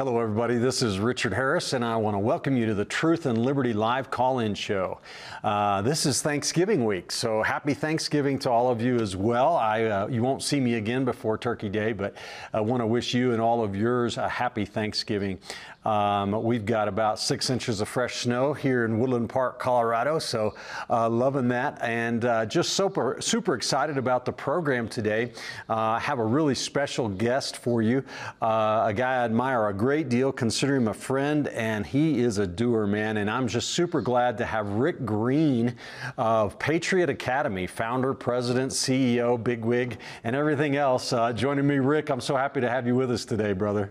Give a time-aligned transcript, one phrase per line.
[0.00, 0.56] Hello, everybody.
[0.56, 3.74] This is Richard Harris, and I want to welcome you to the Truth and Liberty
[3.74, 4.98] Live call in show.
[5.44, 9.56] Uh, this is Thanksgiving week, so happy Thanksgiving to all of you as well.
[9.56, 12.14] I, uh, you won't see me again before Turkey Day, but
[12.54, 15.38] I want to wish you and all of yours a happy Thanksgiving.
[15.84, 20.54] Um, we've got about six inches of fresh snow here in Woodland Park, Colorado, so
[20.90, 25.32] uh, loving that and uh, just super, super excited about the program today.
[25.70, 28.04] Uh, I have a really special guest for you,
[28.42, 32.36] uh, a guy I admire a great deal, consider him a friend, and he is
[32.36, 33.16] a doer, man.
[33.16, 35.76] And I'm just super glad to have Rick Green
[36.18, 41.76] of Patriot Academy, founder, president, CEO, bigwig, and everything else, uh, joining me.
[41.76, 43.90] Rick, I'm so happy to have you with us today, brother.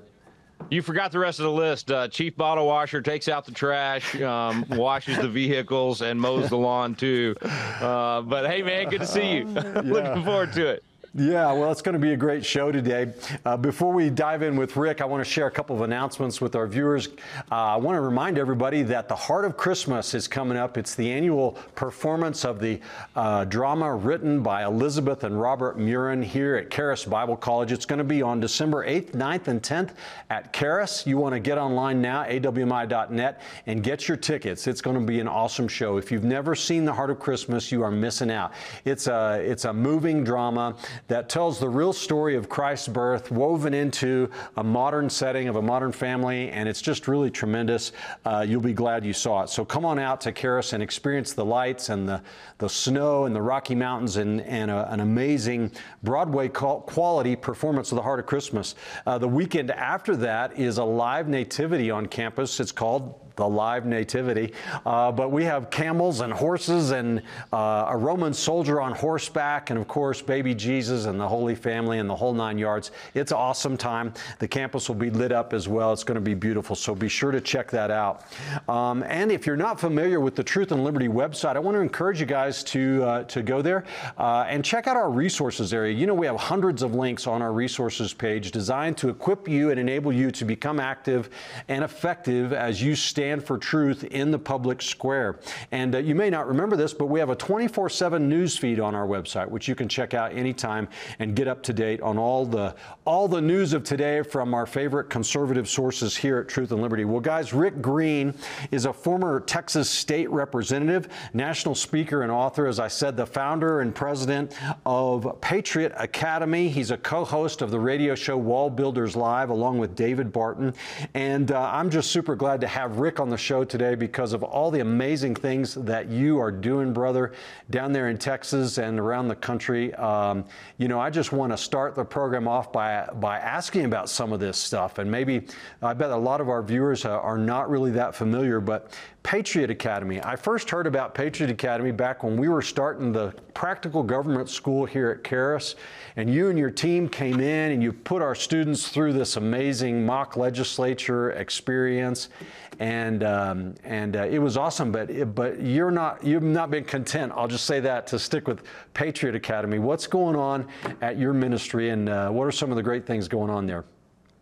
[0.69, 1.91] You forgot the rest of the list.
[1.91, 6.57] Uh, Chief Bottle Washer takes out the trash, um, washes the vehicles, and mows the
[6.57, 7.35] lawn too.
[7.41, 9.47] Uh, but hey, man, good to see you.
[9.49, 9.81] Yeah.
[9.83, 10.83] Looking forward to it.
[11.15, 13.11] Yeah, well, it's going to be a great show today.
[13.43, 16.39] Uh, before we dive in with Rick, I want to share a couple of announcements
[16.39, 17.07] with our viewers.
[17.51, 20.77] Uh, I want to remind everybody that the Heart of Christmas is coming up.
[20.77, 22.79] It's the annual performance of the
[23.15, 27.71] uh, drama written by Elizabeth and Robert Murin here at Charis Bible College.
[27.71, 29.93] It's going to be on December 8th, 9th, and 10th
[30.29, 31.07] at Charis.
[31.07, 34.67] You want to get online now, awmi.net, and get your tickets.
[34.67, 35.97] It's going to be an awesome show.
[35.97, 38.53] If you've never seen The Heart of Christmas, you are missing out.
[38.85, 40.75] It's a, it's a moving drama
[41.07, 45.61] that tells the real story of Christ's birth woven into a modern setting of a
[45.61, 47.91] modern family, and it's just really tremendous.
[48.25, 49.49] Uh, you'll be glad you saw it.
[49.49, 52.21] So come on out to Charis and experience the lights and the,
[52.57, 55.71] the snow and the Rocky Mountains and, and a, an amazing
[56.03, 58.75] Broadway quality performance of the Heart of Christmas.
[59.05, 62.59] Uh, the weekend after that is a live nativity on campus.
[62.59, 64.53] It's called the live nativity.
[64.85, 69.79] Uh, but we have camels and horses and uh, a Roman soldier on horseback, and
[69.79, 72.91] of course, baby Jesus and the Holy Family and the whole nine yards.
[73.13, 74.13] It's an awesome time.
[74.39, 75.93] The campus will be lit up as well.
[75.93, 78.25] It's going to be beautiful, so be sure to check that out.
[78.67, 81.81] Um, and if you're not familiar with the Truth and Liberty website, I want to
[81.81, 83.85] encourage you guys to uh, to go there
[84.17, 85.93] uh, and check out our resources area.
[85.93, 89.71] You know, we have hundreds of links on our resources page designed to equip you
[89.71, 91.29] and enable you to become active
[91.69, 95.39] and effective as you stand stand for truth in the public square.
[95.71, 98.79] And uh, you may not remember this, but we have a 24 7 news feed
[98.79, 100.87] on our website, which you can check out anytime
[101.19, 102.73] and get up to date on all the,
[103.05, 107.05] all the news of today from our favorite conservative sources here at Truth and Liberty.
[107.05, 108.33] Well, guys, Rick Green
[108.71, 112.65] is a former Texas state representative, national speaker, and author.
[112.65, 114.57] As I said, the founder and president
[114.87, 116.67] of Patriot Academy.
[116.67, 120.73] He's a co host of the radio show WallBuilders Live, along with David Barton.
[121.13, 124.43] And uh, I'm just super glad to have Rick on the show today because of
[124.43, 127.31] all the amazing things that you are doing, brother,
[127.69, 129.93] down there in Texas and around the country.
[129.95, 130.43] Um,
[130.77, 134.33] you know, I just want to start the program off by, by asking about some
[134.33, 134.97] of this stuff.
[134.97, 135.47] And maybe
[135.81, 138.91] I bet a lot of our viewers are not really that familiar, but
[139.23, 140.21] Patriot Academy.
[140.23, 144.85] I first heard about Patriot Academy back when we were starting the practical government school
[144.85, 145.75] here at Charis,
[146.15, 150.05] and you and your team came in and you put our students through this amazing
[150.05, 152.29] mock legislature experience,
[152.79, 154.91] and um, and uh, it was awesome.
[154.91, 157.31] But but you're not you've not been content.
[157.35, 158.63] I'll just say that to stick with
[158.93, 159.79] Patriot Academy.
[159.79, 160.67] What's going on
[161.01, 163.85] at your ministry, and uh, what are some of the great things going on there?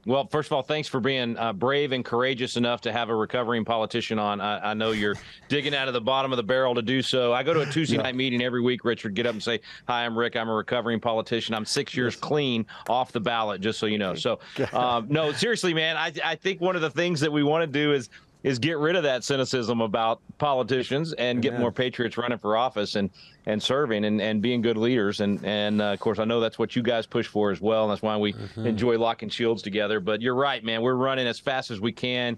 [0.07, 3.15] Well, first of all, thanks for being uh, brave and courageous enough to have a
[3.15, 4.39] recovering politician on.
[4.39, 5.17] I, I, know you're
[5.49, 7.33] digging out of the bottom of the barrel to do so.
[7.33, 8.03] I go to a Tuesday yeah.
[8.03, 9.59] night meeting every week, Richard, get up and say,
[9.89, 10.37] Hi, I'm Rick.
[10.37, 11.53] I'm a recovering politician.
[11.53, 14.15] I'm six years clean off the ballot, just so you know.
[14.15, 14.39] So,
[14.71, 17.67] um, no, seriously, man, I, I think one of the things that we want to
[17.67, 18.09] do is
[18.43, 22.95] is get rid of that cynicism about politicians and get more patriots running for office
[22.95, 23.09] and
[23.45, 25.21] and serving and, and being good leaders.
[25.21, 27.83] And and uh, of course I know that's what you guys push for as well
[27.83, 28.65] and that's why we mm-hmm.
[28.65, 29.99] enjoy locking shields together.
[29.99, 30.81] But you're right man.
[30.81, 32.37] We're running as fast as we can.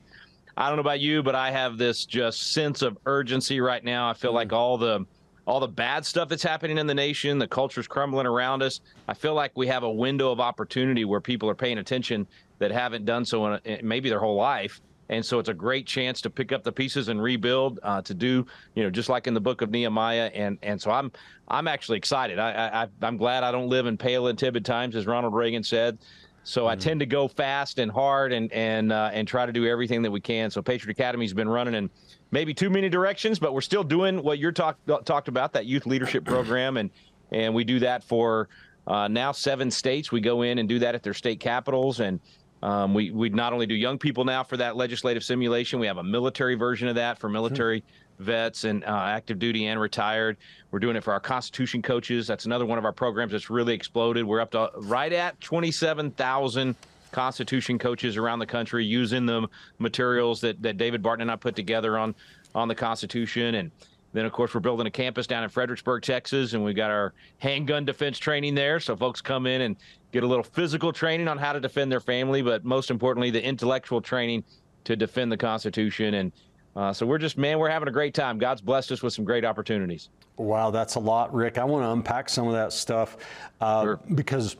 [0.57, 4.10] I don't know about you but I have this just sense of urgency right now.
[4.10, 4.38] I feel mm-hmm.
[4.38, 5.06] like all the
[5.46, 8.81] all the bad stuff that's happening in the nation, the culture's crumbling around us.
[9.07, 12.28] I feel like we have a window of opportunity where people are paying attention
[12.60, 15.88] that haven't done so in, a, maybe their whole life And so it's a great
[15.88, 18.45] chance to pick up the pieces and rebuild, uh, to do,
[18.75, 20.31] you know, just like in the book of Nehemiah.
[20.33, 21.11] And and so I'm
[21.47, 22.39] I'm actually excited.
[22.39, 25.63] I, I I'm glad I don't live in pale and timid times, as Ronald Reagan
[25.63, 25.97] said.
[26.44, 26.69] So mm-hmm.
[26.69, 30.01] I tend to go fast and hard and and uh, and try to do everything
[30.03, 30.51] that we can.
[30.51, 31.89] So Patriot Academy's been running in
[32.31, 35.85] maybe too many directions, but we're still doing what you're talked talked about that youth
[35.85, 36.89] leadership program, and
[37.31, 38.47] and we do that for
[38.88, 40.12] uh, now seven states.
[40.12, 42.19] We go in and do that at their state capitals and
[42.61, 45.97] um, we we not only do young people now for that legislative simulation, we have
[45.97, 47.83] a military version of that for military
[48.19, 50.38] vets and uh, active duty and retired.
[50.71, 52.27] We're doing it for our Constitution coaches.
[52.27, 54.25] That's another one of our programs that's really exploded.
[54.25, 56.75] We're up to right at 27,000
[57.11, 59.47] Constitution coaches around the country using the
[59.79, 62.13] materials that, that David Barton and I put together on
[62.55, 63.71] on the Constitution and
[64.13, 67.13] then, of course, we're building a campus down in Fredericksburg, Texas, and we got our
[67.38, 68.79] handgun defense training there.
[68.79, 69.75] So folks come in and
[70.11, 73.44] get a little physical training on how to defend their family, but most importantly, the
[73.44, 74.44] intellectual training
[74.85, 76.15] to defend the Constitution.
[76.15, 76.31] And
[76.75, 78.39] uh, so we're just, man, we're having a great time.
[78.39, 80.09] God's blessed us with some great opportunities.
[80.38, 81.57] Wow, that's a lot, Rick.
[81.57, 83.17] I want to unpack some of that stuff
[83.62, 84.00] uh, sure.
[84.15, 84.55] because.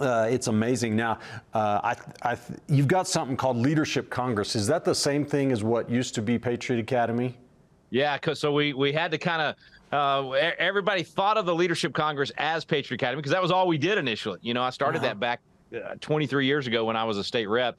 [0.00, 0.96] Uh, it's amazing.
[0.96, 1.18] Now,
[1.52, 2.38] uh, I, I,
[2.68, 4.56] you've got something called Leadership Congress.
[4.56, 7.36] Is that the same thing as what used to be Patriot Academy?
[7.90, 9.56] Yeah, cause so we we had to kind of
[9.92, 13.78] uh, everybody thought of the Leadership Congress as Patriot Academy because that was all we
[13.78, 14.38] did initially.
[14.42, 15.08] You know, I started uh-huh.
[15.08, 15.40] that back
[15.74, 17.78] uh, 23 years ago when I was a state rep.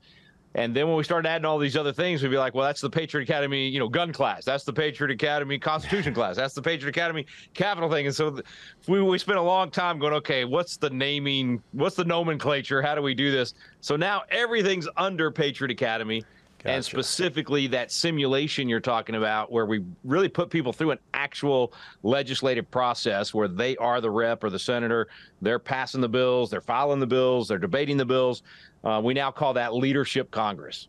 [0.55, 2.79] And then when we started adding all these other things, we'd be like, well, that's
[2.79, 4.45] the Patriot Academy, you know, gun class.
[4.45, 6.37] That's the Patriot Academy Constitution class.
[6.37, 8.05] That's the Patriot Academy capital thing.
[8.05, 8.45] And so th-
[8.87, 11.61] we, we spent a long time going, okay, what's the naming?
[11.73, 12.81] What's the nomenclature?
[12.81, 13.53] How do we do this?
[13.81, 16.23] So now everything's under Patriot Academy.
[16.65, 16.77] Gotcha.
[16.77, 21.73] And specifically that simulation you're talking about, where we really put people through an actual
[22.01, 25.07] legislative process where they are the rep or the senator,
[25.43, 28.41] they're passing the bills, they're filing the bills, they're debating the bills.
[28.83, 30.87] Uh, we now call that leadership Congress.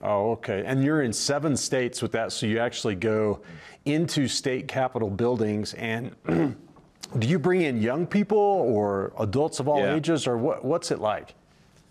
[0.00, 0.62] Oh, okay.
[0.64, 3.42] And you're in seven states with that, so you actually go
[3.84, 6.16] into state capitol buildings and.
[7.18, 9.94] do you bring in young people or adults of all yeah.
[9.94, 11.34] ages, or what, what's it like?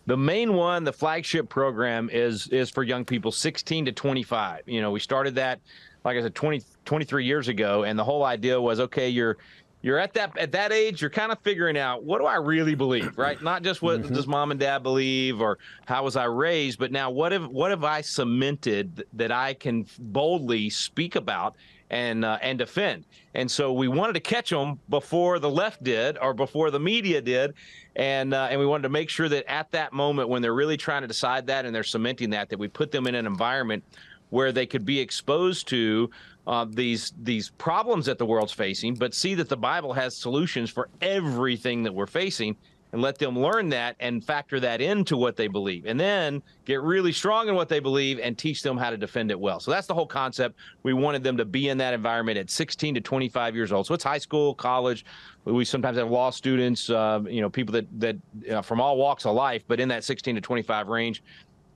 [0.07, 4.63] The main one, the flagship program, is is for young people 16 to 25.
[4.65, 5.59] You know, we started that,
[6.05, 9.37] like I said, 20, 23 years ago, and the whole idea was, okay, you're
[9.81, 12.73] you're at that at that age you're kind of figuring out what do i really
[12.73, 14.13] believe right not just what mm-hmm.
[14.13, 17.69] does mom and dad believe or how was i raised but now what have what
[17.69, 21.55] have i cemented that i can boldly speak about
[21.89, 23.05] and uh, and defend.
[23.33, 27.21] And so we wanted to catch them before the left did or before the media
[27.21, 27.53] did,
[27.95, 30.77] and uh, and we wanted to make sure that at that moment when they're really
[30.77, 33.83] trying to decide that and they're cementing that, that we put them in an environment
[34.29, 36.09] where they could be exposed to
[36.47, 40.69] uh, these these problems that the world's facing, but see that the Bible has solutions
[40.69, 42.55] for everything that we're facing
[42.91, 45.85] and let them learn that and factor that into what they believe.
[45.85, 49.31] And then get really strong in what they believe and teach them how to defend
[49.31, 49.59] it well.
[49.59, 50.55] So that's the whole concept.
[50.83, 53.87] We wanted them to be in that environment at 16 to 25 years old.
[53.87, 55.05] So it's high school college.
[55.45, 58.17] We sometimes have law students uh, you know people that that
[58.51, 61.23] uh, from all walks of life but in that 16 to 25 range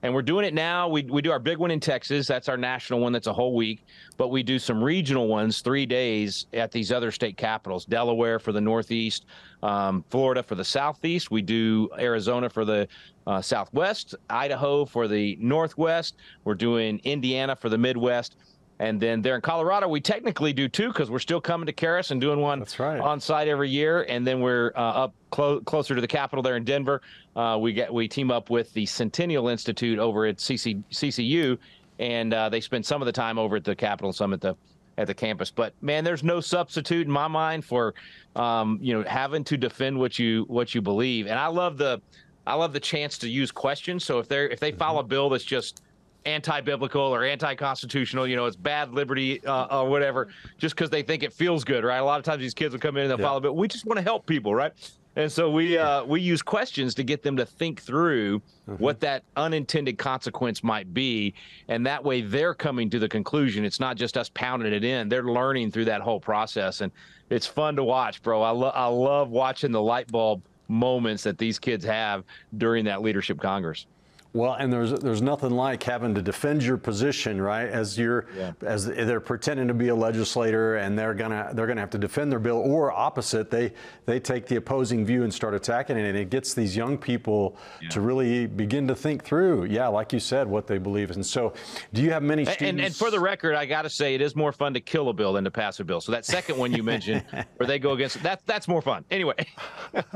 [0.02, 0.88] and we're doing it now.
[0.88, 2.26] We, we do our big one in Texas.
[2.26, 3.12] That's our national one.
[3.12, 3.84] That's a whole week.
[4.16, 8.52] But we do some regional ones, three days at these other state capitals Delaware for
[8.52, 9.26] the Northeast,
[9.62, 11.30] um, Florida for the Southeast.
[11.30, 12.88] We do Arizona for the
[13.26, 16.16] uh, Southwest, Idaho for the Northwest.
[16.44, 18.36] We're doing Indiana for the Midwest.
[18.82, 22.10] And then there in Colorado, we technically do two because we're still coming to Charis
[22.10, 22.98] and doing one right.
[22.98, 24.02] on site every year.
[24.08, 27.00] And then we're uh, up clo- closer to the capital there in Denver.
[27.36, 31.58] Uh, we get we team up with the Centennial Institute over at CC, CCU,
[32.00, 34.56] and uh, they spend some of the time over at the Capitol, some at the
[34.98, 35.52] at the campus.
[35.52, 37.94] But man, there's no substitute in my mind for
[38.34, 41.28] um, you know having to defend what you what you believe.
[41.28, 42.02] And I love the
[42.48, 44.04] I love the chance to use questions.
[44.04, 44.78] So if they're if they mm-hmm.
[44.80, 45.82] file a bill that's just
[46.24, 51.22] anti-biblical or anti-constitutional you know it's bad liberty uh, or whatever just because they think
[51.22, 53.18] it feels good right a lot of times these kids will come in and they'll
[53.18, 53.26] yeah.
[53.26, 54.72] follow but we just want to help people right
[55.14, 58.76] and so we uh, we use questions to get them to think through mm-hmm.
[58.76, 61.34] what that unintended consequence might be,
[61.68, 63.64] and that way they're coming to the conclusion.
[63.64, 66.90] It's not just us pounding it in; they're learning through that whole process, and
[67.28, 68.40] it's fun to watch, bro.
[68.40, 72.24] I love I love watching the light bulb moments that these kids have
[72.56, 73.86] during that leadership congress.
[74.34, 77.68] Well, and there's there's nothing like having to defend your position, right?
[77.68, 78.52] As you're yeah.
[78.62, 82.32] as they're pretending to be a legislator and they're gonna they're gonna have to defend
[82.32, 83.72] their bill, or opposite, they
[84.06, 87.58] they take the opposing view and start attacking it, and it gets these young people
[87.82, 87.90] yeah.
[87.90, 91.10] to really begin to think through, yeah, like you said, what they believe.
[91.10, 91.52] And so,
[91.92, 92.62] do you have many students?
[92.62, 95.10] And, and for the record, I got to say, it is more fun to kill
[95.10, 96.00] a bill than to pass a bill.
[96.00, 97.22] So that second one you mentioned,
[97.56, 99.04] where they go against that, that's more fun.
[99.10, 99.46] Anyway.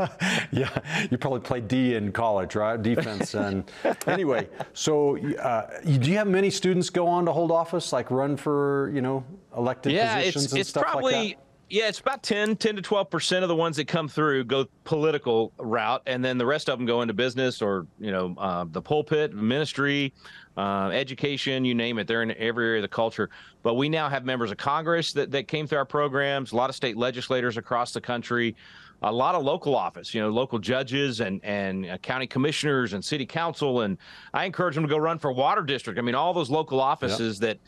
[0.51, 2.81] yeah, you probably played D in college, right?
[2.81, 3.71] Defense and.
[4.07, 8.37] Anyway, so uh, do you have many students go on to hold office, like run
[8.37, 9.25] for you know
[9.57, 11.43] elected yeah, positions it's, and it's stuff probably, like that?
[11.69, 14.67] Yeah, it's about 10, 10 to 12 percent of the ones that come through go
[14.85, 18.65] political route, and then the rest of them go into business or you know uh,
[18.71, 20.13] the pulpit, ministry,
[20.57, 22.07] uh, education, you name it.
[22.07, 23.31] They're in every area of the culture.
[23.63, 26.71] But we now have members of Congress that, that came through our programs, a lot
[26.71, 28.55] of state legislators across the country,
[29.03, 33.05] a lot of local office, you know, local judges and and uh, county commissioners and
[33.05, 33.83] city council.
[33.83, 33.99] And
[34.33, 35.99] I encourage them to go run for water district.
[35.99, 37.49] I mean, all those local offices yep.
[37.49, 37.59] that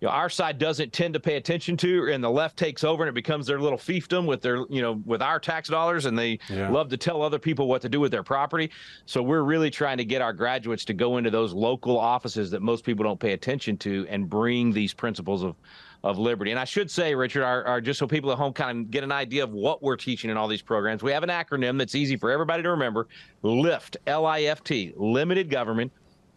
[0.00, 3.02] you know, our side doesn't tend to pay attention to, and the left takes over,
[3.02, 6.16] and it becomes their little fiefdom with their, you know, with our tax dollars, and
[6.16, 6.68] they yeah.
[6.70, 8.70] love to tell other people what to do with their property.
[9.06, 12.62] So we're really trying to get our graduates to go into those local offices that
[12.62, 15.56] most people don't pay attention to, and bring these principles of
[16.04, 16.50] of liberty.
[16.50, 19.02] And I should say, Richard, our, our, just so people at home kind of get
[19.04, 21.94] an idea of what we're teaching in all these programs, we have an acronym that's
[21.94, 23.08] easy for everybody to remember:
[23.42, 25.92] LIFT, L-I-F-T, Limited Government,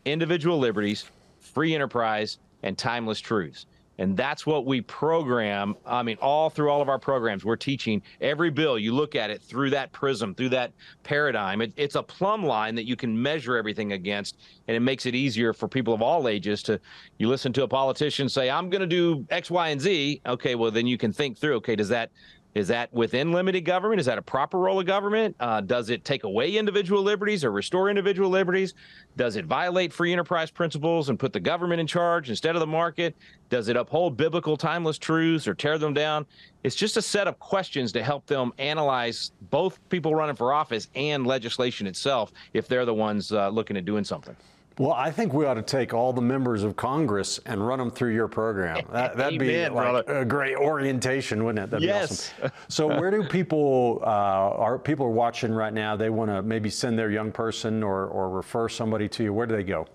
[0.06, 1.06] Individual Liberties,
[1.40, 3.66] Free Enterprise and timeless truths.
[4.02, 5.76] And that's what we program.
[5.86, 8.80] I mean, all through all of our programs, we're teaching every bill.
[8.80, 10.72] You look at it through that prism, through that
[11.04, 11.62] paradigm.
[11.62, 15.14] It, it's a plumb line that you can measure everything against, and it makes it
[15.14, 16.82] easier for people of all ages to.
[17.20, 20.56] You listen to a politician say, "I'm going to do X, Y, and Z." Okay,
[20.56, 21.58] well then you can think through.
[21.58, 22.10] Okay, does that
[22.54, 24.00] is that within limited government?
[24.00, 25.36] Is that a proper role of government?
[25.40, 28.74] Uh, does it take away individual liberties or restore individual liberties?
[29.16, 32.68] Does it violate free enterprise principles and put the government in charge instead of the
[32.68, 33.16] market?
[33.50, 36.26] Does it uphold biblical timeless truths or tear them down?
[36.64, 40.90] It's just a set of questions to help them analyze both people running for office
[40.96, 44.36] and legislation itself if they're the ones uh, looking at doing something.
[44.82, 47.92] Well, I think we ought to take all the members of Congress and run them
[47.92, 48.84] through your program.
[48.92, 51.70] That, would be like a great orientation, wouldn't it?
[51.70, 52.30] That'd yes.
[52.30, 52.58] Be awesome.
[52.68, 55.96] So, where do people uh, are people are watching right now?
[55.96, 59.34] They want to maybe send their young person or or refer somebody to you.
[59.34, 59.86] Where do they go?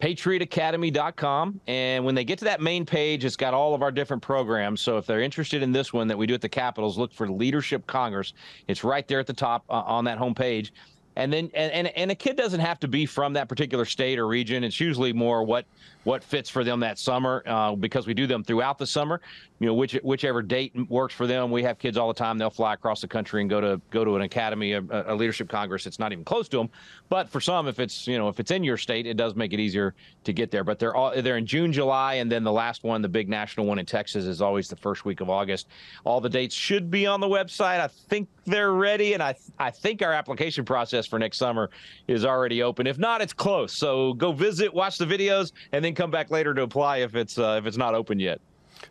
[0.00, 1.60] patriotacademy.com.
[1.66, 4.80] And when they get to that main page, it's got all of our different programs.
[4.80, 7.28] So if they're interested in this one that we do at the Capitals, look for
[7.28, 8.32] Leadership Congress.
[8.66, 10.70] It's right there at the top uh, on that homepage
[11.16, 14.18] and then and, and and a kid doesn't have to be from that particular state
[14.18, 14.64] or region.
[14.64, 15.66] It's usually more what
[16.04, 19.20] what fits for them that summer uh, because we do them throughout the summer.
[19.58, 21.50] You know which whichever date works for them.
[21.50, 22.38] We have kids all the time.
[22.38, 25.48] They'll fly across the country and go to go to an academy a, a leadership
[25.48, 25.86] congress.
[25.86, 26.70] It's not even close to them
[27.10, 29.52] but for some if it's you know if it's in your state it does make
[29.52, 30.64] it easier to get there.
[30.64, 33.66] But they're all they're in june july and then the last one the big national
[33.66, 35.68] one in texas is always the first week of august.
[36.04, 37.80] All the dates should be on the website.
[37.80, 41.70] I think they're ready and i i think our application process for next summer
[42.08, 45.94] is already open if not it's close so go visit watch the videos and then
[45.94, 48.40] come back later to apply if it's uh, if it's not open yet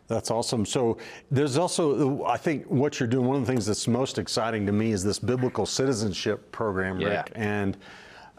[0.06, 0.64] that's awesome.
[0.66, 0.98] So
[1.30, 3.26] there's also, I think, what you're doing.
[3.26, 7.06] One of the things that's most exciting to me is this biblical citizenship program, Rick.
[7.06, 7.24] Yeah.
[7.34, 7.76] And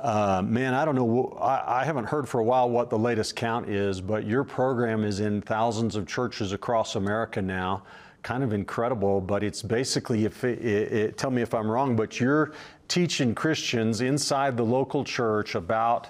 [0.01, 1.37] uh, man, I don't know.
[1.39, 5.03] I, I, haven't heard for a while what the latest count is, but your program
[5.03, 7.83] is in thousands of churches across America now.
[8.23, 11.95] Kind of incredible, but it's basically, if it, it, it, tell me if I'm wrong,
[11.95, 12.53] but you're
[12.91, 16.09] teaching Christians inside the local church about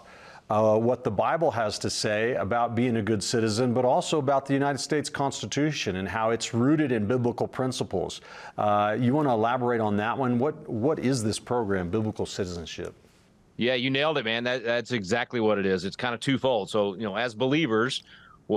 [0.49, 4.47] uh, what the Bible has to say about being a good citizen, but also about
[4.47, 8.21] the United States Constitution and how it's rooted in biblical principles.
[8.57, 10.39] Uh, you want to elaborate on that one?
[10.39, 12.95] What What is this program, Biblical Citizenship?
[13.57, 14.43] Yeah, you nailed it, man.
[14.43, 15.85] That, that's exactly what it is.
[15.85, 16.71] It's kind of twofold.
[16.71, 18.03] So, you know, as believers,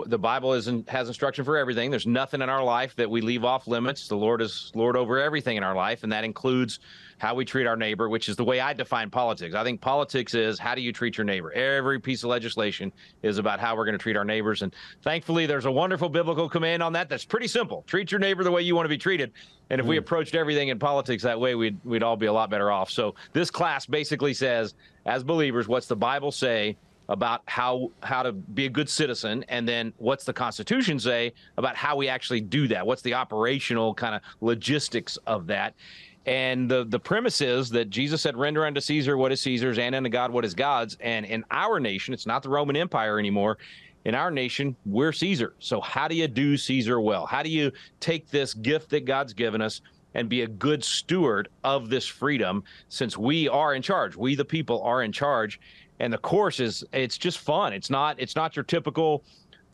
[0.06, 1.90] the Bible isn't has instruction for everything.
[1.90, 4.08] There's nothing in our life that we leave off limits.
[4.08, 6.80] The Lord is Lord over everything in our life, and that includes
[7.18, 9.54] how we treat our neighbor, which is the way I define politics.
[9.54, 11.52] I think politics is how do you treat your neighbor.
[11.52, 12.92] Every piece of legislation
[13.22, 16.48] is about how we're going to treat our neighbors, and thankfully, there's a wonderful biblical
[16.48, 17.08] command on that.
[17.08, 17.84] That's pretty simple.
[17.86, 19.32] Treat your neighbor the way you want to be treated.
[19.70, 19.90] And if mm.
[19.90, 22.90] we approached everything in politics that way, we'd we'd all be a lot better off.
[22.90, 24.74] So this class basically says,
[25.06, 26.76] as believers, what's the Bible say?
[27.08, 31.76] about how how to be a good citizen and then what's the constitution say about
[31.76, 35.74] how we actually do that what's the operational kind of logistics of that
[36.26, 39.94] and the the premise is that Jesus said render unto Caesar what is Caesar's and
[39.94, 40.96] unto God what is God's.
[41.00, 43.58] And in our nation it's not the Roman Empire anymore.
[44.04, 45.54] In our nation we're Caesar.
[45.58, 47.26] So how do you do Caesar well?
[47.26, 49.82] How do you take this gift that God's given us
[50.14, 54.16] and be a good steward of this freedom since we are in charge?
[54.16, 55.60] We the people are in charge.
[56.00, 57.72] And the course is it's just fun.
[57.72, 59.24] It's not it's not your typical.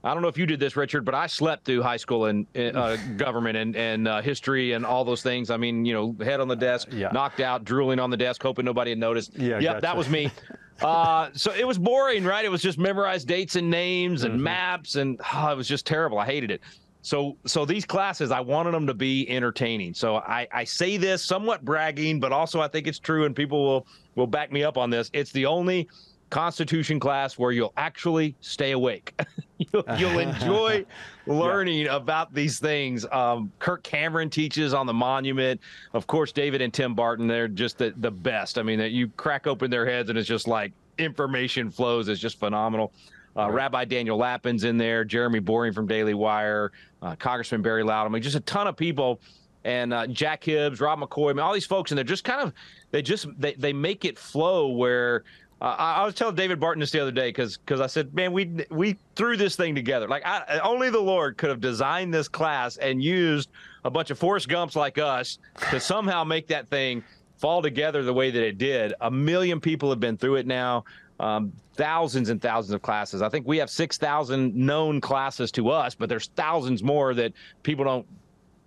[0.03, 2.47] I don't know if you did this, Richard, but I slept through high school and
[2.57, 5.51] uh, government and and uh, history and all those things.
[5.51, 7.11] I mean, you know, head on the desk, yeah.
[7.13, 9.37] knocked out, drooling on the desk, hoping nobody had noticed.
[9.37, 9.81] Yeah, yep, gotcha.
[9.83, 10.31] that was me.
[10.83, 12.43] Uh, so it was boring, right?
[12.43, 14.45] It was just memorized dates and names and mm-hmm.
[14.45, 16.19] maps, and oh, it was just terrible.
[16.19, 16.63] I hated it.
[17.03, 19.95] So, so these classes, I wanted them to be entertaining.
[19.95, 23.63] So I, I say this somewhat bragging, but also I think it's true, and people
[23.63, 25.11] will will back me up on this.
[25.13, 25.89] It's the only
[26.31, 29.21] Constitution class where you'll actually stay awake.
[29.59, 30.85] you'll, you'll, enjoy
[31.27, 31.97] learning yeah.
[31.97, 33.05] about these things.
[33.13, 35.61] Um, Kirk Cameron teaches on the monument.
[35.93, 38.59] Of course, David and Tim Barton, they're just the, the best.
[38.59, 42.09] I mean, you crack open their heads and it's just like information flows.
[42.09, 42.93] It's just phenomenal.
[43.37, 43.55] Uh, right.
[43.55, 46.73] Rabbi Daniel Lapin's in there, Jeremy Boring from Daily Wire,
[47.03, 48.07] uh, Congressman Barry Loud.
[48.07, 49.21] I mean, just a ton of people
[49.65, 52.41] and uh, Jack Hibbs, Rob McCoy, I mean, all these folks, and they're just kind
[52.41, 52.53] of
[52.91, 55.25] they just they, they make it flow where
[55.61, 58.33] uh, I, was telling David Barton this the other day because because I said, man,
[58.33, 60.09] we we threw this thing together.
[60.09, 63.51] Like I, only the Lord could have designed this class and used
[63.85, 65.39] a bunch of Forrest Gumps like us
[65.71, 67.05] to somehow make that thing
[67.37, 68.95] fall together the way that it did.
[69.03, 70.85] A million people have been through it now.
[71.19, 73.21] Um, thousands and thousands of classes.
[73.21, 77.85] I think we have 6,000 known classes to us, but there's thousands more that people
[77.85, 78.07] don't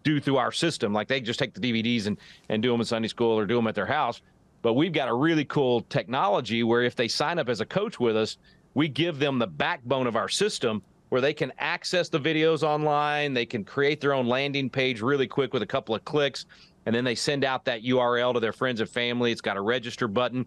[0.04, 0.94] do through our system.
[0.94, 2.18] Like they just take the DVDs and,
[2.50, 4.22] and do them in Sunday school or do them at their house.
[4.64, 8.00] But we've got a really cool technology where if they sign up as a coach
[8.00, 8.38] with us,
[8.74, 13.36] we give them the backbone of our system where they can access the videos online.
[13.36, 16.46] They can create their own landing page really quick with a couple of clicks.
[16.86, 19.32] And then they send out that URL to their friends and family.
[19.32, 20.46] It's got a register button.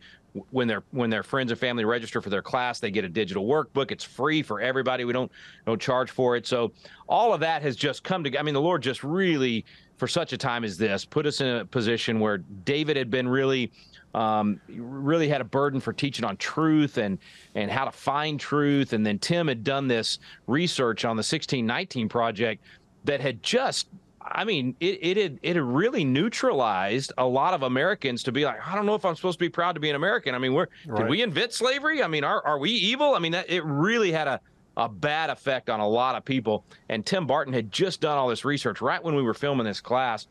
[0.51, 3.47] When their when their friends and family register for their class, they get a digital
[3.47, 3.91] workbook.
[3.91, 5.05] It's free for everybody.
[5.05, 5.33] We don't
[5.67, 6.47] don't charge for it.
[6.47, 6.73] So
[7.09, 8.41] all of that has just come together.
[8.41, 9.65] I mean, the Lord just really,
[9.97, 13.27] for such a time as this, put us in a position where David had been
[13.29, 13.71] really
[14.17, 17.19] um, really had a burden for teaching on truth and
[17.55, 18.95] and how to find truth.
[18.95, 22.65] And then Tim had done this research on the 1619 project
[23.05, 23.89] that had just
[24.23, 28.45] I mean, it, it had it had really neutralized a lot of Americans to be
[28.45, 30.35] like, I don't know if I'm supposed to be proud to be an American.
[30.35, 31.03] I mean, we're right.
[31.03, 32.03] did we invent slavery?
[32.03, 33.15] I mean, are are we evil?
[33.15, 34.41] I mean, that, it really had a
[34.79, 36.65] a bad effect on a lot of people.
[36.89, 39.81] And Tim Barton had just done all this research right when we were filming this
[39.81, 40.27] class.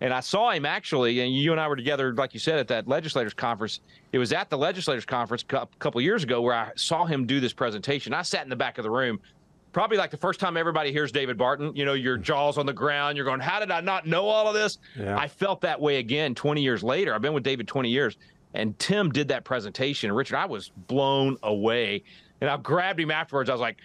[0.00, 2.68] And I saw him actually, and you and I were together, like you said, at
[2.68, 3.80] that legislators conference.
[4.12, 7.38] It was at the legislators conference a couple years ago where I saw him do
[7.38, 8.14] this presentation.
[8.14, 9.20] I sat in the back of the room,
[9.72, 11.76] probably like the first time everybody hears David Barton.
[11.76, 13.16] You know, your jaws on the ground.
[13.18, 15.18] You're going, "How did I not know all of this?" Yeah.
[15.18, 17.14] I felt that way again 20 years later.
[17.14, 18.16] I've been with David 20 years,
[18.54, 20.10] and Tim did that presentation.
[20.12, 22.04] Richard, I was blown away,
[22.40, 23.50] and I grabbed him afterwards.
[23.50, 23.76] I was like,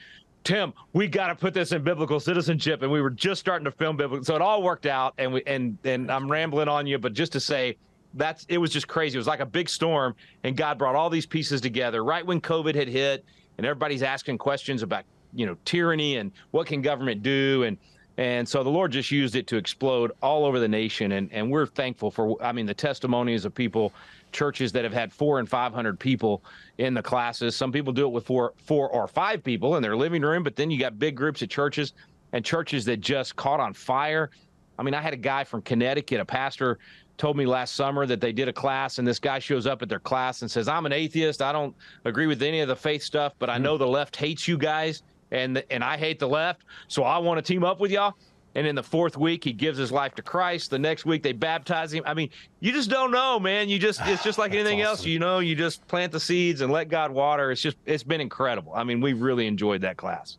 [0.45, 3.71] Tim, we got to put this in biblical citizenship, and we were just starting to
[3.71, 5.15] film biblical, so it all worked out.
[5.17, 7.75] And we and and I'm rambling on you, but just to say
[8.13, 9.15] that's it was just crazy.
[9.15, 12.39] It was like a big storm, and God brought all these pieces together right when
[12.39, 13.25] COVID had hit,
[13.57, 15.03] and everybody's asking questions about
[15.33, 17.75] you know tyranny and what can government do, and
[18.17, 21.49] and so the Lord just used it to explode all over the nation, and and
[21.49, 22.41] we're thankful for.
[22.41, 23.93] I mean, the testimonies of people
[24.35, 26.43] churches that have had four and 500 people
[26.77, 27.55] in the classes.
[27.55, 30.55] Some people do it with four, four or five people in their living room, but
[30.55, 31.93] then you got big groups of churches
[32.33, 34.29] and churches that just caught on fire.
[34.77, 36.77] I mean, I had a guy from Connecticut, a pastor
[37.17, 39.89] told me last summer that they did a class and this guy shows up at
[39.89, 41.41] their class and says, "I'm an atheist.
[41.41, 43.63] I don't agree with any of the faith stuff, but I hmm.
[43.63, 47.37] know the left hates you guys and and I hate the left, so I want
[47.37, 48.15] to team up with y'all."
[48.55, 50.71] And in the fourth week he gives his life to Christ.
[50.71, 52.03] The next week they baptize him.
[52.05, 52.29] I mean,
[52.61, 53.69] you just don't know, man.
[53.69, 54.89] You just it's just like anything awesome.
[54.89, 55.05] else.
[55.05, 57.51] You know, you just plant the seeds and let God water.
[57.51, 58.73] It's just it's been incredible.
[58.73, 60.37] I mean, we really enjoyed that class.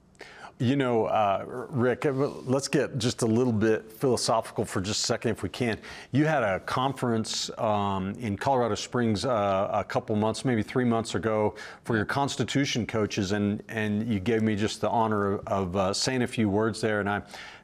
[0.58, 5.06] You know, uh, Rick, uh, let's get just a little bit philosophical for just a
[5.06, 5.76] second, if we can.
[6.12, 11.14] You had a conference um, in Colorado Springs uh, a couple months, maybe three months
[11.14, 15.76] ago, for your Constitution coaches, and and you gave me just the honor of, of
[15.76, 17.20] uh, saying a few words there, and I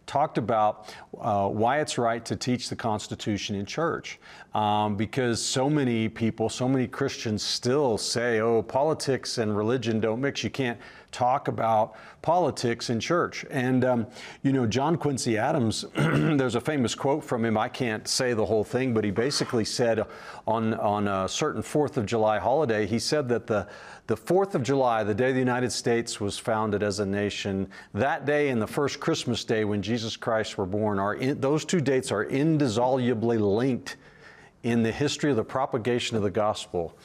[0.06, 4.18] talked about uh, why it's right to teach the Constitution in church.
[4.54, 10.20] Um, because so many people, so many Christians still say, oh, politics and religion don't
[10.20, 10.44] mix.
[10.44, 10.78] You can't
[11.10, 13.46] talk about politics in church.
[13.50, 14.06] And, um,
[14.42, 17.56] you know, John Quincy Adams, there's a famous quote from him.
[17.56, 20.04] I can't say the whole thing, but he basically said
[20.46, 23.66] on, on a certain 4th of July holiday, he said that the,
[24.08, 28.26] the 4th of July, the day the United States was founded as a nation, that
[28.26, 31.80] day and the first Christmas day when Jesus Christ were born, are in, those two
[31.80, 33.96] dates are indissolubly linked
[34.64, 36.96] in the history of the propagation of the gospel.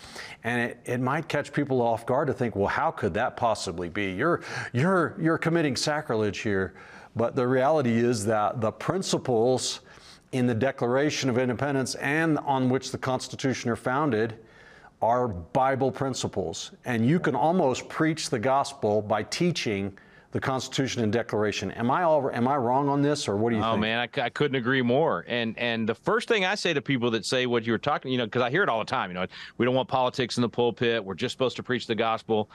[0.44, 3.90] And it, it might catch people off guard to think, well, how could that possibly
[3.90, 4.12] be?
[4.12, 4.42] You're,
[4.74, 6.76] you're, you're committing sacrilege here.
[7.16, 9.82] But the reality is that the principles
[10.32, 14.38] in the Declaration of Independence and on which the Constitution are founded
[15.02, 16.72] are Bible principles.
[16.86, 19.98] And you can almost preach the gospel by teaching
[20.32, 21.72] the Constitution and Declaration.
[21.72, 23.78] Am I all am I wrong on this, or what do you oh, think?
[23.78, 25.24] Oh man, I, I, couldn't agree more.
[25.28, 28.12] And and the first thing I say to people that say what you were talking,
[28.12, 29.10] you know, because I hear it all the time.
[29.10, 29.26] You know,
[29.58, 31.04] we don't want politics in the pulpit.
[31.04, 32.50] We're just supposed to preach the gospel.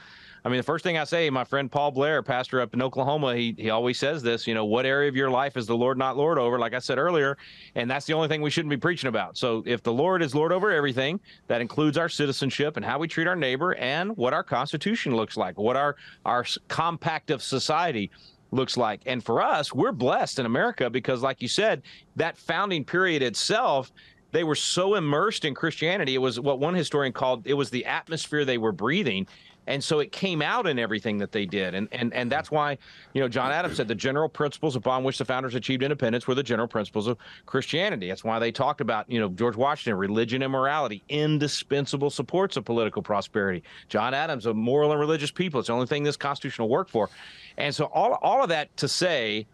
[0.44, 3.36] I mean, the first thing I say, my friend Paul Blair, pastor up in Oklahoma,
[3.36, 4.46] he he always says this.
[4.46, 6.58] You know, what area of your life is the Lord not Lord over?
[6.58, 7.38] Like I said earlier,
[7.76, 9.38] and that's the only thing we shouldn't be preaching about.
[9.38, 13.06] So if the Lord is Lord over everything, that includes our citizenship and how we
[13.06, 18.10] treat our neighbor and what our Constitution looks like, what our our compact of society
[18.50, 19.00] looks like.
[19.06, 21.82] And for us, we're blessed in America because, like you said,
[22.16, 23.92] that founding period itself,
[24.32, 26.14] they were so immersed in Christianity.
[26.14, 29.26] It was what one historian called it was the atmosphere they were breathing
[29.66, 31.74] and so it came out in everything that they did.
[31.74, 32.78] And and and that's why
[33.12, 36.34] you know john adams said the general principles upon which the founders achieved independence were
[36.34, 38.08] the general principles of christianity.
[38.08, 42.64] That's why they talked about you know george washington religion and morality indispensable supports of
[42.64, 43.62] political prosperity.
[43.88, 45.60] John adams a moral and religious people.
[45.60, 47.08] It's the only thing this constitution will work for.
[47.56, 49.46] And so all, all of that to say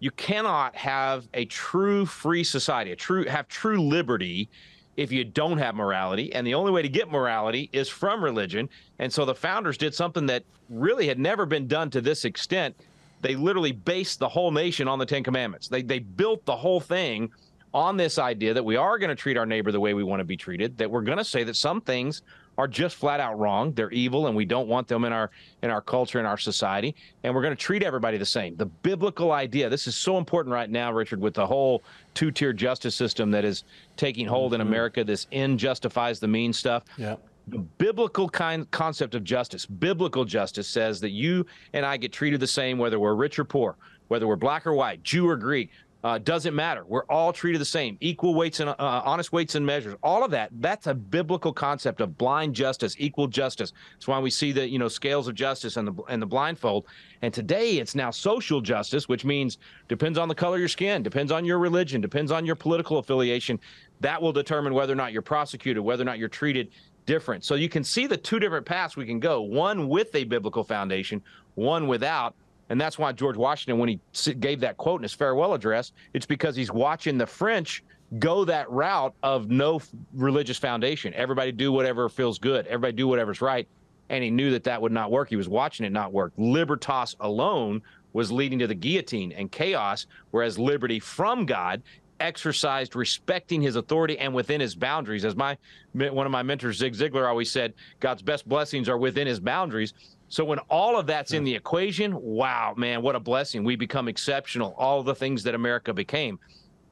[0.00, 4.48] you cannot have a true free society a true have true liberty
[4.96, 6.32] if you don't have morality.
[6.34, 8.68] And the only way to get morality is from religion.
[8.98, 12.76] And so the founders did something that really had never been done to this extent.
[13.20, 15.68] They literally based the whole nation on the Ten Commandments.
[15.68, 17.30] They, they built the whole thing
[17.74, 20.20] on this idea that we are going to treat our neighbor the way we want
[20.20, 22.22] to be treated, that we're going to say that some things
[22.58, 23.72] are just flat out wrong.
[23.72, 25.30] They're evil and we don't want them in our
[25.62, 28.56] in our culture in our society and we're going to treat everybody the same.
[28.56, 29.68] The biblical idea.
[29.68, 31.82] This is so important right now Richard with the whole
[32.14, 33.64] two-tier justice system that is
[33.96, 34.60] taking hold mm-hmm.
[34.60, 36.84] in America this end justifies the mean stuff.
[36.96, 37.16] Yeah.
[37.48, 42.38] The biblical kind concept of justice, biblical justice says that you and I get treated
[42.38, 43.76] the same whether we're rich or poor,
[44.08, 45.70] whether we're black or white, Jew or Greek,
[46.04, 46.84] uh, doesn't matter.
[46.86, 49.94] We're all treated the same, equal weights and uh, honest weights and measures.
[50.02, 50.50] All of that.
[50.60, 53.72] That's a biblical concept of blind justice, equal justice.
[53.94, 56.86] That's why we see the you know scales of justice and the and the blindfold.
[57.22, 61.02] And today it's now social justice, which means depends on the color of your skin,
[61.02, 63.60] depends on your religion, depends on your political affiliation.
[64.00, 66.70] That will determine whether or not you're prosecuted, whether or not you're treated
[67.06, 67.44] different.
[67.44, 69.42] So you can see the two different paths we can go.
[69.42, 71.22] One with a biblical foundation,
[71.54, 72.34] one without.
[72.72, 74.00] And that's why George Washington, when he
[74.40, 77.84] gave that quote in his farewell address, it's because he's watching the French
[78.18, 79.82] go that route of no
[80.14, 81.12] religious foundation.
[81.12, 82.66] Everybody do whatever feels good.
[82.66, 83.68] Everybody do whatever's right.
[84.08, 85.28] And he knew that that would not work.
[85.28, 86.32] He was watching it not work.
[86.38, 87.82] Libertas alone
[88.14, 91.82] was leading to the guillotine and chaos, whereas liberty from God
[92.20, 95.26] exercised respecting his authority and within his boundaries.
[95.26, 95.58] As my
[95.92, 99.92] one of my mentors, Zig Ziglar, always said, God's best blessings are within his boundaries.
[100.32, 103.64] So when all of that's in the equation, wow, man, what a blessing.
[103.64, 106.38] We become exceptional, all the things that America became.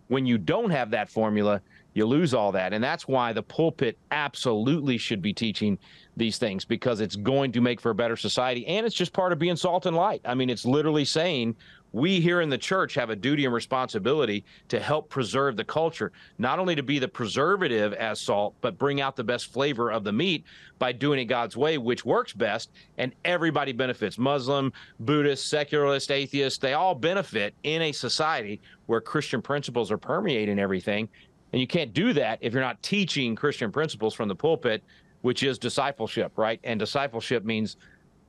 [0.08, 1.62] When you don't have that formula,
[1.94, 2.74] you lose all that.
[2.74, 5.78] And that's why the pulpit absolutely should be teaching
[6.18, 8.66] these things because it's going to make for a better society.
[8.66, 10.20] And it's just part of being salt and light.
[10.26, 11.56] I mean, it's literally saying
[11.92, 16.12] we here in the church have a duty and responsibility to help preserve the culture,
[16.38, 20.04] not only to be the preservative as salt, but bring out the best flavor of
[20.04, 20.44] the meat
[20.78, 24.18] by doing it God's way, which works best, and everybody benefits.
[24.18, 30.58] Muslim, Buddhist, secularist, atheist, they all benefit in a society where Christian principles are permeating
[30.58, 31.08] everything.
[31.52, 34.82] And you can't do that if you're not teaching Christian principles from the pulpit,
[35.22, 36.60] which is discipleship, right?
[36.64, 37.76] And discipleship means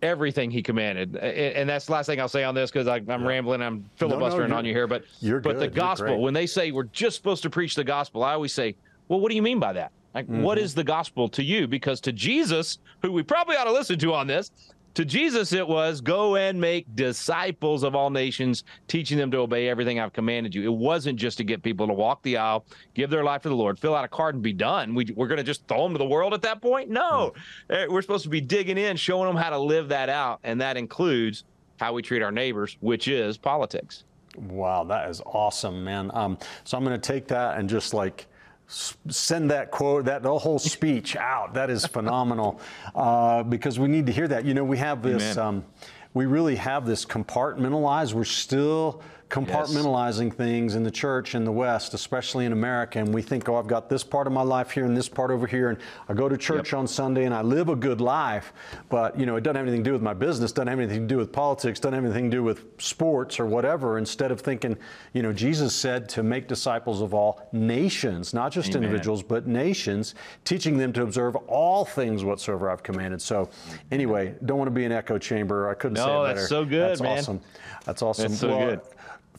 [0.01, 1.15] everything he commanded.
[1.15, 3.23] And that's the last thing I'll say on this because I'm yeah.
[3.23, 4.87] rambling, I'm filibustering no, no, on you here.
[4.87, 5.59] But but good.
[5.59, 8.75] the gospel, when they say we're just supposed to preach the gospel, I always say,
[9.07, 9.91] well, what do you mean by that?
[10.13, 10.41] Like, mm-hmm.
[10.41, 11.67] what is the gospel to you?
[11.67, 14.51] Because to Jesus, who we probably ought to listen to on this,
[14.93, 19.69] to Jesus, it was go and make disciples of all nations, teaching them to obey
[19.69, 20.63] everything I've commanded you.
[20.63, 23.55] It wasn't just to get people to walk the aisle, give their life to the
[23.55, 24.93] Lord, fill out a card, and be done.
[24.93, 26.89] We, are going to just throw them to the world at that point?
[26.89, 27.33] No.
[27.69, 27.93] Mm-hmm.
[27.93, 30.39] We're supposed to be digging in, showing them how to live that out.
[30.43, 31.45] And that includes
[31.79, 34.03] how we treat our neighbors, which is politics.
[34.37, 36.11] Wow, that is awesome, man.
[36.13, 38.27] Um, so I'm going to take that and just like
[38.71, 41.53] send that quote, that the whole speech out.
[41.53, 42.61] That is phenomenal
[42.95, 44.45] uh, because we need to hear that.
[44.45, 45.65] You know, we have this, um,
[46.13, 48.13] we really have this compartmentalized.
[48.13, 49.01] We're still
[49.31, 50.35] compartmentalizing yes.
[50.35, 52.99] things in the church in the West, especially in America.
[52.99, 55.31] And we think, oh, I've got this part of my life here and this part
[55.31, 55.69] over here.
[55.69, 55.77] And
[56.09, 56.79] I go to church yep.
[56.79, 58.51] on Sunday and I live a good life.
[58.89, 61.07] But, you know, it doesn't have anything to do with my business, doesn't have anything
[61.07, 63.97] to do with politics, doesn't have anything to do with sports or whatever.
[63.97, 64.77] Instead of thinking,
[65.13, 68.83] you know, Jesus said to make disciples of all nations, not just Amen.
[68.83, 70.13] individuals, but nations,
[70.43, 73.21] teaching them to observe all things whatsoever I've commanded.
[73.21, 73.49] So,
[73.91, 75.69] anyway, don't want to be an echo chamber.
[75.69, 76.35] I couldn't no, say it better.
[76.35, 77.17] that's so good, that's man.
[77.17, 77.41] Awesome.
[77.85, 78.27] That's awesome.
[78.27, 78.81] That's so well, good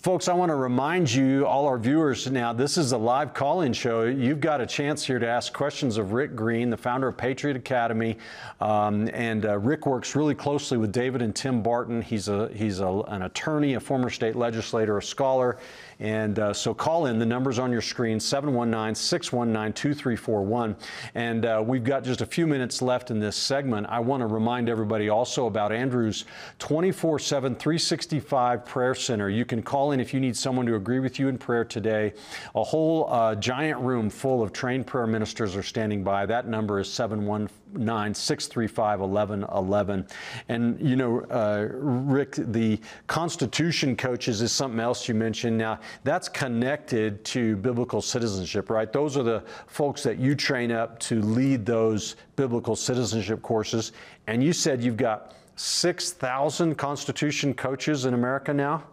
[0.03, 3.61] Folks, I want to remind you, all our viewers now, this is a live call
[3.61, 4.03] in show.
[4.03, 7.57] You've got a chance here to ask questions of Rick Green, the founder of Patriot
[7.57, 8.19] Academy.
[8.61, 12.03] Um, and uh, Rick works really closely with David and Tim Barton.
[12.03, 15.59] He's, a, he's a, an attorney, a former state legislator, a scholar.
[16.03, 17.21] And uh, so call in.
[17.21, 20.77] The number's on your screen 719 619 2341.
[21.15, 23.87] And uh, we've got just a few minutes left in this segment.
[23.89, 26.25] I want to remind everybody also about Andrew's
[26.59, 29.31] 24 7, 365 prayer center.
[29.31, 32.15] You can call in if you need someone to agree with you in prayer today.
[32.57, 36.27] A whole uh, giant room full of trained prayer ministers are standing by.
[36.27, 37.62] That number is 715.
[37.75, 40.07] 635 1111.
[40.49, 45.57] And, you know, uh, Rick, the Constitution coaches is something else you mentioned.
[45.57, 48.93] Now, that's connected to biblical citizenship, right?
[48.93, 53.93] Those are the folks that you train up to lead those biblical citizenship courses.
[54.27, 58.85] And you said you've got 6,000 Constitution coaches in America now?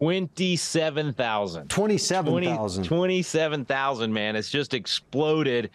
[0.00, 1.68] 27,000.
[1.68, 2.84] 27,000.
[2.84, 4.36] 27,000, man.
[4.36, 5.70] It's just exploded.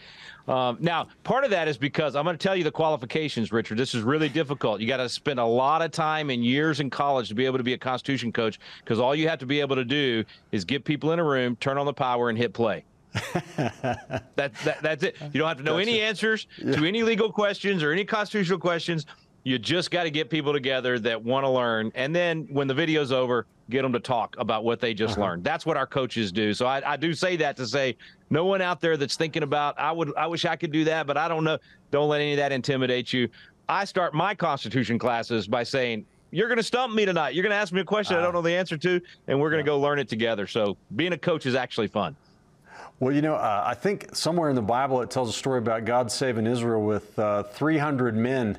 [0.50, 3.78] Um, now, part of that is because I'm going to tell you the qualifications, Richard.
[3.78, 4.82] This is really difficult.
[4.82, 7.60] You got to spend a lot of time and years in college to be able
[7.60, 10.66] to be a Constitution coach because all you have to be able to do is
[10.66, 12.84] get people in a room, turn on the power, and hit play.
[13.14, 15.18] that, that, that's it.
[15.22, 16.04] You don't have to know that's any it.
[16.04, 16.76] answers yeah.
[16.76, 19.06] to any legal questions or any constitutional questions.
[19.44, 21.92] You just got to get people together that want to learn.
[21.94, 25.28] And then when the video's over, get them to talk about what they just uh-huh.
[25.28, 25.44] learned.
[25.44, 26.54] That's what our coaches do.
[26.54, 27.96] So I, I, do say that to say
[28.30, 31.08] no one out there that's thinking about I would I wish I could do that,
[31.08, 31.58] but I don't know.
[31.92, 33.30] Don't let any of that intimidate you.
[33.68, 37.34] I start my Constitution classes by saying you're going to stump me tonight.
[37.34, 39.40] You're going to ask me a question uh, I don't know the answer to, and
[39.40, 40.48] we're going to go learn it together.
[40.48, 42.16] So being a coach is actually fun.
[43.00, 45.86] Well, you know, uh, I think somewhere in the Bible it tells a story about
[45.86, 48.58] God saving Israel with uh, 300 men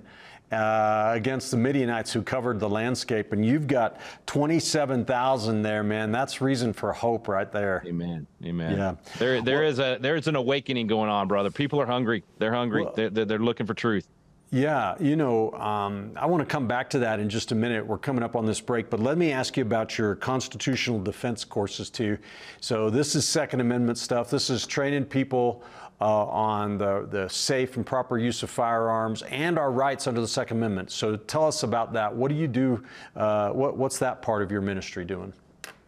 [0.52, 6.10] uh, against the Midianites who covered the landscape, and you've got 27,000 there, man.
[6.10, 7.82] That's reason for hope right there.
[7.86, 8.26] Amen.
[8.44, 8.76] Amen.
[8.76, 8.94] Yeah.
[9.18, 11.50] There, there well, is a there is an awakening going on, brother.
[11.50, 12.24] People are hungry.
[12.38, 12.84] They're hungry.
[12.84, 14.08] Well, they're, they're looking for truth.
[14.52, 17.86] Yeah, you know, um, I want to come back to that in just a minute.
[17.86, 21.44] We're coming up on this break, but let me ask you about your constitutional defense
[21.44, 22.18] courses too.
[22.60, 24.28] So this is Second Amendment stuff.
[24.28, 25.62] This is training people
[26.00, 30.28] uh, on the, the safe and proper use of firearms and our rights under the
[30.28, 30.90] Second Amendment.
[30.90, 32.14] So tell us about that.
[32.14, 32.82] What do you do?
[33.14, 35.32] Uh, what, what's that part of your ministry doing?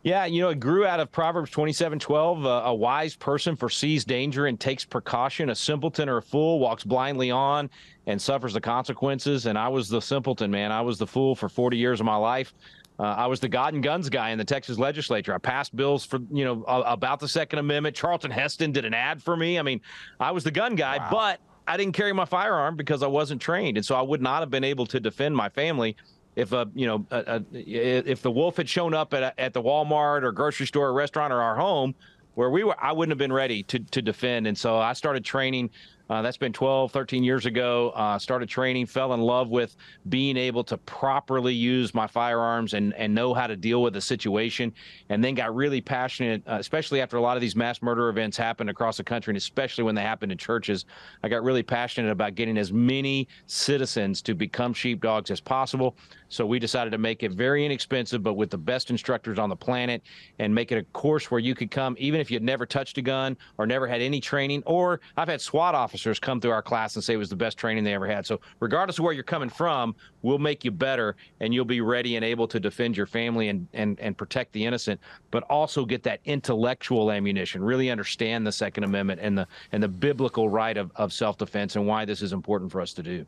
[0.04, 2.44] Yeah, you know, it grew out of Proverbs 27 12.
[2.44, 5.50] Uh, a wise person foresees danger and takes precaution.
[5.50, 7.70] A simpleton or a fool walks blindly on
[8.06, 9.46] and suffers the consequences.
[9.46, 10.72] And I was the simpleton, man.
[10.72, 12.52] I was the fool for 40 years of my life.
[12.98, 15.34] Uh, I was the God and Guns guy in the Texas legislature.
[15.34, 17.96] I passed bills for, you know, about the Second Amendment.
[17.96, 19.58] Charlton Heston did an ad for me.
[19.58, 19.80] I mean,
[20.20, 21.08] I was the gun guy, wow.
[21.10, 23.76] but I didn't carry my firearm because I wasn't trained.
[23.76, 25.96] And so I would not have been able to defend my family
[26.36, 29.52] if a you know a, a, if the wolf had shown up at, a, at
[29.52, 31.94] the Walmart or grocery store or restaurant or our home
[32.34, 35.24] where we were I wouldn't have been ready to to defend and so I started
[35.24, 35.70] training
[36.10, 37.90] uh, that's been 12, 13 years ago.
[37.90, 39.76] Uh, started training, fell in love with
[40.08, 44.00] being able to properly use my firearms and, and know how to deal with a
[44.00, 44.72] situation.
[45.08, 48.36] And then got really passionate, uh, especially after a lot of these mass murder events
[48.36, 50.84] happened across the country, and especially when they happened in churches.
[51.22, 55.96] I got really passionate about getting as many citizens to become sheepdogs as possible.
[56.28, 59.56] So we decided to make it very inexpensive, but with the best instructors on the
[59.56, 60.02] planet,
[60.38, 63.02] and make it a course where you could come, even if you'd never touched a
[63.02, 64.62] gun or never had any training.
[64.66, 67.56] Or I've had SWAT officers come through our class and say it was the best
[67.58, 68.26] training they ever had.
[68.26, 72.16] So regardless of where you're coming from, we'll make you better, and you'll be ready
[72.16, 75.00] and able to defend your family and and and protect the innocent,
[75.30, 77.62] but also get that intellectual ammunition.
[77.62, 81.86] Really understand the Second Amendment and the and the biblical right of, of self-defense and
[81.86, 83.26] why this is important for us to do.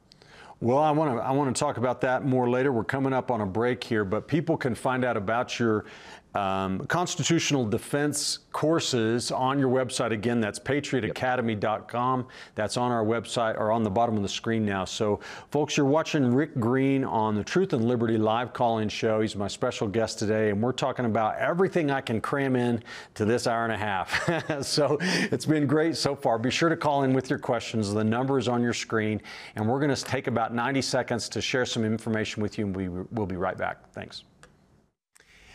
[0.60, 2.72] Well, I want to I want to talk about that more later.
[2.72, 5.84] We're coming up on a break here, but people can find out about your
[6.34, 10.10] um, constitutional defense courses on your website.
[10.10, 12.26] Again, that's patriotacademy.com.
[12.54, 14.84] That's on our website or on the bottom of the screen now.
[14.84, 15.20] So,
[15.50, 19.20] folks, you're watching Rick Green on the Truth and Liberty live call in show.
[19.20, 22.82] He's my special guest today, and we're talking about everything I can cram in
[23.14, 24.64] to this hour and a half.
[24.64, 26.38] so, it's been great so far.
[26.38, 27.92] Be sure to call in with your questions.
[27.92, 29.22] The number is on your screen,
[29.56, 32.76] and we're going to take about 90 seconds to share some information with you, and
[32.76, 33.92] we will be right back.
[33.92, 34.24] Thanks.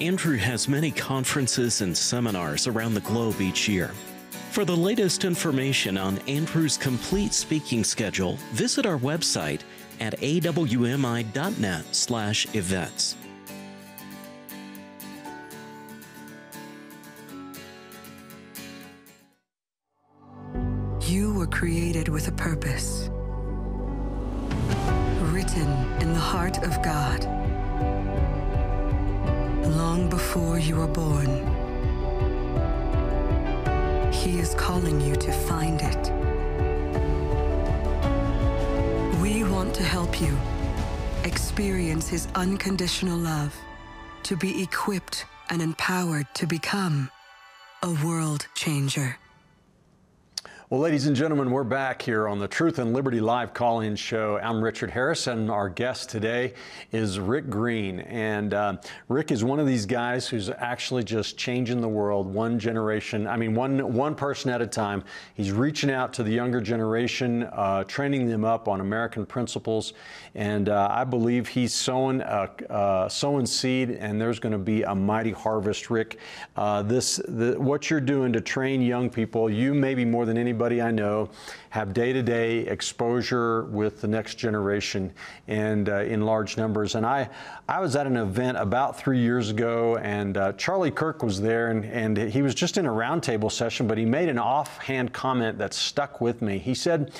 [0.00, 3.90] Andrew has many conferences and seminars around the globe each year.
[4.52, 9.62] For the latest information on Andrew's complete speaking schedule, visit our website
[9.98, 13.16] at awmi.net/events.
[21.02, 23.10] You were created with a purpose.
[25.32, 25.68] Written
[26.00, 27.26] in the heart of God.
[29.76, 31.28] Long before you were born.
[34.12, 36.12] He is calling you to find it.
[39.20, 40.36] We want to help you
[41.24, 43.54] experience His unconditional love,
[44.24, 47.10] to be equipped and empowered to become
[47.82, 49.18] a world changer.
[50.70, 53.96] Well, ladies and gentlemen, we're back here on the Truth and Liberty Live call in
[53.96, 54.36] show.
[54.36, 56.52] I'm Richard Harris, and our guest today
[56.92, 58.00] is Rick Green.
[58.00, 58.76] And uh,
[59.08, 63.38] Rick is one of these guys who's actually just changing the world one generation, I
[63.38, 65.04] mean, one, one person at a time.
[65.32, 69.94] He's reaching out to the younger generation, uh, training them up on American principles.
[70.34, 74.82] And uh, I believe he's sowing, uh, uh, sowing seed, and there's going to be
[74.82, 76.18] a mighty harvest, Rick.
[76.56, 80.57] Uh, this, the, what you're doing to train young people, you maybe more than anybody
[80.58, 81.30] anybody I know
[81.70, 85.12] have day to day exposure with the next generation
[85.46, 86.96] and uh, in large numbers.
[86.96, 87.30] And I,
[87.68, 91.68] I was at an event about three years ago, and uh, Charlie Kirk was there,
[91.68, 95.58] and, and he was just in a roundtable session, but he made an offhand comment
[95.58, 96.58] that stuck with me.
[96.58, 97.12] He said,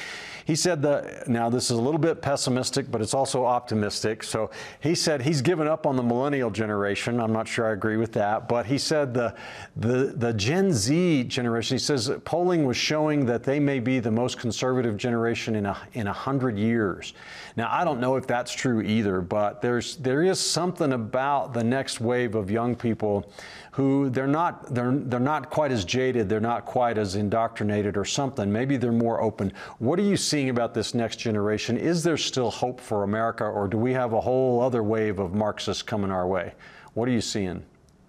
[0.48, 4.22] he said that, now this is a little bit pessimistic, but it's also optimistic.
[4.22, 7.20] So he said he's given up on the millennial generation.
[7.20, 9.34] I'm not sure I agree with that, but he said the,
[9.76, 14.10] the, the Gen Z generation, he says polling was showing that they may be the
[14.10, 17.12] most conservative generation in a, in a hundred years.
[17.58, 21.64] Now, I don't know if that's true either, but there's, there is something about the
[21.64, 23.30] next wave of young people
[23.78, 28.04] who they're not they're they're not quite as jaded, they're not quite as indoctrinated or
[28.04, 28.52] something.
[28.52, 29.52] Maybe they're more open.
[29.78, 31.76] What are you seeing about this next generation?
[31.76, 35.34] Is there still hope for America, or do we have a whole other wave of
[35.34, 36.54] Marxists coming our way?
[36.94, 37.64] What are you seeing?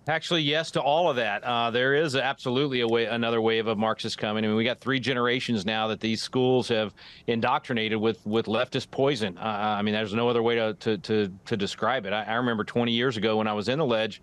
[0.08, 1.44] Actually, yes to all of that.
[1.44, 4.46] Uh, there is absolutely a way, another wave of Marxists coming.
[4.46, 6.94] I mean, we got three generations now that these schools have
[7.26, 9.36] indoctrinated with with leftist poison.
[9.36, 9.42] Uh,
[9.80, 12.13] I mean, there's no other way to to to, to describe it.
[12.13, 14.22] I, I remember 20 years ago when I was in the ledge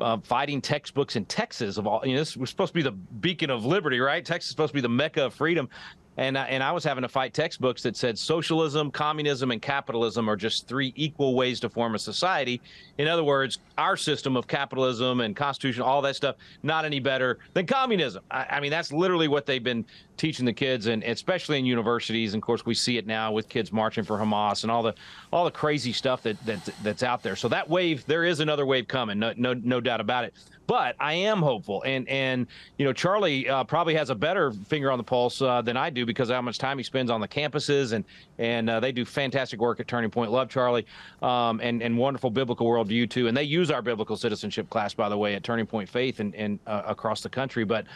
[0.00, 2.00] uh, fighting textbooks in Texas of all.
[2.04, 4.24] You know, this was supposed to be the beacon of liberty, right?
[4.24, 5.68] Texas is supposed to be the mecca of freedom.
[6.16, 10.36] And, and I was having to fight textbooks that said socialism, communism, and capitalism are
[10.36, 12.60] just three equal ways to form a society.
[12.98, 17.38] In other words, our system of capitalism and constitution, all that stuff, not any better
[17.54, 18.22] than communism.
[18.30, 19.84] I, I mean, that's literally what they've been
[20.16, 22.34] teaching the kids, and especially in universities.
[22.34, 24.94] And of course, we see it now with kids marching for Hamas and all the
[25.32, 27.34] all the crazy stuff that, that that's out there.
[27.34, 30.34] So that wave, there is another wave coming, no no, no doubt about it.
[30.66, 32.46] But I am hopeful, and and
[32.78, 35.90] you know Charlie uh, probably has a better finger on the pulse uh, than I
[35.90, 38.04] do because how much time he spends on the campuses, and
[38.38, 40.30] and uh, they do fantastic work at Turning Point.
[40.32, 40.86] Love Charlie,
[41.22, 43.28] um, and and wonderful biblical worldview too.
[43.28, 46.34] And they use our biblical citizenship class, by the way, at Turning Point Faith and
[46.34, 47.64] and uh, across the country.
[47.64, 47.86] But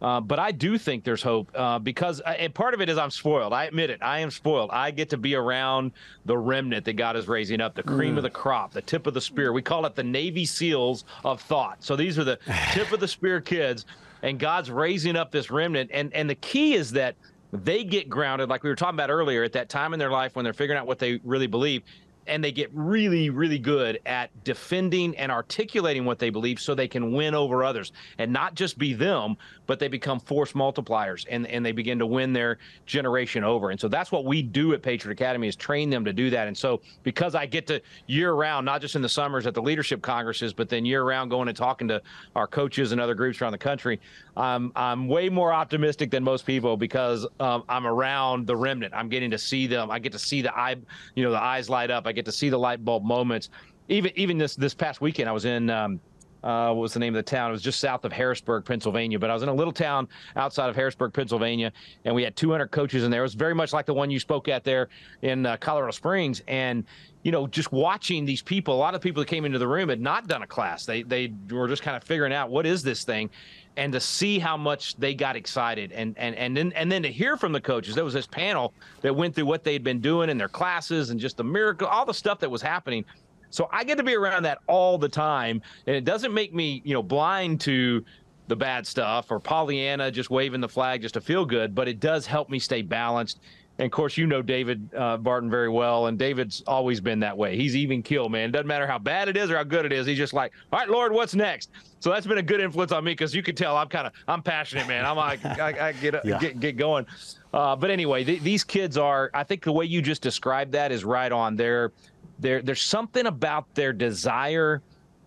[0.00, 2.98] uh, but I do think there's hope uh, because, uh, and part of it is
[2.98, 3.52] I'm spoiled.
[3.52, 4.00] I admit it.
[4.02, 4.70] I am spoiled.
[4.72, 5.92] I get to be around
[6.24, 8.18] the remnant that God is raising up, the cream mm.
[8.18, 9.52] of the crop, the tip of the spear.
[9.52, 11.82] We call it the Navy SEALs of thought.
[11.82, 12.38] So these are the
[12.72, 13.86] tip of the spear kids,
[14.22, 15.90] and God's raising up this remnant.
[15.92, 17.16] And and the key is that
[17.52, 20.36] they get grounded, like we were talking about earlier, at that time in their life
[20.36, 21.82] when they're figuring out what they really believe
[22.28, 26.88] and they get really, really good at defending and articulating what they believe so they
[26.88, 29.36] can win over others and not just be them,
[29.66, 33.70] but they become force multipliers and, and they begin to win their generation over.
[33.70, 36.46] And so that's what we do at Patriot Academy is train them to do that.
[36.46, 39.62] And so because I get to year round, not just in the summers at the
[39.62, 42.02] leadership congresses, but then year round going and talking to
[42.36, 44.00] our coaches and other groups around the country,
[44.36, 48.94] I'm I'm way more optimistic than most people because um, I'm around the remnant.
[48.94, 49.90] I'm getting to see them.
[49.90, 50.76] I get to see the eye,
[51.14, 52.06] you know, the eyes light up.
[52.06, 53.50] I get to see the light bulb moments.
[53.88, 55.70] Even even this this past weekend, I was in.
[55.70, 56.00] Um,
[56.42, 57.50] uh, what was the name of the town?
[57.50, 59.18] It was just south of Harrisburg, Pennsylvania.
[59.18, 61.72] But I was in a little town outside of Harrisburg, Pennsylvania,
[62.04, 63.22] and we had 200 coaches in there.
[63.22, 64.88] It was very much like the one you spoke at there
[65.22, 66.42] in uh, Colorado Springs.
[66.46, 66.84] And
[67.24, 69.88] you know, just watching these people, a lot of people that came into the room
[69.88, 70.86] had not done a class.
[70.86, 73.30] They they were just kind of figuring out what is this thing,
[73.78, 75.92] and to see how much they got excited.
[75.92, 77.94] And and and then and then to hear from the coaches.
[77.94, 81.18] There was this panel that went through what they'd been doing in their classes and
[81.18, 83.04] just the miracle all the stuff that was happening.
[83.50, 85.62] So i get to be around that all the time.
[85.86, 88.04] And it doesn't make me you know blind to
[88.48, 92.00] the bad stuff or pollyanna just waving the flag just to feel good but it
[92.00, 93.40] does help me stay balanced
[93.78, 97.36] and of course, you know David uh, Barton very well, and David's always been that
[97.36, 97.56] way.
[97.56, 98.50] He's even kill, man.
[98.50, 100.04] Doesn't matter how bad it is or how good it is.
[100.04, 101.70] He's just like, all right, Lord, what's next?
[102.00, 104.12] So that's been a good influence on me because you can tell I'm kind of
[104.26, 105.06] I'm passionate, man.
[105.06, 106.38] I'm like I, I get, yeah.
[106.38, 107.06] get get going.
[107.54, 109.30] Uh, but anyway, th- these kids are.
[109.32, 111.54] I think the way you just described that is right on.
[111.54, 111.92] There,
[112.40, 114.82] there, there's something about their desire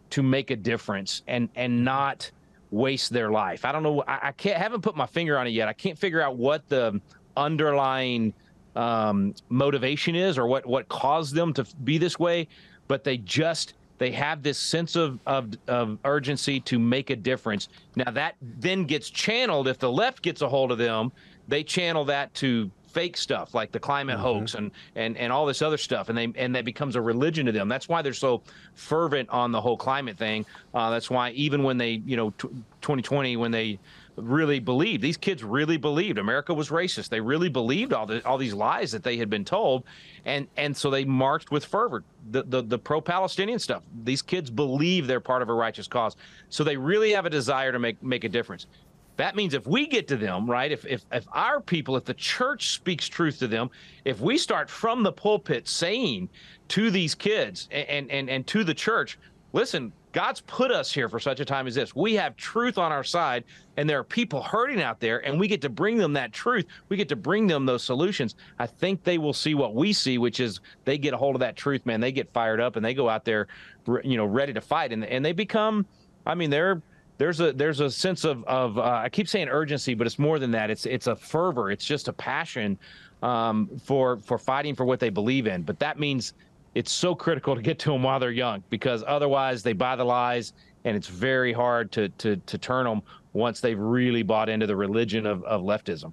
[0.09, 2.29] to make a difference and and not
[2.69, 3.63] waste their life.
[3.63, 4.03] I don't know.
[4.07, 5.69] I, I can't haven't put my finger on it yet.
[5.69, 6.99] I can't figure out what the
[7.37, 8.33] underlying
[8.75, 12.47] um, motivation is or what what caused them to be this way,
[12.87, 17.69] but they just they have this sense of, of, of urgency to make a difference.
[17.95, 21.11] Now that then gets channeled if the left gets a hold of them,
[21.47, 24.25] they channel that to fake stuff like the climate mm-hmm.
[24.25, 27.45] hoax and, and and all this other stuff and they and that becomes a religion
[27.45, 28.41] to them that's why they're so
[28.75, 32.49] fervent on the whole climate thing uh, that's why even when they you know t-
[32.81, 33.79] 2020 when they
[34.15, 35.01] really believed.
[35.01, 37.09] These kids really believed America was racist.
[37.09, 39.83] They really believed all the all these lies that they had been told,
[40.25, 42.03] and and so they marched with fervor.
[42.31, 43.83] The the, the pro-Palestinian stuff.
[44.03, 46.15] These kids believe they're part of a righteous cause,
[46.49, 48.67] so they really have a desire to make make a difference.
[49.17, 50.71] That means if we get to them, right?
[50.71, 53.69] If if if our people, if the church speaks truth to them,
[54.05, 56.29] if we start from the pulpit saying
[56.69, 59.19] to these kids and and and to the church,
[59.53, 61.95] listen, God's put us here for such a time as this.
[61.95, 63.43] We have truth on our side,
[63.77, 66.65] and there are people hurting out there, and we get to bring them that truth.
[66.89, 68.35] We get to bring them those solutions.
[68.59, 71.39] I think they will see what we see, which is they get a hold of
[71.39, 72.01] that truth, man.
[72.01, 73.47] They get fired up, and they go out there,
[74.03, 75.85] you know, ready to fight, and and they become.
[76.25, 76.81] I mean, they're
[77.17, 80.39] there's a there's a sense of of uh, I keep saying urgency, but it's more
[80.39, 80.69] than that.
[80.69, 81.71] It's it's a fervor.
[81.71, 82.77] It's just a passion
[83.21, 85.61] um, for for fighting for what they believe in.
[85.61, 86.33] But that means
[86.75, 90.03] it's so critical to get to them while they're young because otherwise they buy the
[90.03, 90.53] lies
[90.85, 93.01] and it's very hard to to to turn them
[93.33, 96.11] once they've really bought into the religion of, of leftism.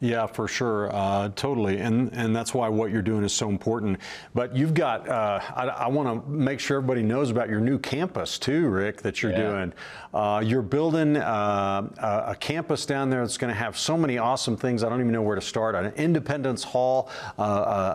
[0.00, 3.98] Yeah, for sure, uh, totally, and and that's why what you're doing is so important.
[4.32, 7.80] But you've got, uh, I, I want to make sure everybody knows about your new
[7.80, 9.50] campus too, Rick, that you're yeah.
[9.50, 9.72] doing.
[10.14, 14.18] Uh, you're building uh, a, a, campus down there that's going to have so many
[14.18, 14.84] awesome things.
[14.84, 15.74] I don't even know where to start.
[15.74, 17.42] An Independence Hall, uh,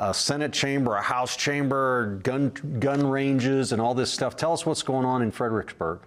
[0.01, 4.35] a, a Senate chamber, a House chamber, gun gun ranges, and all this stuff.
[4.35, 5.99] Tell us what's going on in Fredericksburg.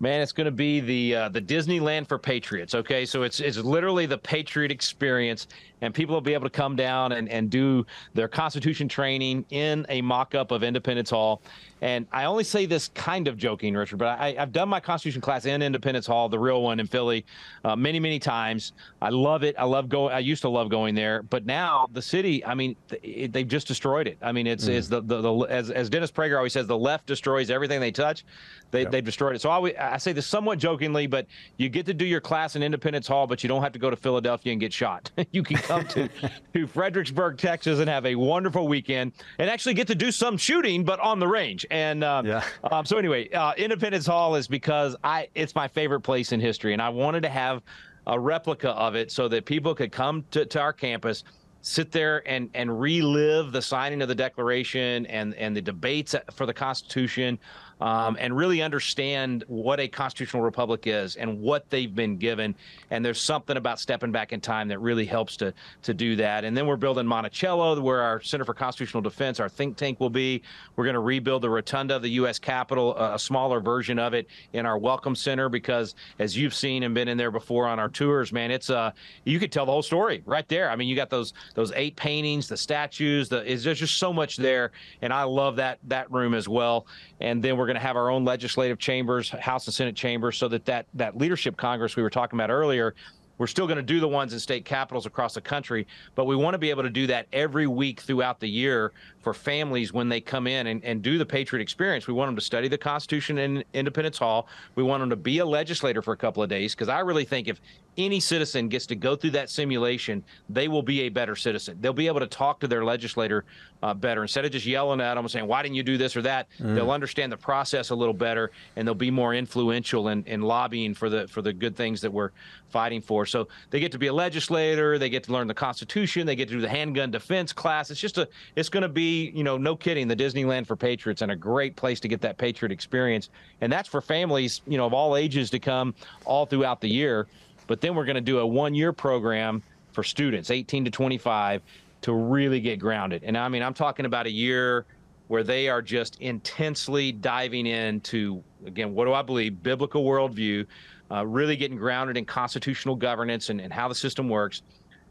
[0.00, 2.74] Man, it's going to be the uh, the Disneyland for Patriots.
[2.74, 5.48] Okay, so it's it's literally the Patriot experience,
[5.80, 9.86] and people will be able to come down and, and do their Constitution training in
[9.88, 11.40] a mock-up of Independence Hall.
[11.80, 15.20] And I only say this kind of joking, Richard, but I, have done my Constitution
[15.20, 17.24] class in Independence Hall, the real one in Philly,
[17.64, 18.72] uh, many, many times.
[19.00, 19.54] I love it.
[19.58, 20.12] I love going.
[20.12, 22.44] I used to love going there, but now the city.
[22.44, 24.18] I mean, it, they've just destroyed it.
[24.22, 24.70] I mean, it's, mm.
[24.70, 27.92] it's the, the, the as as Dennis Prager always says, the left destroys everything they
[27.92, 28.24] touch.
[28.70, 29.40] They they've destroyed it.
[29.40, 31.26] So I, I say this somewhat jokingly, but
[31.56, 33.88] you get to do your class in Independence Hall, but you don't have to go
[33.88, 35.10] to Philadelphia and get shot.
[35.32, 36.08] you can come to
[36.54, 40.82] to Fredericksburg, Texas, and have a wonderful weekend, and actually get to do some shooting,
[40.82, 41.66] but on the range.
[41.70, 42.42] And um, yeah.
[42.70, 46.72] Um, so anyway, uh, Independence Hall is because I it's my favorite place in history,
[46.72, 47.62] and I wanted to have
[48.06, 51.24] a replica of it so that people could come to, to our campus
[51.60, 56.46] sit there and and relive the signing of the Declaration and and the debates for
[56.46, 57.38] the Constitution
[57.80, 62.54] um, and really understand what a constitutional republic is and what they've been given.
[62.90, 66.44] And there's something about stepping back in time that really helps to to do that.
[66.44, 70.10] And then we're building Monticello, where our Center for Constitutional Defense, our think tank, will
[70.10, 70.42] be.
[70.76, 72.38] We're going to rebuild the rotunda of the U.S.
[72.38, 76.94] Capitol, a smaller version of it in our Welcome Center, because as you've seen and
[76.94, 78.90] been in there before on our tours, man, it's uh
[79.24, 80.70] you could tell the whole story right there.
[80.70, 84.12] I mean, you got those those eight paintings, the statues, the is there's just so
[84.12, 84.72] much there,
[85.02, 86.86] and I love that that room as well.
[87.20, 90.48] And then we're going to have our own legislative chambers, House and Senate chambers, so
[90.48, 92.94] that that, that leadership Congress we were talking about earlier
[93.38, 96.36] we're still going to do the ones in state capitals across the country, but we
[96.36, 98.92] want to be able to do that every week throughout the year
[99.22, 102.08] for families when they come in and, and do the Patriot experience.
[102.08, 104.48] We want them to study the Constitution in Independence Hall.
[104.74, 107.24] We want them to be a legislator for a couple of days because I really
[107.24, 107.60] think if
[107.98, 111.76] any citizen gets to go through that simulation, they will be a better citizen.
[111.80, 113.44] They'll be able to talk to their legislator
[113.82, 116.16] uh, better instead of just yelling at them and saying, "Why didn't you do this
[116.16, 116.74] or that?" Mm.
[116.74, 120.94] They'll understand the process a little better, and they'll be more influential in, in lobbying
[120.94, 122.30] for the for the good things that we're
[122.70, 123.26] fighting for.
[123.26, 126.48] So they get to be a legislator, they get to learn the Constitution, they get
[126.48, 127.90] to do the handgun defense class.
[127.90, 131.22] It's just a, it's going to be, you know, no kidding, the Disneyland for Patriots
[131.22, 133.30] and a great place to get that Patriot experience.
[133.60, 135.94] And that's for families, you know, of all ages to come
[136.24, 137.26] all throughout the year.
[137.68, 139.62] But then we're going to do a one-year program
[139.92, 141.62] for students, 18 to 25,
[142.00, 143.22] to really get grounded.
[143.22, 144.86] And I mean, I'm talking about a year
[145.28, 149.62] where they are just intensely diving into, again, what do I believe?
[149.62, 150.66] Biblical worldview
[151.10, 154.62] uh, really getting grounded in constitutional governance and, and how the system works.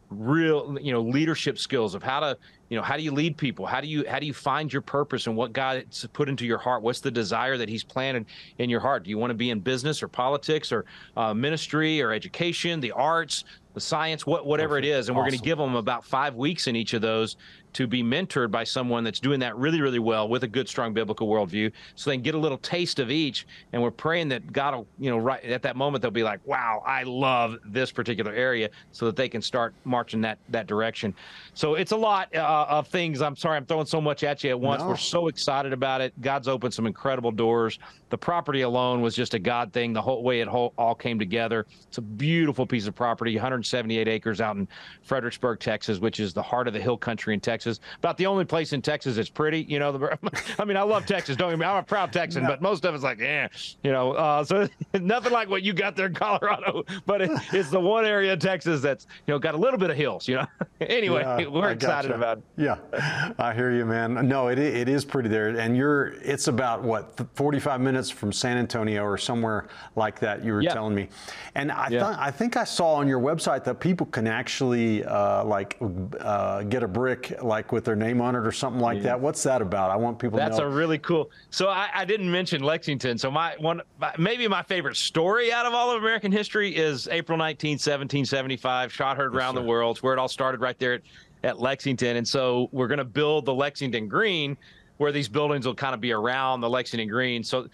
[0.09, 2.37] Real you know leadership skills of how to
[2.69, 3.65] you know how do you lead people?
[3.65, 6.57] How do you how do you find your purpose and what god's put into your
[6.57, 6.81] heart?
[6.81, 8.25] What's the desire that he's planted
[8.57, 9.03] in your heart?
[9.03, 10.85] Do you want to be in business or politics or
[11.15, 13.43] uh, ministry or education the arts
[13.73, 15.07] the science what whatever it is?
[15.07, 15.15] And awesome.
[15.15, 17.37] we're going to give them about five weeks in each of those
[17.78, 20.95] to be mentored by someone that's doing that really, really well with a good, strong
[20.95, 23.45] biblical worldview, so they can get a little taste of each.
[23.71, 26.39] And we're praying that God will, you know, right at that moment they'll be like,
[26.43, 31.13] "Wow, I love this particular area," so that they can start marching that that direction.
[31.53, 33.21] So it's a lot uh, of things.
[33.21, 34.82] I'm sorry, I'm throwing so much at you at once.
[34.82, 34.89] No.
[34.89, 36.19] We're so excited about it.
[36.19, 37.78] God's opened some incredible doors.
[38.09, 39.93] The property alone was just a God thing.
[39.93, 41.67] The whole way it whole, all came together.
[41.88, 44.67] It's a beautiful piece of property, 178 acres out in
[45.03, 47.66] Fredericksburg, Texas, which is the heart of the hill country in Texas.
[47.68, 47.95] Texas.
[47.97, 49.63] About the only place in Texas that's pretty.
[49.63, 50.20] You know, the,
[50.59, 51.36] I mean, I love Texas.
[51.36, 51.65] Don't get me.
[51.65, 52.49] I'm a proud Texan, no.
[52.49, 53.47] but most of it's like, yeah,
[53.84, 54.13] you know.
[54.13, 58.05] Uh, so nothing like what you got there in Colorado, but it, it's the one
[58.05, 60.28] area of Texas that's you know got a little bit of hills.
[60.28, 60.47] You know.
[60.82, 62.18] anyway, yeah, we're I excited gotcha.
[62.18, 62.38] about.
[62.38, 62.43] It.
[62.57, 64.28] Yeah, I hear you, man.
[64.28, 66.13] No, it it is pretty there, and you're.
[66.28, 70.43] It's about what 45 minutes from San Antonio or somewhere like that.
[70.43, 70.74] You were yeah.
[70.74, 71.09] telling me,
[71.55, 71.99] and I yeah.
[71.99, 75.78] thought I think I saw on your website that people can actually uh, like
[76.20, 79.03] uh, get a brick like like with their name on it or something like yeah.
[79.03, 79.19] that.
[79.19, 79.89] What's that about?
[79.89, 80.67] I want people That's to know.
[80.67, 81.31] That's a really cool.
[81.49, 83.17] So I, I, didn't mention Lexington.
[83.17, 83.81] So my one,
[84.19, 89.17] maybe my favorite story out of all of American history is April 19, 1775, shot
[89.17, 89.95] heard around yes, the world.
[89.95, 91.01] It's where it all started right there at,
[91.43, 92.17] at Lexington.
[92.17, 94.55] And so we're going to build the Lexington Green
[94.97, 97.43] where these buildings will kind of be around the Lexington Green.
[97.43, 97.67] So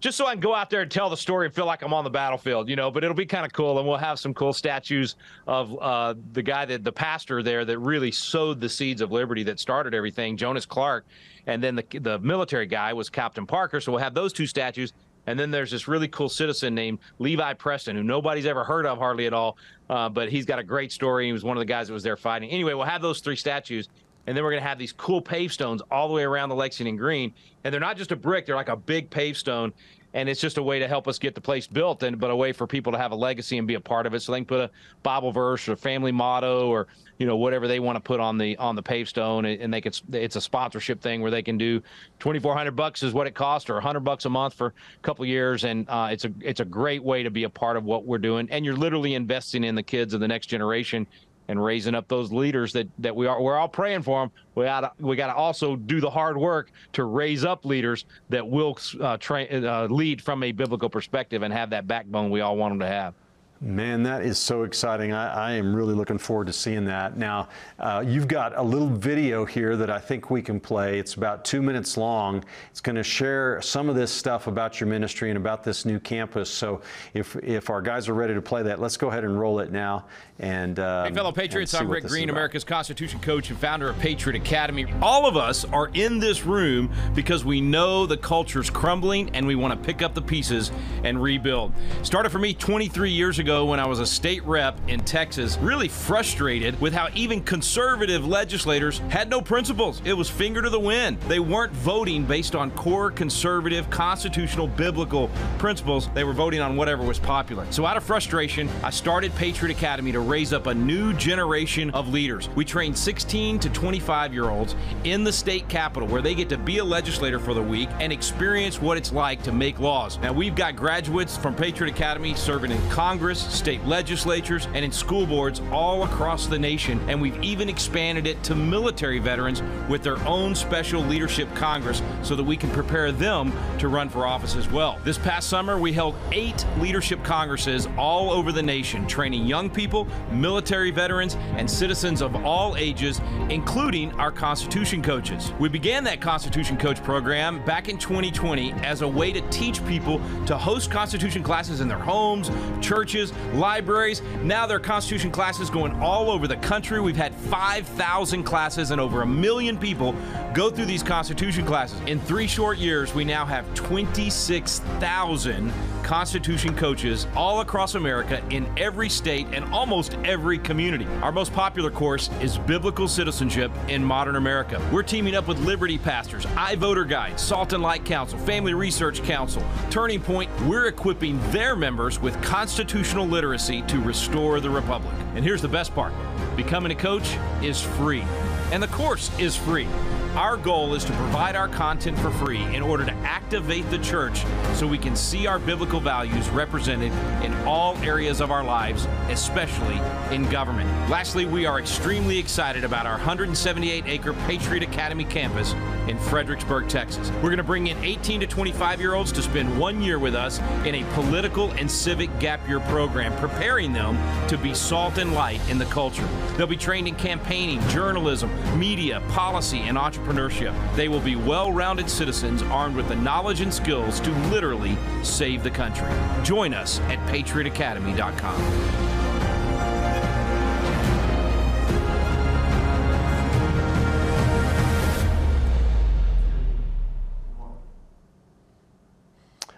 [0.00, 1.94] just so I can go out there and tell the story and feel like I'm
[1.94, 2.90] on the battlefield, you know.
[2.90, 5.16] But it'll be kind of cool, and we'll have some cool statues
[5.46, 9.42] of uh, the guy that the pastor there that really sowed the seeds of liberty
[9.44, 11.06] that started everything, Jonas Clark,
[11.46, 13.80] and then the the military guy was Captain Parker.
[13.80, 14.92] So we'll have those two statues.
[15.28, 18.98] And then there's this really cool citizen named Levi Preston, who nobody's ever heard of
[18.98, 19.56] hardly at all,
[19.90, 21.26] uh, but he's got a great story.
[21.26, 22.50] He was one of the guys that was there fighting.
[22.50, 23.88] Anyway, we'll have those three statues,
[24.26, 26.96] and then we're going to have these cool pavestones all the way around the Lexington
[26.96, 27.32] Green.
[27.64, 29.72] And they're not just a brick, they're like a big pavestone.
[30.14, 32.36] And it's just a way to help us get the place built, and but a
[32.36, 34.20] way for people to have a legacy and be a part of it.
[34.20, 34.70] So they can put a
[35.02, 36.86] Bible verse or family motto or
[37.18, 39.92] you know whatever they want to put on the on the pavestone, and they can.
[40.12, 41.82] It's a sponsorship thing where they can do
[42.18, 45.02] twenty four hundred bucks is what it costs, or hundred bucks a month for a
[45.02, 47.84] couple years, and uh, it's a it's a great way to be a part of
[47.84, 48.48] what we're doing.
[48.50, 51.06] And you're literally investing in the kids of the next generation
[51.48, 54.30] and raising up those leaders that that we are we're all praying for them.
[54.54, 58.46] We got we got to also do the hard work to raise up leaders that
[58.46, 62.56] will uh, train uh, lead from a biblical perspective and have that backbone we all
[62.56, 63.14] want them to have.
[63.60, 65.14] Man, that is so exciting.
[65.14, 67.16] I, I, am really looking forward to seeing that.
[67.16, 67.48] Now,
[67.78, 70.98] uh, you've got a little video here that I think we can play.
[70.98, 72.44] It's about two minutes long.
[72.70, 75.98] It's going to share some of this stuff about your ministry and about this new
[75.98, 76.50] campus.
[76.50, 76.82] So,
[77.14, 79.72] if, if our guys are ready to play that, let's go ahead and roll it
[79.72, 80.04] now.
[80.38, 84.36] And um, hey, fellow Patriots, I'm Rick Green, America's Constitution coach and founder of Patriot
[84.36, 84.84] Academy.
[85.00, 89.54] All of us are in this room because we know the culture's crumbling and we
[89.54, 90.70] want to pick up the pieces
[91.04, 91.72] and rebuild.
[92.02, 95.86] Started for me 23 years ago when I was a state rep in Texas, really
[95.86, 100.02] frustrated with how even conservative legislators had no principles.
[100.04, 101.20] It was finger to the wind.
[101.28, 106.08] They weren't voting based on core conservative, constitutional, biblical principles.
[106.12, 107.64] They were voting on whatever was popular.
[107.70, 112.08] So out of frustration, I started Patriot Academy to raise up a new generation of
[112.08, 112.48] leaders.
[112.56, 114.74] We train 16 to 25 year olds
[115.04, 118.12] in the state capitol where they get to be a legislator for the week and
[118.12, 120.18] experience what it's like to make laws.
[120.18, 125.26] Now, we've got graduates from Patriot Academy serving in Congress, state legislatures, and in school
[125.26, 127.00] boards all across the nation.
[127.08, 132.36] And we've even expanded it to military veterans with their own special leadership Congress so
[132.36, 134.98] that we can prepare them to run for office as well.
[135.04, 140.06] This past summer, we held eight leadership congresses all over the nation, training young people
[140.30, 143.20] military veterans, and citizens of all ages,
[143.50, 145.52] including our Constitution coaches.
[145.58, 150.20] We began that Constitution Coach program back in 2020 as a way to teach people
[150.46, 154.22] to host Constitution classes in their homes, churches, libraries.
[154.42, 157.00] Now there are Constitution classes going all over the country.
[157.00, 160.14] We've had 5,000 classes and over a million people
[160.54, 162.00] go through these Constitution classes.
[162.06, 165.72] In three short years, we now have 26,000
[166.02, 171.06] Constitution coaches all across America in every state and almost every community.
[171.20, 174.80] Our most popular course is Biblical Citizenship in Modern America.
[174.92, 179.64] We're teaming up with Liberty Pastors, iVoter Guide, Salt and Light Council, Family Research Council,
[179.90, 180.48] Turning Point.
[180.62, 185.14] We're equipping their members with constitutional literacy to restore the Republic.
[185.34, 186.12] And here's the best part
[186.56, 188.24] becoming a coach is free,
[188.72, 189.88] and the course is free.
[190.36, 194.44] Our goal is to provide our content for free in order to activate the church
[194.74, 197.10] so we can see our biblical values represented
[197.42, 199.98] in all areas of our lives, especially
[200.34, 200.90] in government.
[201.08, 205.72] Lastly, we are extremely excited about our 178 acre Patriot Academy campus
[206.06, 207.30] in Fredericksburg, Texas.
[207.36, 210.34] We're going to bring in 18 to 25 year olds to spend one year with
[210.34, 215.32] us in a political and civic gap year program, preparing them to be salt and
[215.32, 216.28] light in the culture.
[216.56, 220.74] They'll be trained in campaigning, journalism, media, policy, and entrepreneurship.
[220.96, 225.62] They will be well rounded citizens armed with the knowledge and skills to literally save
[225.62, 226.08] the country.
[226.42, 229.15] Join us at patriotacademy.com.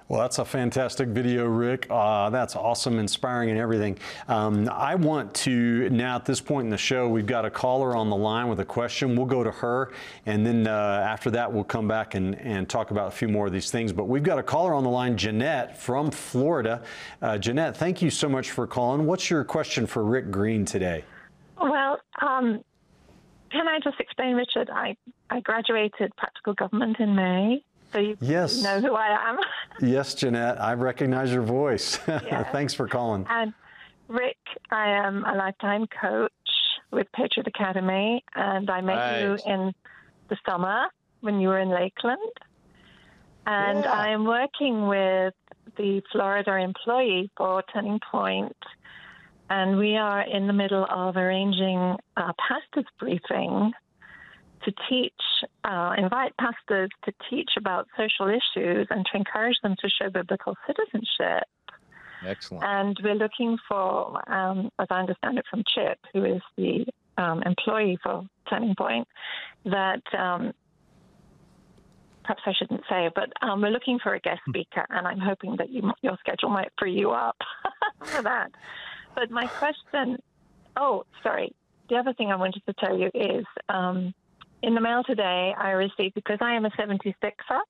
[0.08, 1.86] Well, that's a fantastic video, Rick.
[1.90, 3.98] Uh, that's awesome, inspiring, and everything.
[4.26, 7.94] Um, I want to now, at this point in the show, we've got a caller
[7.94, 9.14] on the line with a question.
[9.14, 9.92] We'll go to her,
[10.24, 10.70] and then uh,
[11.06, 13.92] after that, we'll come back and, and talk about a few more of these things.
[13.92, 16.82] But we've got a caller on the line, Jeanette from Florida.
[17.20, 19.04] Uh, Jeanette, thank you so much for calling.
[19.04, 21.04] What's your question for Rick Green today?
[21.60, 22.64] Well, um,
[23.50, 24.70] can I just explain, Richard?
[24.70, 24.96] I,
[25.28, 28.62] I graduated practical government in May so you yes.
[28.62, 29.38] know who I am.
[29.88, 31.98] yes, Jeanette, I recognize your voice.
[32.08, 32.48] Yes.
[32.52, 33.26] Thanks for calling.
[33.28, 33.54] And
[34.08, 34.36] Rick,
[34.70, 36.32] I am a lifetime coach
[36.90, 39.20] with Patriot Academy, and I met right.
[39.20, 39.74] you in
[40.28, 40.86] the summer
[41.20, 42.18] when you were in Lakeland.
[43.46, 43.92] And yeah.
[43.92, 45.34] I am working with
[45.76, 48.56] the Florida employee for Turning Point,
[49.48, 53.72] and we are in the middle of arranging a pastor's briefing
[54.64, 55.12] to teach,
[55.64, 60.56] uh, invite pastors to teach about social issues and to encourage them to show biblical
[60.66, 61.44] citizenship.
[62.26, 62.64] Excellent.
[62.64, 66.86] And we're looking for, um, as I understand it from Chip, who is the
[67.16, 69.06] um, employee for Turning Point,
[69.64, 70.52] that um,
[72.24, 74.52] perhaps I shouldn't say, but um, we're looking for a guest hmm.
[74.52, 77.36] speaker, and I'm hoping that you, your schedule might free you up
[78.02, 78.50] for that.
[79.14, 80.18] But my question,
[80.76, 81.54] oh, sorry.
[81.88, 84.12] The other thing I wanted to tell you is um,
[84.62, 87.60] in the mail today, I received because I am a 76er.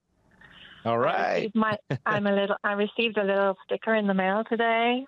[0.84, 1.50] All right.
[1.54, 1.76] My,
[2.06, 2.56] I'm a little.
[2.64, 5.04] I received a little sticker in the mail today,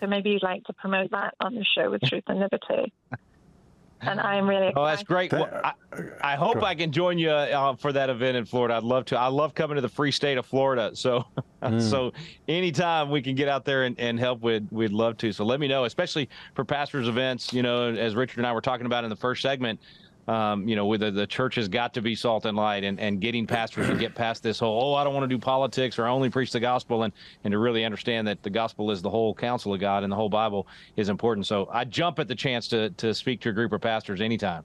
[0.00, 2.92] so maybe you'd like to promote that on the show with Truth and Liberty.
[4.00, 4.68] and I'm really.
[4.68, 4.80] Excited.
[4.80, 5.32] Oh, that's great.
[5.32, 5.72] Well, I,
[6.20, 8.74] I hope I can join you uh, for that event in Florida.
[8.74, 9.18] I'd love to.
[9.18, 10.90] I love coming to the free state of Florida.
[10.94, 11.24] So,
[11.62, 11.80] mm.
[11.80, 12.12] so
[12.46, 15.32] anytime we can get out there and, and help, we'd we'd love to.
[15.32, 17.52] So let me know, especially for pastors events.
[17.52, 19.80] You know, as Richard and I were talking about in the first segment
[20.28, 22.98] um, you know, whether the, the church has got to be salt and light and,
[22.98, 25.98] and getting pastors to get past this whole, oh, I don't want to do politics
[25.98, 27.12] or I only preach the gospel and,
[27.44, 30.16] and to really understand that the gospel is the whole counsel of God and the
[30.16, 30.66] whole Bible
[30.96, 31.46] is important.
[31.46, 34.64] So I jump at the chance to, to speak to a group of pastors anytime.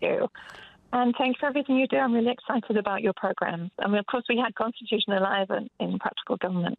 [0.00, 0.28] Thank you.
[0.92, 1.96] And thanks for everything you do.
[1.96, 3.70] I'm really excited about your programs.
[3.80, 6.78] I mean, of course, we had Constitution Alive in, in practical government.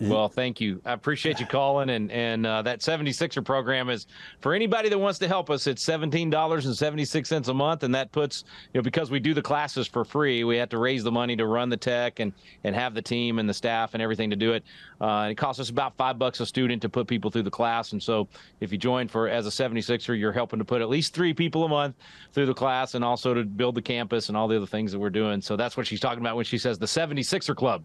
[0.00, 0.82] Well, thank you.
[0.84, 1.90] I appreciate you calling.
[1.90, 4.06] And and uh, that 76er program is
[4.40, 5.66] for anybody that wants to help us.
[5.66, 9.10] It's seventeen dollars and seventy six cents a month, and that puts you know because
[9.10, 11.76] we do the classes for free, we have to raise the money to run the
[11.76, 12.32] tech and
[12.64, 14.64] and have the team and the staff and everything to do it.
[15.00, 17.92] Uh, it costs us about five bucks a student to put people through the class,
[17.92, 18.28] and so
[18.60, 21.64] if you join for as a 76er, you're helping to put at least three people
[21.64, 21.94] a month
[22.32, 24.98] through the class, and also to build the campus and all the other things that
[24.98, 25.40] we're doing.
[25.40, 27.84] So that's what she's talking about when she says the 76er Club.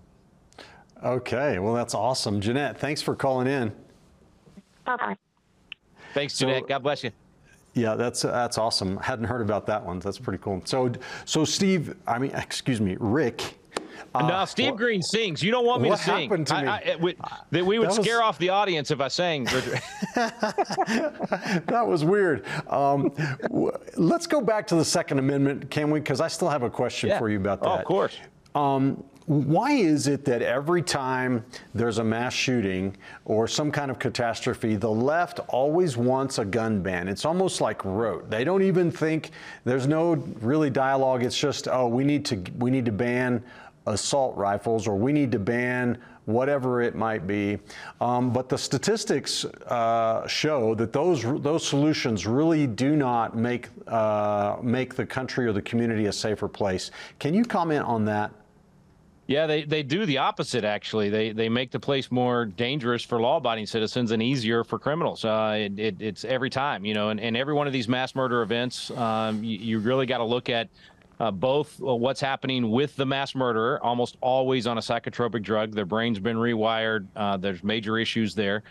[1.04, 2.42] Okay, well, that's awesome.
[2.42, 3.72] Jeanette, thanks for calling in.
[4.86, 5.18] Bye bye.
[6.14, 6.64] Thanks, Jeanette.
[6.64, 7.12] So, God bless you.
[7.74, 8.98] Yeah, that's that's awesome.
[8.98, 10.00] Hadn't heard about that one.
[10.00, 10.62] That's pretty cool.
[10.66, 10.92] So,
[11.26, 13.56] so Steve, I mean, excuse me, Rick.
[14.16, 15.44] Uh, no, Steve Green sings.
[15.44, 16.14] You don't want me to sing.
[16.14, 16.68] What happened to me?
[16.68, 17.16] I, we,
[17.52, 19.44] that we would that scare off the audience if I sang.
[20.16, 22.46] that was weird.
[22.68, 23.14] Um,
[23.98, 26.00] let's go back to the Second Amendment, can we?
[26.00, 27.20] Because I still have a question yeah.
[27.20, 27.70] for you about that.
[27.70, 28.18] Oh, of course.
[28.56, 34.00] Um, why is it that every time there's a mass shooting or some kind of
[34.00, 37.08] catastrophe, the left always wants a gun ban?
[37.08, 38.32] It's almost like rote.
[38.32, 39.30] They don't even think
[39.66, 41.24] there's no really dialogue.
[41.24, 43.44] It's just, oh, we need to we need to ban
[43.86, 47.60] assault rifles or we need to ban whatever it might be.
[48.02, 54.58] Um, but the statistics uh, show that those those solutions really do not make uh,
[54.64, 56.90] make the country or the community a safer place.
[57.20, 58.32] Can you comment on that?
[59.30, 61.10] Yeah, they, they do the opposite, actually.
[61.12, 65.24] They they make the place more dangerous for law abiding citizens and easier for criminals.
[65.24, 68.16] Uh, it, it, it's every time, you know, and, and every one of these mass
[68.16, 70.68] murder events, um, you, you really got to look at
[71.20, 75.74] uh, both uh, what's happening with the mass murderer, almost always on a psychotropic drug.
[75.74, 77.06] Their brain's been rewired.
[77.16, 78.64] Uh, there's major issues there.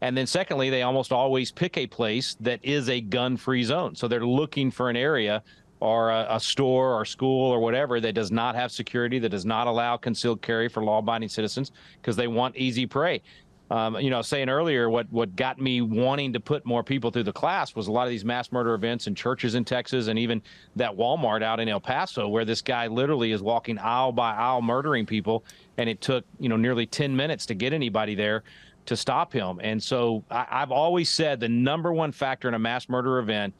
[0.00, 3.94] And then, secondly, they almost always pick a place that is a gun free zone.
[3.94, 5.42] So they're looking for an area
[5.80, 9.44] or a, a, store or school or whatever that does not have security, that does
[9.44, 13.22] not allow concealed carry for law abiding citizens because they want easy prey.
[13.68, 17.24] Um, you know, saying earlier, what what got me wanting to put more people through
[17.24, 20.16] the class was a lot of these mass murder events in churches in Texas, and
[20.18, 20.40] even
[20.76, 24.62] that Walmart out in El Paso, where this guy literally is walking aisle by aisle
[24.62, 25.44] murdering people,
[25.78, 28.44] and it took you know nearly 10 minutes to get anybody there
[28.86, 29.58] to stop him.
[29.60, 33.52] And so I, I've always said the number one factor in a mass murder event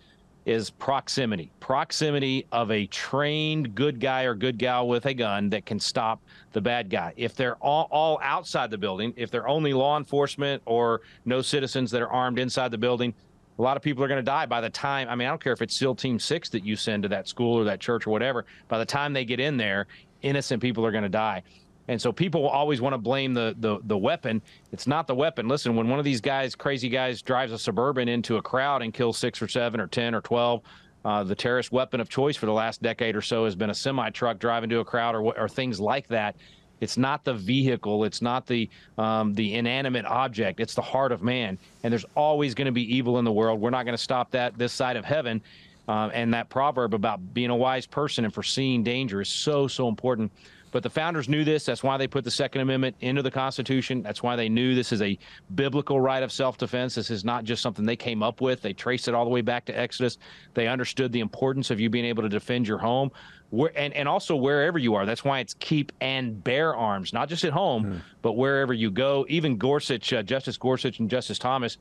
[0.46, 1.50] is proximity.
[1.58, 6.22] Proximity of a trained good guy or good gal with a gun that can stop
[6.52, 7.12] the bad guy.
[7.16, 11.90] If they're all, all outside the building, if they're only law enforcement or no citizens
[11.90, 13.12] that are armed inside the building,
[13.58, 15.08] a lot of people are going to die by the time.
[15.08, 17.26] I mean, I don't care if it's SEAL Team Six that you send to that
[17.26, 18.46] school or that church or whatever.
[18.68, 19.86] By the time they get in there,
[20.22, 21.42] innocent people are going to die.
[21.88, 24.42] And so people always want to blame the, the the weapon.
[24.72, 25.48] It's not the weapon.
[25.48, 28.92] Listen, when one of these guys, crazy guys, drives a suburban into a crowd and
[28.92, 30.62] kills six or seven or ten or twelve,
[31.04, 33.74] uh, the terrorist weapon of choice for the last decade or so has been a
[33.74, 36.36] semi truck driving to a crowd or or things like that.
[36.80, 38.04] It's not the vehicle.
[38.04, 38.68] It's not the
[38.98, 40.60] um, the inanimate object.
[40.60, 41.58] It's the heart of man.
[41.82, 43.60] And there's always going to be evil in the world.
[43.60, 45.40] We're not going to stop that this side of heaven.
[45.88, 49.88] Uh, and that proverb about being a wise person and foreseeing danger is so so
[49.88, 50.32] important.
[50.76, 51.64] But the founders knew this.
[51.64, 54.02] That's why they put the Second Amendment into the Constitution.
[54.02, 55.18] That's why they knew this is a
[55.54, 56.96] biblical right of self defense.
[56.96, 58.60] This is not just something they came up with.
[58.60, 60.18] They traced it all the way back to Exodus.
[60.52, 63.10] They understood the importance of you being able to defend your home.
[63.48, 65.06] Where, and, and also wherever you are.
[65.06, 68.00] That's why it's keep and bear arms, not just at home, mm.
[68.20, 69.24] but wherever you go.
[69.30, 71.78] Even Gorsuch, uh, Justice Gorsuch and Justice Thomas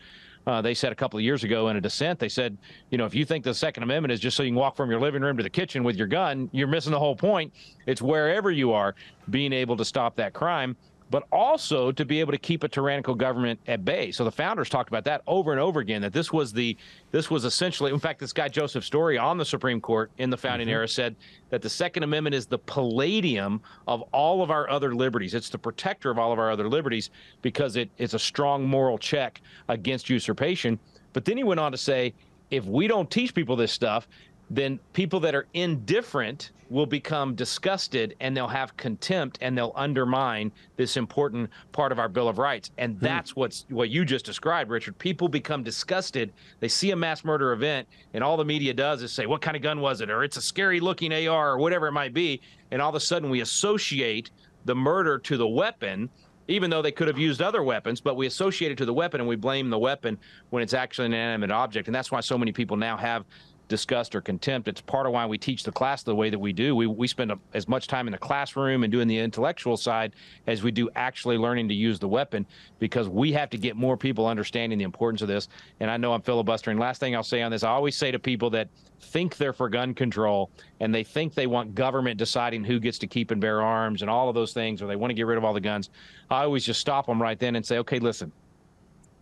[0.47, 2.57] uh, they said a couple of years ago in a dissent, they said,
[2.89, 4.89] you know, if you think the Second Amendment is just so you can walk from
[4.89, 7.53] your living room to the kitchen with your gun, you're missing the whole point.
[7.87, 8.95] It's wherever you are
[9.29, 10.75] being able to stop that crime
[11.11, 14.11] but also to be able to keep a tyrannical government at bay.
[14.11, 16.01] So the founders talked about that over and over again.
[16.01, 16.75] That this was the
[17.11, 20.37] this was essentially, in fact, this guy Joseph Story on the Supreme Court in the
[20.37, 20.73] founding mm-hmm.
[20.73, 21.15] era said
[21.49, 25.33] that the Second Amendment is the palladium of all of our other liberties.
[25.33, 28.97] It's the protector of all of our other liberties because it, it's a strong moral
[28.97, 30.79] check against usurpation.
[31.13, 32.13] But then he went on to say,
[32.51, 34.07] if we don't teach people this stuff,
[34.49, 40.51] then people that are indifferent will become disgusted and they'll have contempt and they'll undermine
[40.77, 42.71] this important part of our bill of rights.
[42.77, 43.03] And hmm.
[43.03, 44.97] that's what's what you just described richard.
[44.97, 46.33] People become disgusted.
[46.59, 49.55] They see a mass murder event and all the media does is say what kind
[49.55, 50.09] of gun was it?
[50.09, 52.41] or it's a scary looking ar or whatever it might be.
[52.71, 54.31] And all of a sudden we associate
[54.65, 56.09] the murder to the weapon
[56.47, 59.19] even though they could have used other weapons, but we associate it to the weapon
[59.19, 60.17] and we blame the weapon
[60.51, 61.87] when it's actually an inanimate object.
[61.87, 63.25] And that's why so many people now have
[63.67, 64.67] disgust or contempt.
[64.67, 66.75] It's part of why we teach the class the way that we do.
[66.75, 70.13] We, we spend a, as much time in the classroom and doing the intellectual side
[70.47, 72.45] as we do actually learning to use the weapon
[72.79, 75.49] because we have to get more people understanding the importance of this.
[75.79, 76.77] And I know I'm filibustering.
[76.77, 79.69] Last thing I'll say on this I always say to people that think they're for
[79.69, 80.49] gun control
[80.79, 84.09] and they think they want government deciding who gets to keep and bear arms and
[84.09, 85.89] all of those things, or they want to get rid of all the guns,
[86.29, 88.31] I always just stop them right then and say, okay, listen,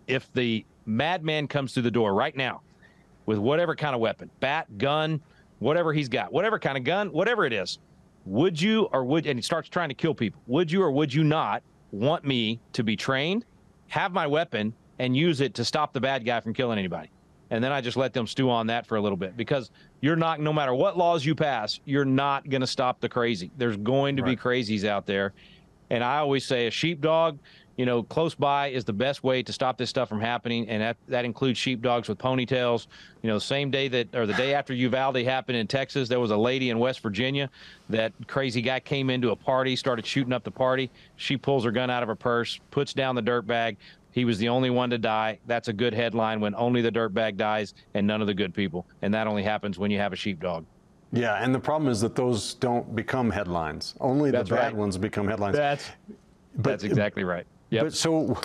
[0.08, 2.62] if the madman comes through the door right now,
[3.26, 5.22] with whatever kind of weapon, bat, gun,
[5.60, 7.80] whatever he's got, whatever kind of gun, whatever it is,
[8.26, 11.14] would you or would, and he starts trying to kill people, would you or would
[11.14, 13.46] you not want me to be trained,
[13.88, 17.10] have my weapon, and use it to stop the bad guy from killing anybody?
[17.50, 19.70] And then I just let them stew on that for a little bit because
[20.02, 23.52] you're not, no matter what laws you pass, you're not going to stop the crazy.
[23.58, 24.36] There's going to right.
[24.38, 25.34] be crazies out there.
[25.90, 27.38] And I always say a sheepdog
[27.78, 30.82] you know, close by is the best way to stop this stuff from happening, and
[30.82, 32.88] that, that includes sheepdogs with ponytails.
[33.22, 36.20] You know, the same day that, or the day after Uvalde happened in Texas, there
[36.20, 37.50] was a lady in West Virginia.
[37.90, 40.92] That crazy guy came into a party, started shooting up the party.
[41.16, 43.78] She pulls her gun out of her purse, puts down the dirt bag.
[44.12, 45.40] He was the only one to die.
[45.48, 48.54] That's a good headline when only the dirt bag dies and none of the good
[48.54, 48.86] people.
[49.02, 50.66] And that only happens when you have a sheepdog.
[51.12, 53.96] Yeah, and the problem is that those don't become headlines.
[54.00, 54.76] Only the That's bad right.
[54.76, 55.56] ones become headlines.
[55.56, 55.92] That's,
[56.56, 57.46] but, that's exactly right.
[57.74, 57.84] Yep.
[57.86, 58.40] But so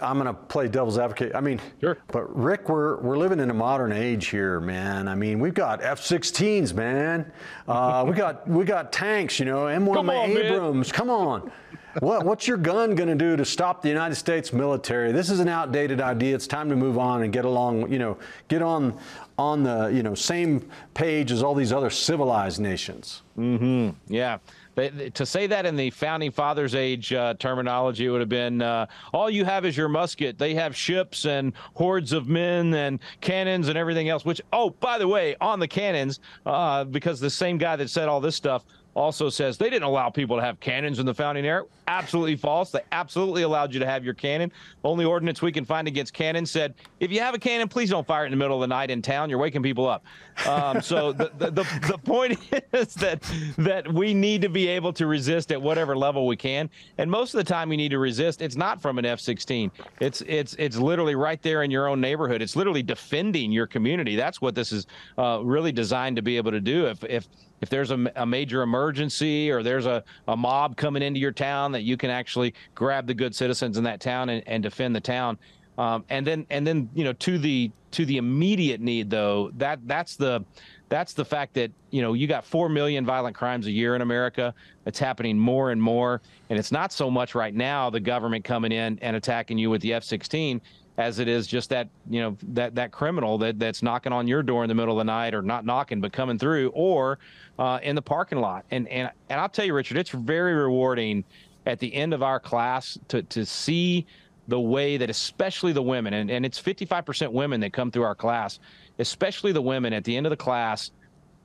[0.00, 1.34] I'm going to play devil's advocate.
[1.34, 1.98] I mean, sure.
[2.08, 5.08] But Rick, we're we're living in a modern age here, man.
[5.08, 7.30] I mean, we've got F-16s, man.
[7.66, 10.88] Uh, we got we got tanks, you know, M1 Come on, Abrams.
[10.88, 10.94] Man.
[10.94, 11.52] Come on.
[12.00, 15.12] what what's your gun going to do to stop the United States military?
[15.12, 16.34] This is an outdated idea.
[16.34, 17.90] It's time to move on and get along.
[17.92, 18.98] You know, get on
[19.38, 23.22] on the you know same page as all these other civilized nations.
[23.38, 24.12] Mm-hmm.
[24.12, 24.38] Yeah.
[24.78, 28.86] They, to say that in the founding fathers' age uh, terminology would have been uh,
[29.12, 30.38] all you have is your musket.
[30.38, 34.24] They have ships and hordes of men and cannons and everything else.
[34.24, 38.08] Which, oh, by the way, on the cannons, uh, because the same guy that said
[38.08, 38.64] all this stuff
[38.94, 41.64] also says they didn't allow people to have cannons in the founding era.
[41.86, 42.70] Absolutely false.
[42.70, 44.52] They absolutely allowed you to have your cannon.
[44.84, 48.06] Only ordinance we can find against cannons said if you have a cannon, please don't
[48.06, 49.30] fire it in the middle of the night in town.
[49.30, 50.04] You're waking people up.
[50.46, 52.38] Um, so the, the, the, the point
[52.72, 53.22] is that
[53.58, 56.68] that we need to be able to resist at whatever level we can.
[56.98, 58.42] And most of the time, we need to resist.
[58.42, 59.70] It's not from an F-16.
[60.00, 62.42] It's it's it's literally right there in your own neighborhood.
[62.42, 64.16] It's literally defending your community.
[64.16, 64.86] That's what this is
[65.16, 66.86] uh, really designed to be able to do.
[66.86, 67.28] If if
[67.60, 71.72] if there's a, a, major emergency or there's a, a mob coming into your town
[71.72, 75.00] that you can actually grab the good citizens in that town and, and defend the
[75.00, 75.38] town.
[75.78, 79.78] Um, and then and then you know to the to the immediate need though that
[79.86, 80.44] that's the
[80.88, 84.02] that's the fact that you know you got 4 million violent crimes a year in
[84.02, 84.54] America.
[84.86, 86.20] It's happening more and more.
[86.50, 89.82] And it's not so much right now the government coming in and attacking you with
[89.82, 90.60] the F16
[90.98, 94.42] as it is just that you know that that criminal that that's knocking on your
[94.42, 97.20] door in the middle of the night or not knocking but coming through or
[97.58, 98.66] uh, in the parking lot.
[98.72, 101.24] And and and I'll tell you Richard it's very rewarding
[101.66, 104.06] at the end of our class to to see
[104.48, 108.14] the way that especially the women and, and it's 55% women that come through our
[108.14, 108.58] class
[108.98, 110.90] especially the women at the end of the class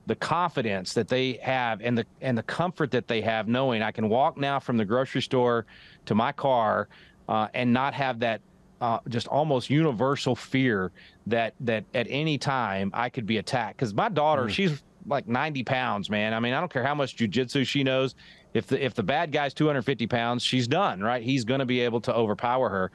[0.06, 3.92] the confidence that they have and the and the comfort that they have knowing I
[3.92, 5.66] can walk now from the grocery store
[6.06, 6.88] to my car
[7.28, 8.40] uh, and not have that
[8.84, 10.92] uh, just almost universal fear
[11.26, 13.78] that that at any time I could be attacked.
[13.78, 14.50] Because my daughter, mm.
[14.50, 16.34] she's like 90 pounds, man.
[16.34, 18.14] I mean, I don't care how much jujitsu she knows.
[18.52, 21.22] If the if the bad guy's 250 pounds, she's done, right?
[21.22, 22.90] He's going to be able to overpower her.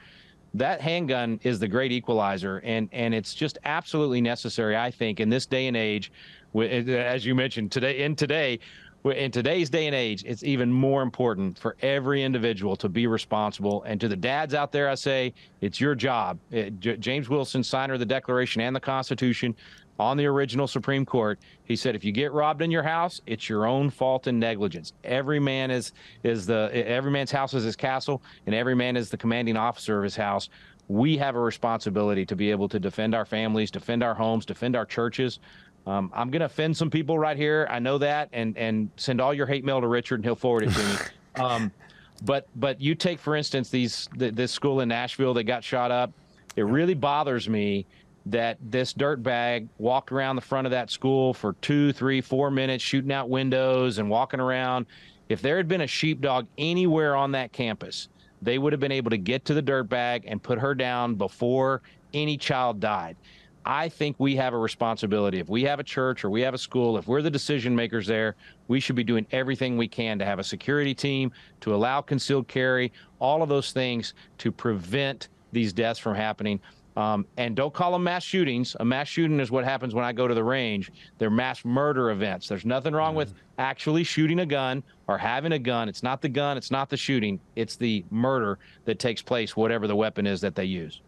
[0.54, 5.28] That handgun is the great equalizer, and and it's just absolutely necessary, I think, in
[5.28, 6.12] this day and age.
[6.54, 8.60] As you mentioned today, in today,
[9.04, 13.82] in today's day and age, it's even more important for every individual to be responsible.
[13.84, 16.38] And to the dads out there, I say, it's your job.
[16.50, 19.56] It, J- James Wilson, signer of the Declaration and the Constitution,
[19.98, 23.48] on the original Supreme Court, he said, if you get robbed in your house, it's
[23.48, 24.94] your own fault and negligence.
[25.04, 25.92] Every man is
[26.22, 29.58] is the eh, every man's house is his castle, and every man is the commanding
[29.58, 30.48] officer of his house.
[30.88, 34.74] We have a responsibility to be able to defend our families, defend our homes, defend
[34.74, 35.38] our churches.
[35.86, 37.66] Um, I'm going to offend some people right here.
[37.70, 40.64] I know that, and and send all your hate mail to Richard, and he'll forward
[40.64, 40.94] it to me.
[41.36, 41.70] Um,
[42.24, 45.92] but but you take for instance these th- this school in Nashville that got shot
[45.92, 46.12] up.
[46.56, 47.86] It really bothers me
[48.26, 52.50] that this dirt bag walked around the front of that school for two, three, four
[52.50, 54.86] minutes, shooting out windows and walking around.
[55.28, 58.08] If there had been a sheepdog anywhere on that campus,
[58.42, 61.14] they would have been able to get to the dirt bag and put her down
[61.14, 63.16] before any child died.
[63.64, 65.38] I think we have a responsibility.
[65.38, 68.06] If we have a church or we have a school, if we're the decision makers
[68.06, 68.36] there,
[68.68, 71.30] we should be doing everything we can to have a security team,
[71.60, 76.60] to allow concealed carry, all of those things to prevent these deaths from happening.
[76.96, 78.76] Um, and don't call them mass shootings.
[78.80, 80.90] A mass shooting is what happens when I go to the range.
[81.18, 82.48] They're mass murder events.
[82.48, 83.38] There's nothing wrong with mm-hmm.
[83.58, 85.88] actually shooting a gun or having a gun.
[85.88, 89.86] It's not the gun, it's not the shooting, it's the murder that takes place, whatever
[89.86, 91.00] the weapon is that they use.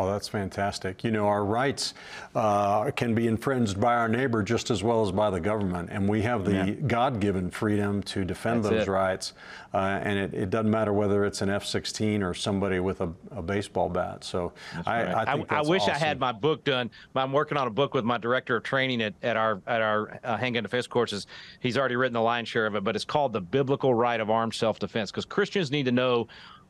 [0.00, 1.04] Oh, that's fantastic.
[1.04, 1.92] You know, our rights
[2.34, 6.08] uh, can be infringed by our neighbor just as well as by the government, and
[6.08, 6.70] we have the yeah.
[6.70, 8.90] God-given freedom to defend that's those it.
[8.90, 9.34] rights.
[9.74, 13.42] Uh, and it, it, doesn't matter whether it's an F-16 or somebody with a, a
[13.42, 14.24] baseball bat.
[14.24, 14.52] So
[14.86, 15.28] I, right.
[15.28, 15.94] I, I, I, wish awesome.
[15.94, 16.90] I had my book done.
[17.14, 20.18] I'm working on a book with my director of training at, at our at our
[20.24, 21.26] uh, handgun defense courses.
[21.60, 24.30] He's already written the lion's share of it, but it's called the Biblical Right of
[24.30, 26.26] Armed Self-Defense because Christians need to know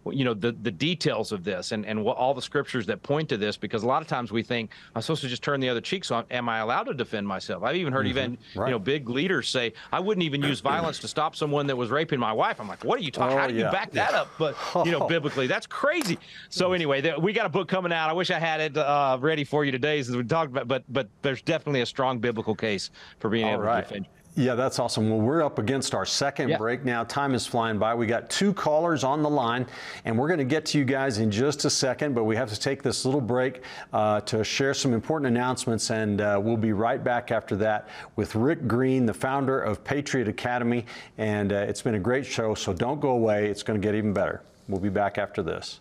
[0.07, 3.29] you know the the details of this and and what, all the scriptures that point
[3.29, 5.69] to this because a lot of times we think I'm supposed to just turn the
[5.69, 8.19] other cheek so am I allowed to defend myself I've even heard mm-hmm.
[8.19, 8.69] even right.
[8.69, 11.91] you know big leaders say I wouldn't even use violence to stop someone that was
[11.91, 13.67] raping my wife I'm like what are you talking oh, how do yeah.
[13.67, 14.07] you back yeah.
[14.07, 17.93] that up but you know biblically that's crazy so anyway we got a book coming
[17.93, 20.67] out I wish I had it uh, ready for you today as we talked about
[20.67, 23.83] but but there's definitely a strong biblical case for being all able right.
[23.83, 24.07] to defend
[24.37, 25.11] yeah, that's awesome.
[25.11, 26.57] Well, we're up against our second yeah.
[26.57, 27.03] break now.
[27.03, 27.95] Time is flying by.
[27.95, 29.67] We got two callers on the line,
[30.05, 32.49] and we're going to get to you guys in just a second, but we have
[32.51, 33.63] to take this little break
[33.93, 38.37] uh, to share some important announcements, and uh, we'll be right back after that with
[38.37, 40.87] Rick Green, the founder of Patriot Academy.
[41.19, 43.49] And uh, it's been a great show, so don't go away.
[43.49, 44.43] It's going to get even better.
[44.69, 45.81] We'll be back after this.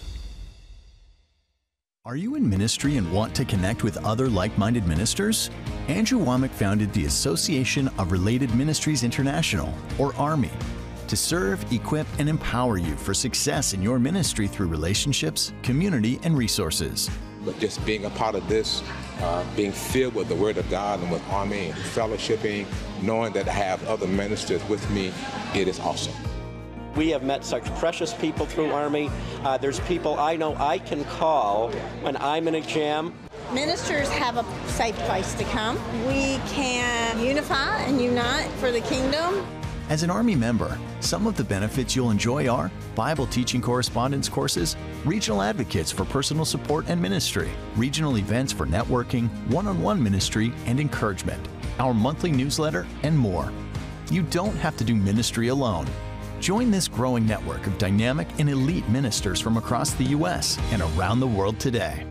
[2.03, 5.51] Are you in ministry and want to connect with other like minded ministers?
[5.87, 10.49] Andrew Wommack founded the Association of Related Ministries International, or ARMI.
[11.07, 16.35] to serve, equip, and empower you for success in your ministry through relationships, community, and
[16.35, 17.07] resources.
[17.45, 18.81] But just being a part of this,
[19.19, 22.65] uh, being filled with the Word of God and with ARMI, fellowshipping,
[23.03, 25.13] knowing that I have other ministers with me,
[25.53, 26.15] it is awesome.
[26.95, 29.09] We have met such precious people through ARMI.
[29.43, 31.71] Uh, there's people I know I can call
[32.01, 33.13] when I'm in a jam.
[33.53, 35.77] Ministers have a safe place to come.
[36.07, 39.45] We can unify and unite for the kingdom.
[39.89, 44.77] As an ARMI member, some of the benefits you'll enjoy are Bible teaching correspondence courses,
[45.03, 50.53] regional advocates for personal support and ministry, regional events for networking, one on one ministry
[50.65, 51.45] and encouragement,
[51.79, 53.51] our monthly newsletter, and more.
[54.09, 55.87] You don't have to do ministry alone.
[56.41, 60.57] Join this growing network of dynamic and elite ministers from across the U.S.
[60.71, 62.07] and around the world today.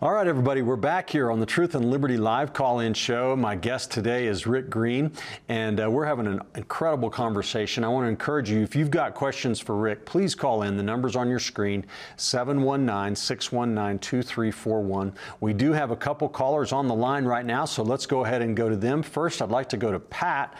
[0.00, 3.34] All right, everybody, we're back here on the Truth and Liberty live call in show.
[3.34, 5.10] My guest today is Rick Green,
[5.48, 7.82] and uh, we're having an incredible conversation.
[7.82, 10.76] I want to encourage you, if you've got questions for Rick, please call in.
[10.76, 11.84] The number's on your screen
[12.16, 15.12] 719 619 2341.
[15.40, 18.40] We do have a couple callers on the line right now, so let's go ahead
[18.40, 19.02] and go to them.
[19.02, 20.54] First, I'd like to go to Pat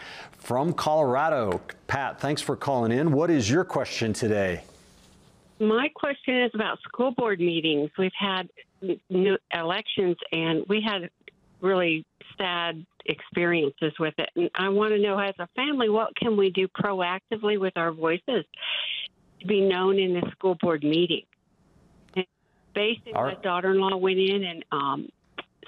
[0.49, 1.61] from Colorado.
[1.85, 3.11] Pat, thanks for calling in.
[3.11, 4.63] What is your question today?
[5.59, 7.91] My question is about school board meetings.
[7.99, 8.49] We've had
[9.11, 11.11] new elections, and we had
[11.61, 12.03] really
[12.35, 14.31] sad experiences with it.
[14.35, 17.91] And I want to know, as a family, what can we do proactively with our
[17.91, 18.43] voices
[19.41, 21.27] to be known in the school board meeting?
[22.15, 22.25] And
[22.73, 25.09] basically, our- my daughter-in-law went in and um,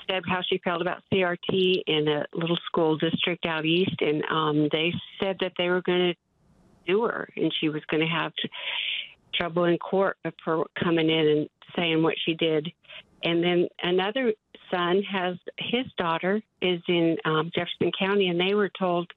[0.10, 4.70] said how she felt about CRT in a little school district out east, and um,
[4.72, 6.16] they said that they were going to
[6.88, 8.32] do her, and she was going to have
[9.34, 12.72] trouble in court for coming in and saying what she did.
[13.24, 14.34] And then another
[14.70, 19.10] son has his daughter is in um, Jefferson County, and they were told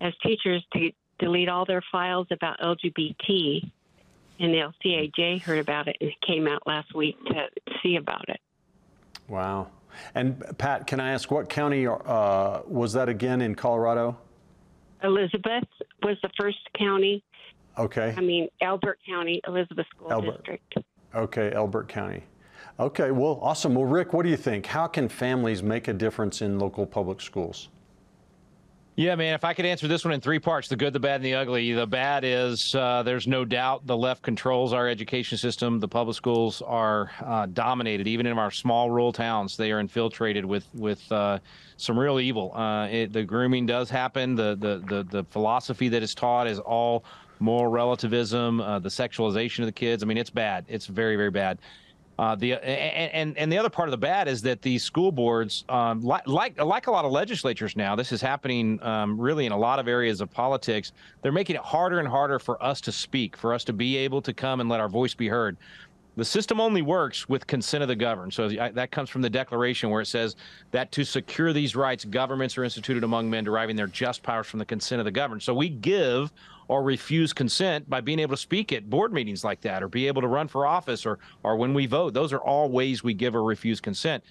[0.00, 3.70] as teachers to delete all their files about LGBT.
[4.40, 7.48] And the LCAJ heard about it and came out last week to
[7.82, 8.40] see about it.
[9.26, 9.68] Wow.
[10.14, 14.16] And Pat, can I ask what county uh, was that again in Colorado?
[15.02, 15.68] Elizabeth
[16.02, 17.22] was the first county.
[17.78, 18.14] Okay.
[18.16, 20.36] I mean, Elbert County, Elizabeth School Elbert.
[20.38, 20.78] District.
[21.14, 22.24] Okay, Elbert County.
[22.80, 23.74] Okay, well, awesome.
[23.74, 24.66] Well, Rick, what do you think?
[24.66, 27.68] How can families make a difference in local public schools?
[28.98, 31.14] Yeah, man, if I could answer this one in three parts the good, the bad,
[31.14, 31.72] and the ugly.
[31.72, 35.78] The bad is uh, there's no doubt the left controls our education system.
[35.78, 39.56] The public schools are uh, dominated, even in our small rural towns.
[39.56, 41.38] They are infiltrated with, with uh,
[41.76, 42.52] some real evil.
[42.56, 44.34] Uh, it, the grooming does happen.
[44.34, 47.04] The, the, the, the philosophy that is taught is all
[47.38, 50.02] moral relativism, uh, the sexualization of the kids.
[50.02, 50.64] I mean, it's bad.
[50.66, 51.60] It's very, very bad.
[52.18, 55.64] Uh, the and, and the other part of the bad is that these school boards,
[55.68, 59.52] um, like, like like a lot of legislatures now, this is happening um, really in
[59.52, 60.92] a lot of areas of politics.
[61.22, 64.20] They're making it harder and harder for us to speak, for us to be able
[64.22, 65.56] to come and let our voice be heard.
[66.16, 68.34] The system only works with consent of the governed.
[68.34, 70.34] So that comes from the Declaration, where it says
[70.72, 74.58] that to secure these rights, governments are instituted among men, deriving their just powers from
[74.58, 75.44] the consent of the governed.
[75.44, 76.32] So we give
[76.68, 80.06] or refuse consent by being able to speak at board meetings like that or be
[80.06, 82.14] able to run for office or or when we vote.
[82.14, 84.22] Those are all ways we give or refuse consent.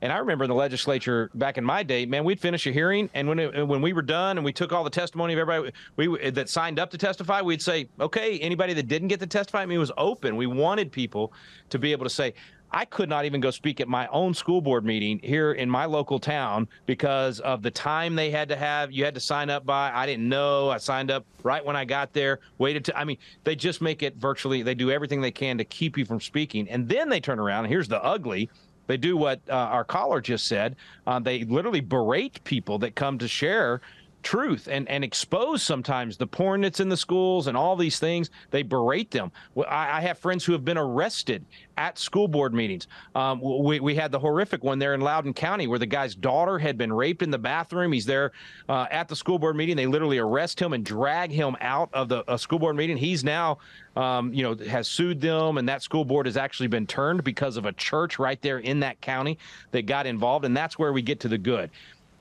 [0.00, 3.10] And I remember in the legislature back in my day, man, we'd finish a hearing,
[3.14, 5.72] and when it, when we were done and we took all the testimony of everybody
[5.96, 9.62] we that signed up to testify, we'd say, okay, anybody that didn't get to testify,
[9.62, 10.36] I mean, it was open.
[10.36, 11.32] We wanted people
[11.70, 12.34] to be able to say,
[12.70, 15.86] I could not even go speak at my own school board meeting here in my
[15.86, 18.92] local town because of the time they had to have.
[18.92, 19.90] You had to sign up by.
[19.92, 20.68] I didn't know.
[20.70, 22.40] I signed up right when I got there.
[22.58, 22.98] Waited to.
[22.98, 24.62] I mean, they just make it virtually.
[24.62, 27.64] They do everything they can to keep you from speaking, and then they turn around.
[27.64, 28.50] And here's the ugly.
[28.86, 30.74] They do what uh, our caller just said.
[31.06, 33.82] Uh, they literally berate people that come to share
[34.22, 38.30] truth and, and expose sometimes the porn that's in the schools and all these things.
[38.50, 39.32] They berate them.
[39.56, 41.44] I, I have friends who have been arrested
[41.76, 42.88] at school board meetings.
[43.14, 46.58] Um, we, we had the horrific one there in Loudoun County where the guy's daughter
[46.58, 47.92] had been raped in the bathroom.
[47.92, 48.32] He's there
[48.68, 49.76] uh, at the school board meeting.
[49.76, 52.96] They literally arrest him and drag him out of the school board meeting.
[52.96, 53.58] He's now,
[53.96, 57.56] um, you know, has sued them, and that school board has actually been turned because
[57.56, 59.38] of a church right there in that county
[59.70, 60.44] that got involved.
[60.44, 61.70] And that's where we get to the good.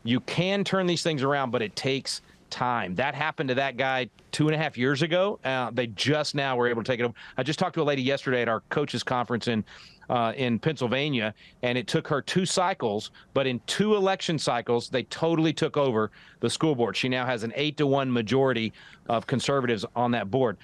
[0.08, 2.96] You can turn these things around, but it takes time.
[2.96, 5.38] That happened to that guy two and a half years ago.
[5.44, 7.14] Uh, they just now were able to take it over.
[7.36, 9.66] I just talked to a lady yesterday at our coaches conference in
[10.10, 11.34] uh, in Pennsylvania,
[11.64, 16.12] and it took her two cycles, but in two election cycles, they totally took over
[16.40, 16.96] the school board.
[16.96, 18.72] She now has an eight to one majority
[19.08, 20.58] of conservatives on that board.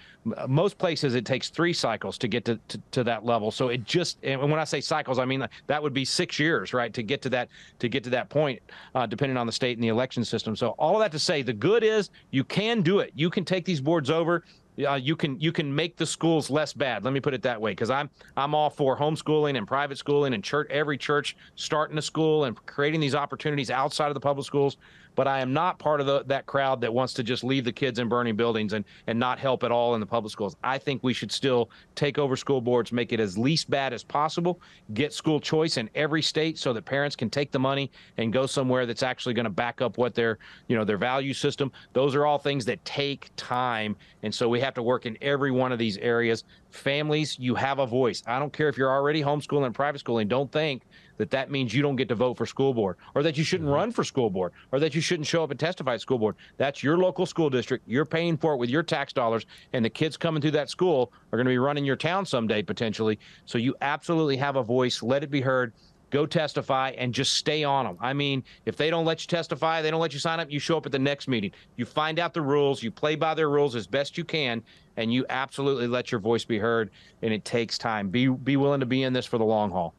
[0.48, 3.52] Most places, it takes three cycles to get to, to, to that level.
[3.52, 6.74] So it just, and when I say cycles, I mean that would be six years,
[6.74, 8.62] right, to get to that to get to that point,
[8.96, 10.56] uh, depending on the state and the election system.
[10.56, 13.12] So all of that to say, the good good is you can do it.
[13.16, 14.44] You can take these boards over.
[14.88, 17.04] Uh, you can you can make the schools less bad.
[17.04, 20.34] Let me put it that way, because I'm I'm all for homeschooling and private schooling
[20.34, 24.48] and church every church starting a school and creating these opportunities outside of the public
[24.48, 24.78] schools
[25.16, 27.72] but I am not part of the, that crowd that wants to just leave the
[27.72, 30.56] kids in burning buildings and, and not help at all in the public schools.
[30.64, 34.04] I think we should still take over school boards, make it as least bad as
[34.04, 34.60] possible,
[34.94, 38.46] get school choice in every state so that parents can take the money and go
[38.46, 41.72] somewhere that's actually going to back up what their, you know, their value system.
[41.94, 43.96] Those are all things that take time.
[44.24, 46.44] And so we have to work in every one of these areas.
[46.72, 48.24] Families, you have a voice.
[48.26, 50.28] I don't care if you're already homeschooling private schooling.
[50.28, 50.84] Don't think
[51.18, 53.70] that that means you don't get to vote for school board or that you shouldn't
[53.70, 53.76] mm-hmm.
[53.76, 56.36] run for school board or that you shouldn't show up and testify at school board.
[56.58, 57.88] That's your local school district.
[57.88, 61.12] You're paying for it with your tax dollars, and the kids coming through that school
[61.32, 63.20] are going to be running your town someday potentially.
[63.46, 65.02] So you absolutely have a voice.
[65.02, 65.74] Let it be heard.
[66.10, 67.98] Go testify and just stay on them.
[68.00, 70.60] I mean, if they don't let you testify, they don't let you sign up, you
[70.60, 71.50] show up at the next meeting.
[71.76, 74.62] You find out the rules, you play by their rules as best you can,
[74.96, 76.92] and you absolutely let your voice be heard.
[77.24, 78.10] And it takes time.
[78.10, 79.96] Be be willing to be in this for the long haul.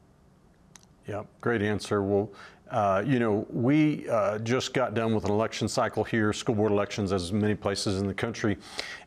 [1.07, 2.01] Yeah, great answer.
[2.01, 2.31] Well,
[2.71, 6.71] uh, you know, we uh, just got done with an election cycle here, school board
[6.71, 8.57] elections, as many places in the country.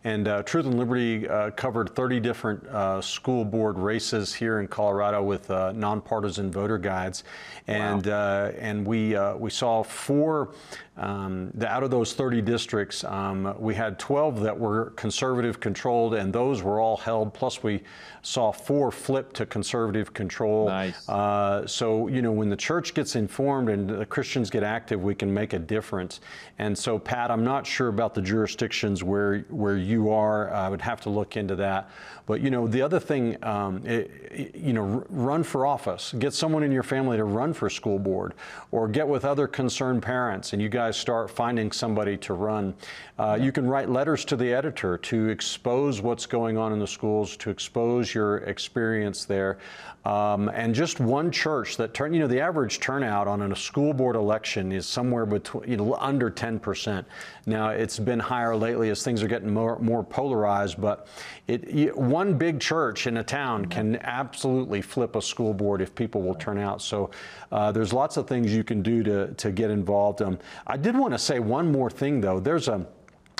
[0.04, 4.68] And uh, Truth and Liberty uh, covered 30 different uh, school board races here in
[4.68, 7.24] Colorado with uh, nonpartisan voter guides.
[7.66, 8.52] And, wow.
[8.58, 10.54] and we, we saw four
[10.98, 16.14] um, the, out of those 30 districts, um, we had 12 that were conservative controlled,
[16.14, 17.32] and those were all held.
[17.32, 17.84] Plus, we
[18.22, 20.66] saw four flip to conservative control.
[20.66, 21.08] Nice.
[21.08, 25.14] Uh, so, you know, when the church gets informed and the Christians get active, we
[25.14, 26.20] can make a difference.
[26.58, 30.52] And so, Pat, I'm not sure about the jurisdictions where where you are.
[30.52, 31.90] I would have to look into that.
[32.26, 36.14] But you know, the other thing, um, it, you know, run for office.
[36.18, 38.34] Get someone in your family to run for school board,
[38.70, 42.74] or get with other concerned parents, and you guys start finding somebody to run.
[43.18, 46.86] Uh, you can write letters to the editor to expose what's going on in the
[46.86, 49.58] schools, to expose your experience there.
[50.04, 53.92] Um, and just one church that turn, you know, the average turnout on a school
[53.92, 57.04] board election is somewhere between, you know, under 10%.
[57.46, 61.06] Now it's been higher lately as things are getting more, more polarized, but
[61.46, 66.22] it, one big church in a town can absolutely flip a school board if people
[66.22, 66.82] will turn out.
[66.82, 67.10] So
[67.52, 70.22] uh, there's lots of things you can do to, to get involved.
[70.22, 72.40] Um, I did want to say one more thing though.
[72.40, 72.86] There's a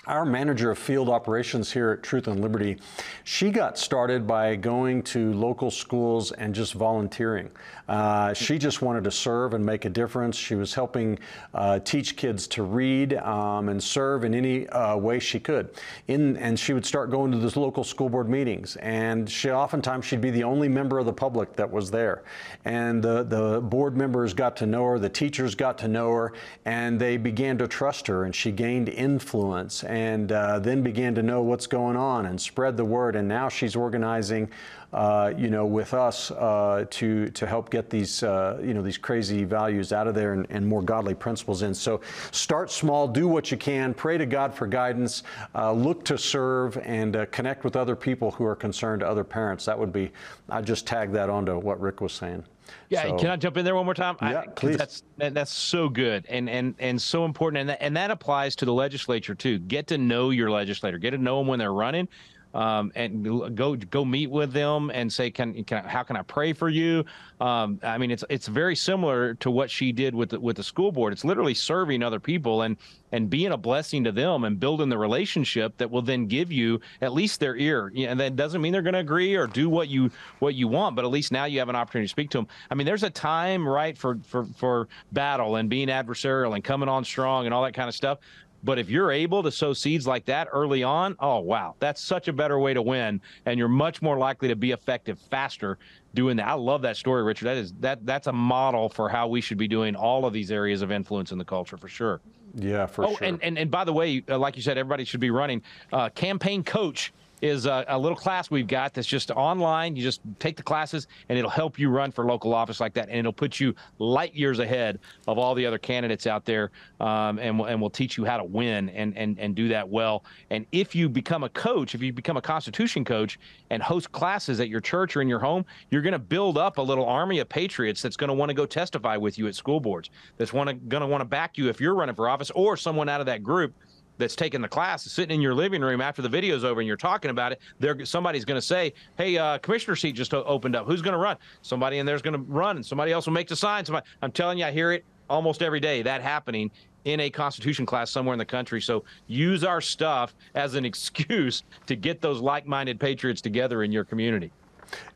[0.08, 2.78] our manager of field operations here at Truth and Liberty,
[3.24, 7.50] she got started by going to local schools and just volunteering.
[7.88, 10.36] Uh, she just wanted to serve and make a difference.
[10.36, 11.18] She was helping
[11.54, 15.70] uh, teach kids to read um, and serve in any uh, way she could.
[16.08, 18.76] In, and she would start going to those local school board meetings.
[18.76, 22.24] And she oftentimes she'd be the only member of the public that was there.
[22.64, 26.32] And the, the board members got to know her, the teachers got to know her,
[26.64, 28.24] and they began to trust her.
[28.24, 29.84] And she gained influence
[30.32, 33.16] uh, then began to know what's going on and spread the word.
[33.16, 34.50] And now she's organizing
[34.92, 38.96] uh, you know, with us uh, to to help get these uh, you know these
[38.96, 41.74] crazy values out of there and, and, more godly principles in.
[41.74, 45.24] So start small, do what you can, pray to God for guidance,
[45.54, 49.66] uh, look to serve, and uh, connect with other people who are concerned, other parents.
[49.66, 50.10] That would be
[50.48, 52.44] I just tag that onto what Rick was saying.
[52.88, 54.16] Yeah, so, can I jump in there one more time?
[54.20, 54.76] Yeah, I, please.
[54.76, 58.64] That's that's so good and and and so important, and that, and that applies to
[58.64, 59.58] the legislature too.
[59.58, 60.98] Get to know your legislator.
[60.98, 62.08] Get to know them when they're running
[62.54, 66.52] um, and go go meet with them and say, can, can how can I pray
[66.52, 67.04] for you?
[67.40, 70.62] Um, I mean, it's it's very similar to what she did with the, with the
[70.62, 71.12] school board.
[71.12, 72.76] It's literally serving other people and
[73.12, 76.80] and being a blessing to them and building the relationship that will then give you
[77.00, 77.92] at least their ear.
[77.96, 80.96] And that doesn't mean they're going to agree or do what you what you want,
[80.96, 82.48] but at least now you have an opportunity to speak to them.
[82.70, 86.88] I mean, there's a time right for for for battle and being adversarial and coming
[86.88, 88.18] on strong and all that kind of stuff.
[88.64, 92.28] But if you're able to sow seeds like that early on, oh wow, that's such
[92.28, 95.78] a better way to win, and you're much more likely to be effective faster
[96.14, 96.48] doing that.
[96.48, 97.46] I love that story, Richard.
[97.46, 100.50] That is that that's a model for how we should be doing all of these
[100.50, 102.20] areas of influence in the culture for sure.
[102.54, 103.26] Yeah, for oh, sure.
[103.26, 105.62] and, and and by the way, uh, like you said, everybody should be running.
[105.92, 109.96] Uh, campaign coach is a, a, little class we've got that's just online.
[109.96, 113.08] You just take the classes and it'll help you run for local office like that.
[113.08, 116.70] And it'll put you light years ahead of all the other candidates out there.
[117.00, 120.24] Um, and, and will teach you how to win and, and, and do that well.
[120.50, 123.38] And if you become a coach, if you become a Constitution coach
[123.70, 126.78] and host classes at your church or in your home, you're going to build up
[126.78, 129.54] a little army of patriots that's going to want to go testify with you at
[129.54, 132.76] school boards, that's going to want to back you if you're running for office or
[132.76, 133.74] someone out of that group
[134.18, 136.86] that's taking the class is sitting in your living room after the video's over and
[136.86, 140.76] you're talking about it, there somebody's going to say, "Hey, uh, commissioner seat just opened
[140.76, 140.86] up.
[140.86, 143.48] Who's going to run?" Somebody in there's going to run, and somebody else will make
[143.48, 143.84] the sign.
[143.84, 146.02] Somebody, I'm telling you, I hear it almost every day.
[146.02, 146.70] That happening,
[147.04, 148.80] in a Constitution class somewhere in the country.
[148.80, 154.04] So use our stuff as an excuse to get those like-minded patriots together in your
[154.04, 154.52] community.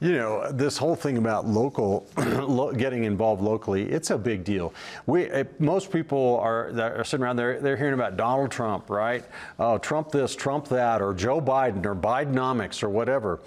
[0.01, 2.07] You know, this whole thing about local,
[2.77, 4.75] getting involved locally, it's a big deal.
[5.07, 9.25] We, eh, most people are, are sitting around there, they're hearing about Donald Trump, right?
[9.59, 13.41] Uh, Trump this, Trump that, or Joe Biden, or Bidenomics, or whatever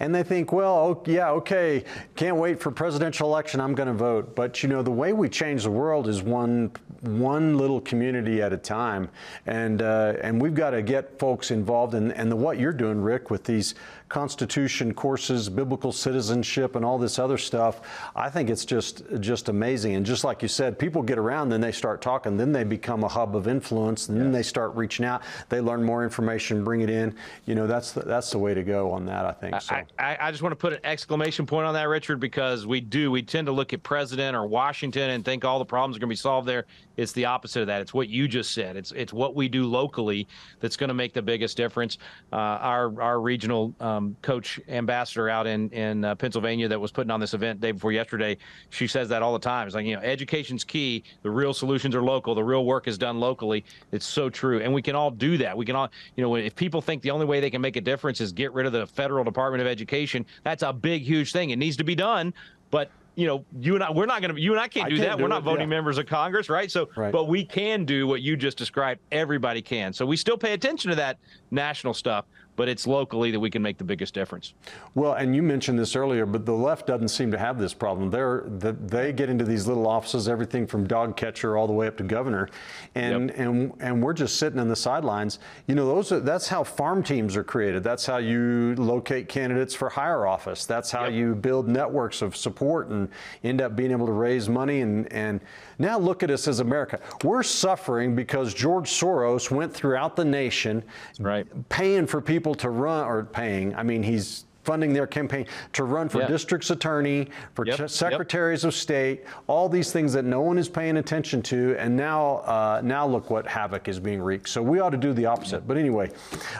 [0.00, 1.84] and they think, well, oh, yeah, okay,
[2.14, 4.34] can't wait for presidential election, I'm going to vote.
[4.36, 6.70] But you know, the way we change the world is one
[7.00, 9.08] one little community at a time,
[9.46, 11.94] and uh, and we've got to get folks involved.
[11.94, 13.74] And and the, what you're doing, Rick, with these
[14.08, 17.80] Constitution courses, biblical citizenship, and all this other stuff,
[18.16, 19.94] I think it's just just amazing.
[19.96, 23.04] And just like you said, people get around, then they start talking, then they become
[23.04, 25.22] a hub of influence, and then they start reaching out.
[25.48, 27.14] They learn more information, bring it in.
[27.46, 29.24] You know, that's the, that's the way to go on that.
[29.24, 29.60] I think.
[29.60, 29.74] So.
[29.74, 32.80] I, I, I just want to put an exclamation point on that, Richard, because we
[32.80, 33.10] do.
[33.10, 36.08] We tend to look at President or Washington and think all the problems are going
[36.08, 36.66] to be solved there.
[36.98, 37.80] It's the opposite of that.
[37.80, 38.76] It's what you just said.
[38.76, 40.26] It's it's what we do locally
[40.60, 41.96] that's going to make the biggest difference.
[42.32, 47.10] Uh, our our regional um, coach ambassador out in in uh, Pennsylvania that was putting
[47.10, 48.36] on this event day before yesterday,
[48.70, 49.66] she says that all the time.
[49.66, 51.04] It's like you know, education's key.
[51.22, 52.34] The real solutions are local.
[52.34, 53.64] The real work is done locally.
[53.92, 55.56] It's so true, and we can all do that.
[55.56, 57.80] We can all, you know, if people think the only way they can make a
[57.80, 61.50] difference is get rid of the federal Department of Education, that's a big, huge thing.
[61.50, 62.34] It needs to be done,
[62.70, 64.94] but you know, you and I, we're not going to, you and I can't do
[64.94, 65.16] can't that.
[65.16, 65.76] Do we're not voting yeah.
[65.76, 66.70] members of Congress, right?
[66.70, 67.10] So, right.
[67.10, 69.00] but we can do what you just described.
[69.10, 69.92] Everybody can.
[69.92, 71.18] So we still pay attention to that
[71.50, 72.26] national stuff
[72.58, 74.52] but it's locally that we can make the biggest difference.
[74.96, 78.10] Well, and you mentioned this earlier, but the left doesn't seem to have this problem.
[78.10, 81.96] They're, they get into these little offices, everything from dog catcher all the way up
[81.98, 82.48] to governor,
[82.96, 83.38] and yep.
[83.38, 85.38] and and we're just sitting on the sidelines.
[85.68, 87.84] You know, those are, that's how farm teams are created.
[87.84, 90.66] That's how you locate candidates for higher office.
[90.66, 91.12] That's how yep.
[91.12, 93.08] you build networks of support and
[93.44, 95.40] end up being able to raise money and and
[95.78, 97.00] now look at us as America.
[97.24, 100.82] We're suffering because George Soros went throughout the nation,
[101.18, 101.46] right.
[101.68, 106.10] paying for people to run, or paying, I mean, he's funding their campaign to run
[106.10, 107.88] for district's attorney, for yep.
[107.88, 108.68] secretaries yep.
[108.68, 112.80] of state, all these things that no one is paying attention to, and now uh,
[112.84, 114.46] now look what havoc is being wreaked.
[114.46, 115.66] So we ought to do the opposite.
[115.66, 116.10] But anyway,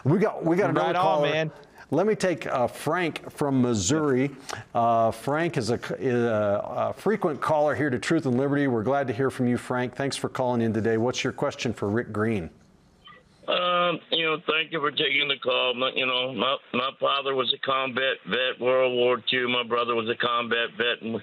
[0.04, 1.26] we got we got another right caller.
[1.26, 1.52] On, man.
[1.90, 4.30] Let me take uh, Frank from Missouri.
[4.74, 8.66] Uh, Frank is a, is a, a, frequent caller here to Truth and Liberty.
[8.66, 9.96] We're glad to hear from you, Frank.
[9.96, 10.98] Thanks for calling in today.
[10.98, 12.50] What's your question for Rick Green?
[13.48, 15.72] Um, you know, thank you for taking the call.
[15.72, 19.50] My, you know, my my father was a combat vet, World War II.
[19.50, 21.14] My brother was a combat vet, and,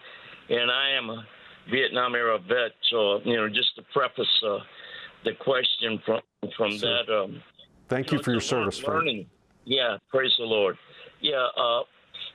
[0.50, 1.24] and I am a
[1.70, 2.72] Vietnam era vet.
[2.90, 4.58] So, you know, just to preface uh,
[5.24, 6.22] the question from
[6.58, 7.16] from so, that.
[7.16, 7.44] Um,
[7.88, 9.28] thank you, know, for your service, Frank.
[9.66, 10.78] Yeah, praise the Lord.
[11.22, 11.82] Yeah, uh,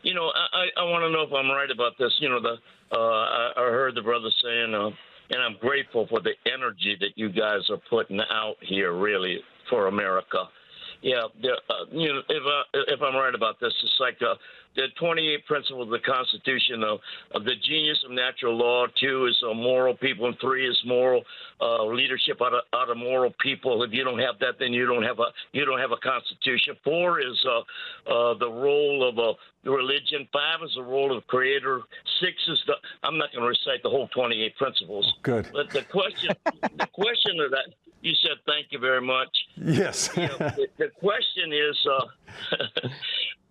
[0.03, 2.13] you know, I, I want to know if I'm right about this.
[2.19, 2.57] You know, the
[2.93, 4.91] uh, I, I heard the brother saying, uh,
[5.31, 9.39] and I'm grateful for the energy that you guys are putting out here, really,
[9.69, 10.45] for America.
[11.03, 14.35] Yeah, uh, you know, if uh, if I'm right about this, it's like uh,
[14.77, 17.01] the 28 principles of the Constitution of,
[17.35, 18.87] of the genius of natural law.
[19.01, 21.23] Two is uh, moral people, and three is moral
[21.61, 23.83] uh, leadership out of, out of moral people.
[23.83, 26.77] If you don't have that, then you don't have a you don't have a constitution.
[26.85, 27.59] Four is uh,
[28.11, 30.29] uh, the role of a religion.
[30.33, 31.83] Five is the role of the creator.
[32.21, 32.75] Six is the.
[33.03, 35.13] I'm not going to recite the whole 28 principles.
[35.23, 35.49] Good.
[35.53, 36.31] But the question,
[36.77, 37.75] the question of that.
[38.03, 39.29] You said thank you very much.
[39.59, 40.09] Yes.
[40.17, 42.89] you know, the, the, question is, uh,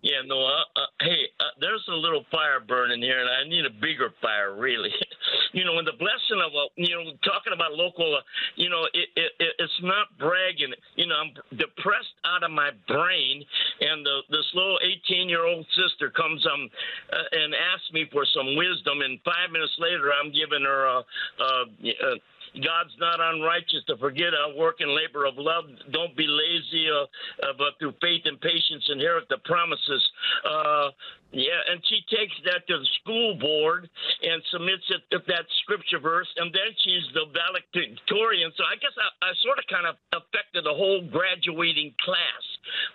[0.02, 0.40] Yeah, no.
[0.40, 4.08] Uh, uh, hey, uh, there's a little fire burning here, and I need a bigger
[4.22, 4.88] fire, really.
[5.52, 8.24] you know, when the blessing of a, you know, talking about local, uh,
[8.56, 10.72] you know, it, it, it, it's not bragging.
[10.96, 13.44] You know, I'm depressed out of my brain,
[13.80, 14.78] and the, this little
[15.10, 16.70] 18 year old sister comes um
[17.12, 20.98] uh, and asks me for some wisdom, and five minutes later, I'm giving her a.
[21.44, 21.50] a,
[21.84, 22.16] a
[22.54, 25.64] God's not unrighteous to forget our work and labor of love.
[25.92, 27.06] Don't be lazy, uh,
[27.46, 30.02] uh, but through faith and patience inherit the promises.
[30.44, 30.90] Uh,
[31.32, 33.88] yeah, and she takes that to the school board
[34.22, 38.50] and submits it to that scripture verse, and then she's the valedictorian.
[38.56, 42.44] So I guess I, I sort of kind of affected the whole graduating class.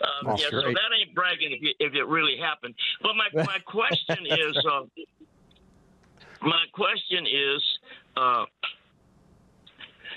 [0.03, 2.75] Um, yeah, so that ain't bragging if, you, if, it really happened.
[3.01, 4.83] But my my question is, uh,
[6.41, 7.63] my question is.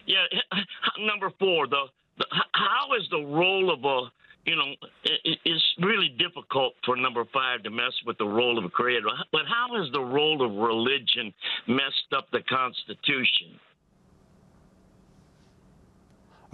[0.08, 0.24] Yeah,
[0.98, 1.84] number four, the,
[2.16, 4.10] the how is the role of a
[4.46, 4.72] you know,
[5.04, 9.08] it, it's really difficult for number five to mess with the role of a creator.
[9.30, 11.34] But how has the role of religion
[11.66, 13.60] messed up the Constitution?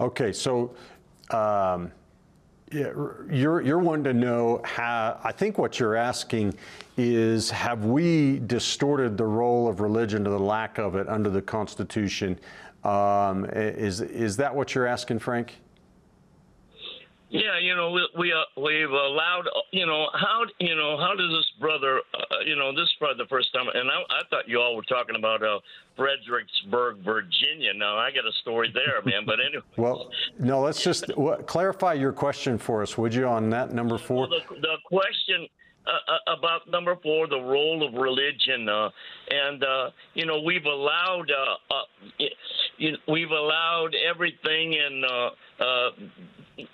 [0.01, 0.75] Okay, so
[1.29, 1.89] um,
[2.73, 2.91] yeah,
[3.31, 5.17] you're you're wanting to know how.
[5.23, 6.53] I think what you're asking
[6.97, 11.41] is, have we distorted the role of religion to the lack of it under the
[11.41, 12.37] Constitution?
[12.85, 15.55] Um, is is that what you're asking, Frank?
[17.29, 21.29] Yeah, you know, we, we uh, we've allowed, you know, how you know how does
[21.31, 24.47] this brother, uh, you know, this is probably the first time, and I, I thought
[24.47, 25.59] you all were talking about uh,
[25.97, 27.73] Fredericksburg, Virginia.
[27.75, 29.25] Now I got a story there, man.
[29.25, 29.63] But anyway.
[29.77, 33.97] well, no, let's just what, clarify your question for us, would you, on that number
[33.97, 34.29] four?
[34.29, 35.47] Well, the, the question
[35.87, 38.89] uh, uh, about number four, the role of religion, uh,
[39.29, 42.25] and uh, you know we've allowed uh, uh,
[43.07, 45.03] we've allowed everything in.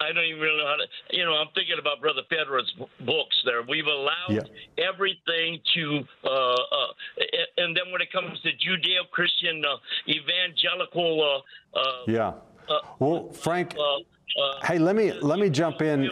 [0.00, 1.16] I don't even really know how to.
[1.16, 2.72] You know, I'm thinking about Brother Federer's
[3.06, 3.40] books.
[3.44, 4.40] There, we've allowed yeah.
[4.92, 6.02] everything to,
[7.58, 9.62] and then when it comes to Judeo-Christian
[10.08, 11.42] evangelical.
[12.08, 12.32] yeah.
[12.98, 13.76] well, Frank.
[14.64, 16.10] hey, let me let me jump in.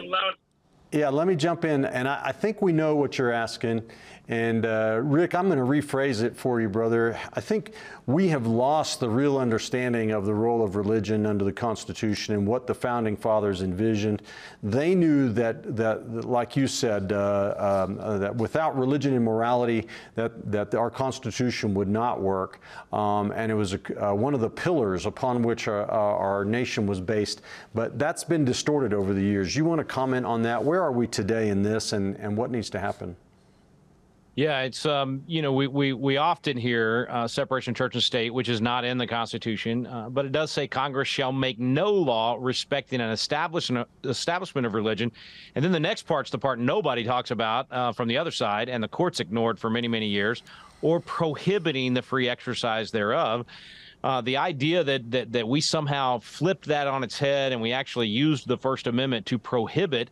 [0.97, 3.83] Yeah, let me jump in, and I, I, think we know what you're asking.
[4.29, 7.17] And uh, Rick, I'm going to rephrase it for you, brother.
[7.33, 7.71] I think
[8.07, 12.45] we have lost the real understanding of the role of religion under the Constitution and
[12.45, 14.21] what the founding fathers envisioned.
[14.61, 19.87] They knew that, that like you said, uh, um, uh, that without religion and morality,
[20.15, 22.59] that, that our Constitution would not work.
[22.91, 26.43] Um, and it was a, uh, one of the pillars upon which our, uh, our
[26.43, 27.43] nation was based.
[27.73, 29.55] But that's been distorted over the years.
[29.55, 30.61] You want to comment on that?
[30.61, 33.15] Where are we today in this, and, and what needs to happen?
[34.37, 38.03] Yeah, it's um, you know, we we we often hear uh, separation of church and
[38.03, 41.57] state, which is not in the Constitution, uh, but it does say Congress shall make
[41.57, 45.11] no law respecting an establishment establishment of religion,
[45.55, 48.69] and then the next part's the part nobody talks about uh, from the other side,
[48.69, 50.43] and the courts ignored for many many years,
[50.83, 53.43] or prohibiting the free exercise thereof.
[54.03, 57.73] Uh, the idea that, that that we somehow flipped that on its head and we
[57.73, 60.11] actually used the First Amendment to prohibit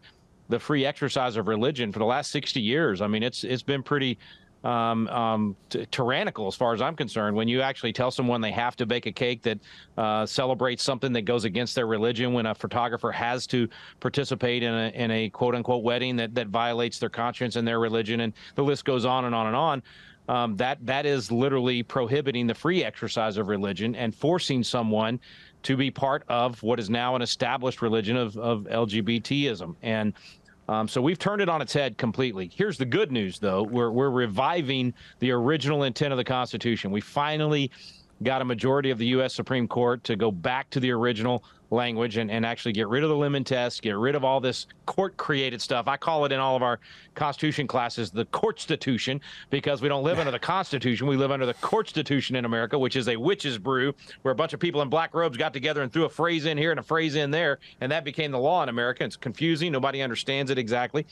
[0.49, 3.01] the free exercise of religion for the last 60 years.
[3.01, 4.17] I mean, it's it's been pretty
[4.65, 7.35] um, um, t- tyrannical as far as I'm concerned.
[7.35, 9.59] When you actually tell someone they have to bake a cake that
[9.97, 13.69] uh, celebrates something that goes against their religion, when a photographer has to
[13.99, 17.79] participate in a, in a quote unquote wedding that, that violates their conscience and their
[17.79, 19.83] religion, and the list goes on and on and on.
[20.27, 25.19] Um, that that is literally prohibiting the free exercise of religion and forcing someone
[25.65, 29.75] to be part of what is now an established religion of, of LGBTism.
[29.81, 30.13] And
[30.69, 32.51] um, so we've turned it on its head completely.
[32.53, 36.91] Here's the good news, though: we're we're reviving the original intent of the Constitution.
[36.91, 37.71] We finally
[38.23, 39.33] got a majority of the U.S.
[39.33, 41.43] Supreme Court to go back to the original
[41.75, 44.65] language and, and actually get rid of the lemon test, get rid of all this
[44.85, 45.87] court created stuff.
[45.87, 46.79] I call it in all of our
[47.13, 51.05] Constitution classes the Courtstitution because we don't live under the Constitution.
[51.05, 53.93] We live under the Courtstitution in America, which is a witch's brew
[54.23, 56.57] where a bunch of people in black robes got together and threw a phrase in
[56.57, 59.03] here and a phrase in there, and that became the law in America.
[59.03, 59.71] It's confusing.
[59.71, 61.05] Nobody understands it exactly.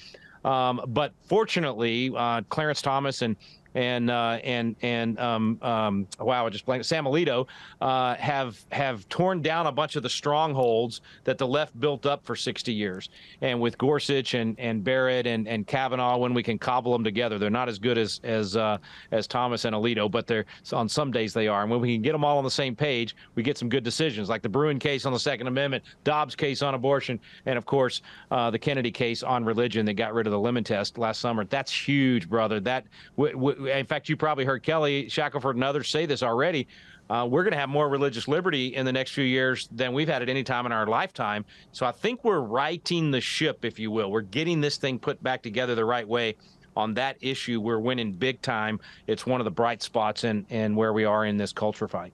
[0.46, 3.36] Um, but fortunately, uh, Clarence Thomas and
[3.76, 6.86] and uh, and and um, um, wow, I just blanked.
[6.86, 7.48] Sam Alito
[7.82, 12.26] uh, have have torn down a bunch of the strongholds that the left built up
[12.26, 13.10] for 60 years.
[13.42, 17.38] And with Gorsuch and and Barrett and and Kavanaugh, when we can cobble them together,
[17.40, 18.78] they're not as good as as uh,
[19.12, 21.64] as Thomas and Alito, but they're on some days they are.
[21.64, 23.84] And when we can get them all on the same page, we get some good
[23.84, 27.66] decisions, like the Bruen case on the Second Amendment, Dobbs case on abortion, and of
[27.66, 28.02] course
[28.32, 31.46] uh, the Kennedy case on religion that got rid of the lemon test last summer.
[31.46, 32.60] That's huge, brother.
[32.60, 32.86] That
[33.18, 36.68] w- w- in fact, you probably heard Kelly Shackelford and others say this already.
[37.10, 40.08] Uh, we're going to have more religious liberty in the next few years than we've
[40.08, 41.44] had at any time in our lifetime.
[41.72, 44.10] So I think we're righting the ship, if you will.
[44.10, 46.36] We're getting this thing put back together the right way.
[46.76, 48.80] On that issue, we're winning big time.
[49.06, 52.14] It's one of the bright spots in, in where we are in this culture fight.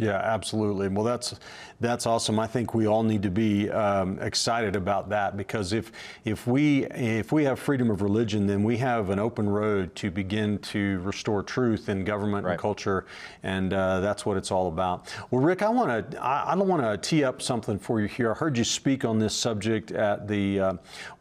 [0.00, 0.88] Yeah, absolutely.
[0.88, 1.34] Well, that's
[1.78, 2.38] that's awesome.
[2.38, 5.92] I think we all need to be um, excited about that because if
[6.24, 10.10] if we if we have freedom of religion, then we have an open road to
[10.10, 12.52] begin to restore truth in government right.
[12.52, 13.04] and culture,
[13.42, 15.14] and uh, that's what it's all about.
[15.30, 18.08] Well, Rick, I want to I, I, don't want to tee up something for you
[18.08, 18.30] here.
[18.30, 20.72] I heard you speak on this subject at the uh,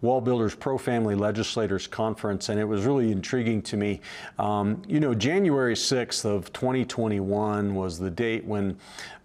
[0.04, 4.00] WallBuilders Pro Family Legislators Conference, and it was really intriguing to me.
[4.38, 8.69] Um, you know, January 6th of 2021 was the date when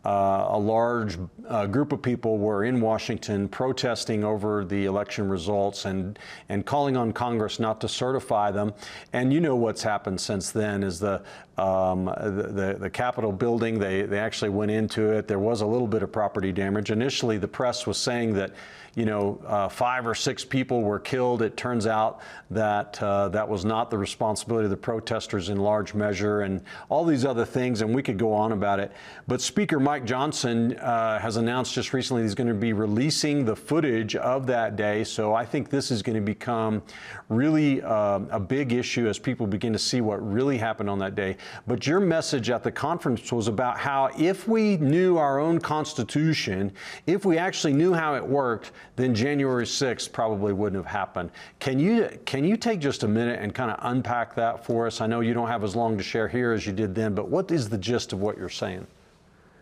[0.05, 1.19] uh, a large
[1.49, 6.19] uh, group of people were in Washington protesting over the election results and,
[6.51, 8.75] and calling on Congress not to certify them.
[9.15, 11.23] And you know what's happened since then is the,
[11.57, 15.27] um, the, the, the, Capitol building, they, they actually went into it.
[15.27, 16.91] There was a little bit of property damage.
[16.91, 18.51] Initially, the press was saying that
[18.97, 21.43] you know, uh, five or six people were killed.
[21.43, 25.95] It turns out that uh, that was not the responsibility of the protesters in large
[25.95, 28.93] measure, and all these other things, and we could go on about it.
[29.27, 33.57] But Speaker Mike Johnson uh, has announced just recently he's going to be releasing the
[33.57, 35.03] footage of that day.
[35.05, 36.83] So I think this is going to become
[37.29, 41.15] really uh, a big issue as people begin to see what really happened on that
[41.15, 41.37] day.
[41.66, 46.73] But your message at the conference was about how if we knew our own Constitution,
[47.07, 51.31] if we actually knew how it worked, then January 6th probably wouldn't have happened.
[51.59, 55.01] Can you can you take just a minute and kind of unpack that for us?
[55.01, 57.28] I know you don't have as long to share here as you did then, but
[57.28, 58.86] what is the gist of what you're saying?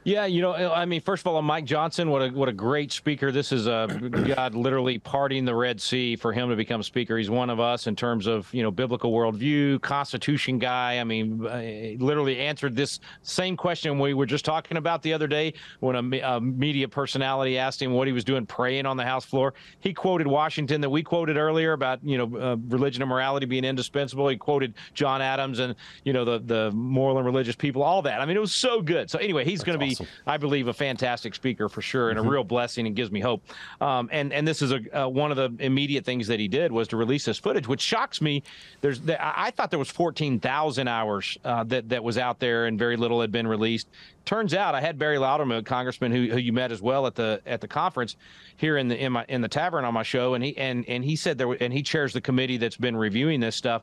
[0.05, 2.91] Yeah, you know, I mean, first of all, Mike Johnson, what a what a great
[2.91, 3.31] speaker.
[3.31, 3.87] This is a
[4.27, 7.17] God literally parting the Red Sea for him to become speaker.
[7.17, 10.99] He's one of us in terms of you know biblical worldview, Constitution guy.
[10.99, 15.29] I mean, uh, literally answered this same question we were just talking about the other
[15.29, 19.05] day when a, a, media personality asked him what he was doing praying on the
[19.05, 19.55] House floor.
[19.79, 23.65] He quoted Washington that we quoted earlier about you know uh, religion and morality being
[23.65, 24.29] indispensable.
[24.29, 28.21] He quoted John Adams and you know the the moral and religious people, all that.
[28.21, 29.09] I mean, it was so good.
[29.09, 30.07] So anyway, he's going to be awesome.
[30.27, 32.29] I believe, a fantastic speaker for sure, and mm-hmm.
[32.29, 33.43] a real blessing, and gives me hope.
[33.81, 36.73] Um, and and this is a uh, one of the immediate things that he did
[36.73, 38.43] was to release this footage, which shocks me.
[38.81, 42.97] There's I thought there was 14,000 hours uh, that that was out there, and very
[42.97, 43.89] little had been released.
[44.25, 47.41] Turns out, I had Barry Loudermilk, congressman who, who you met as well at the
[47.47, 48.17] at the conference
[48.57, 51.05] here in the in my in the tavern on my show, and he and and
[51.05, 53.83] he said there and he chairs the committee that's been reviewing this stuff.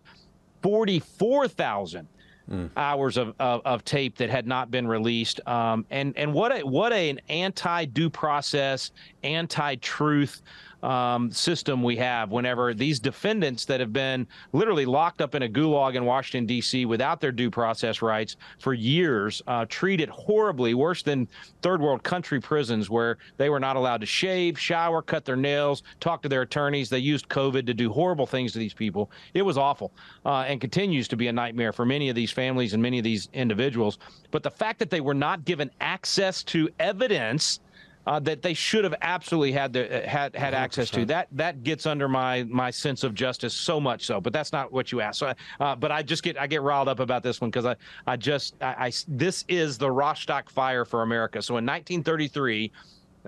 [0.62, 2.08] 44,000
[2.50, 2.70] mm.
[2.78, 5.46] hours of, of, of, tape that had not been released.
[5.48, 8.92] Um, and and what a what a, an anti due process,
[9.24, 10.42] anti truth
[10.84, 15.50] um, system we have whenever these defendants that have been literally locked up in a
[15.50, 21.04] gulag in Washington, D.C., without their due process rights for years, uh, treated horribly, worse
[21.04, 21.28] than
[21.62, 25.84] third world country prisons where they were not allowed to shave, shower, cut their nails,
[26.00, 26.90] talk to their attorneys.
[26.90, 29.12] They used COVID to do horrible things to these people.
[29.34, 29.92] It was awful
[30.26, 33.04] uh, and continues to be a nightmare for many of these families and many of
[33.04, 34.00] these individuals.
[34.32, 37.60] But the fact that they were not given access to evidence
[38.10, 40.58] uh, that they should have absolutely had the, uh, had had 100%.
[40.58, 41.06] access to.
[41.06, 44.20] That that gets under my my sense of justice so much so.
[44.20, 45.20] But that's not what you asked.
[45.20, 47.76] So, uh, but I just get I get riled up about this one because I
[48.08, 51.40] I just I, I, this is the Reichstag fire for America.
[51.42, 52.72] So in 1933.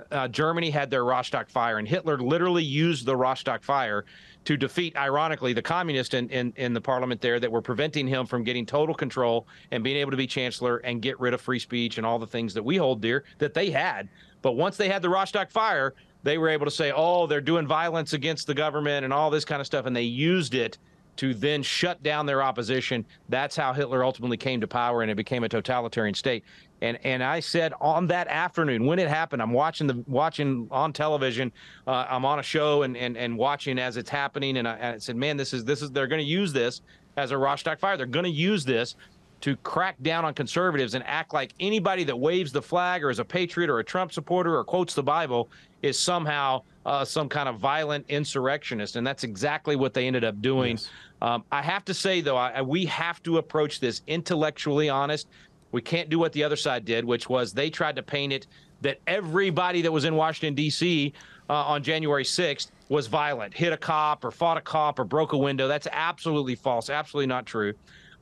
[0.09, 4.05] Uh, Germany had their Reichstag fire, and Hitler literally used the Reichstag fire
[4.45, 8.25] to defeat, ironically, the communists in, in, in, the parliament there that were preventing him
[8.25, 11.59] from getting total control and being able to be chancellor and get rid of free
[11.59, 14.07] speech and all the things that we hold dear that they had.
[14.41, 15.93] But once they had the Reichstag fire,
[16.23, 19.45] they were able to say, oh, they're doing violence against the government and all this
[19.45, 19.85] kind of stuff.
[19.85, 20.77] And they used it
[21.18, 23.05] to then shut down their opposition.
[23.30, 26.43] That's how Hitler ultimately came to power and it became a totalitarian state.
[26.81, 30.93] And and I said on that afternoon when it happened, I'm watching the watching on
[30.93, 31.51] television.
[31.85, 34.57] Uh, I'm on a show and, and and watching as it's happening.
[34.57, 36.81] And I, and I said, man, this is this is they're going to use this
[37.18, 37.97] as a Reichstag fire.
[37.97, 38.95] They're going to use this
[39.41, 43.19] to crack down on conservatives and act like anybody that waves the flag or is
[43.19, 45.49] a patriot or a Trump supporter or quotes the Bible
[45.81, 48.95] is somehow uh, some kind of violent insurrectionist.
[48.95, 50.72] And that's exactly what they ended up doing.
[50.72, 50.89] Yes.
[51.22, 55.27] Um, I have to say, though, I, we have to approach this intellectually honest.
[55.72, 58.47] We can't do what the other side did, which was they tried to paint it
[58.81, 61.13] that everybody that was in Washington, D.C.
[61.49, 65.34] Uh, on January 6th was violent, hit a cop or fought a cop or broke
[65.34, 65.68] a window.
[65.68, 67.73] That's absolutely false, absolutely not true.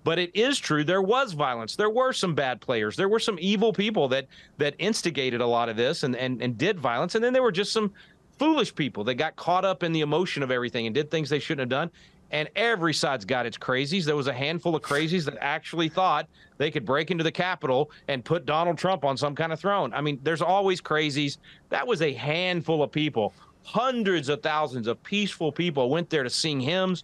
[0.09, 1.75] But it is true there was violence.
[1.75, 2.95] There were some bad players.
[2.95, 4.25] There were some evil people that
[4.57, 7.13] that instigated a lot of this and and, and did violence.
[7.13, 7.93] And then there were just some
[8.39, 11.37] foolish people that got caught up in the emotion of everything and did things they
[11.37, 11.91] shouldn't have done.
[12.31, 14.03] And every side's got its crazies.
[14.03, 16.27] There was a handful of crazies that actually thought
[16.57, 19.93] they could break into the Capitol and put Donald Trump on some kind of throne.
[19.93, 21.37] I mean, there's always crazies.
[21.69, 23.31] That was a handful of people.
[23.61, 27.03] Hundreds of thousands of peaceful people went there to sing hymns,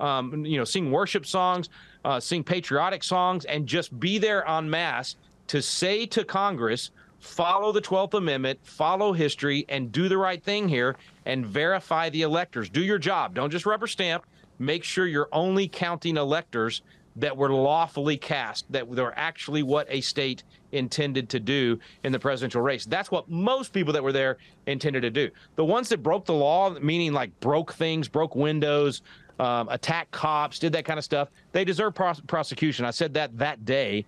[0.00, 1.68] um, you know, sing worship songs,
[2.06, 5.16] uh, sing patriotic songs, and just be there en masse
[5.48, 10.68] to say to Congress, follow the 12th Amendment, follow history, and do the right thing
[10.68, 12.68] here and verify the electors.
[12.68, 13.34] Do your job.
[13.34, 14.24] Don't just rubber stamp.
[14.60, 16.82] Make sure you're only counting electors
[17.16, 22.18] that were lawfully cast, that they're actually what a state intended to do in the
[22.18, 22.84] presidential race.
[22.84, 25.30] That's what most people that were there intended to do.
[25.56, 29.02] The ones that broke the law, meaning like broke things, broke windows,
[29.38, 31.28] um, attacked cops, did that kind of stuff.
[31.52, 32.84] They deserve pros- prosecution.
[32.84, 34.04] I said that that day.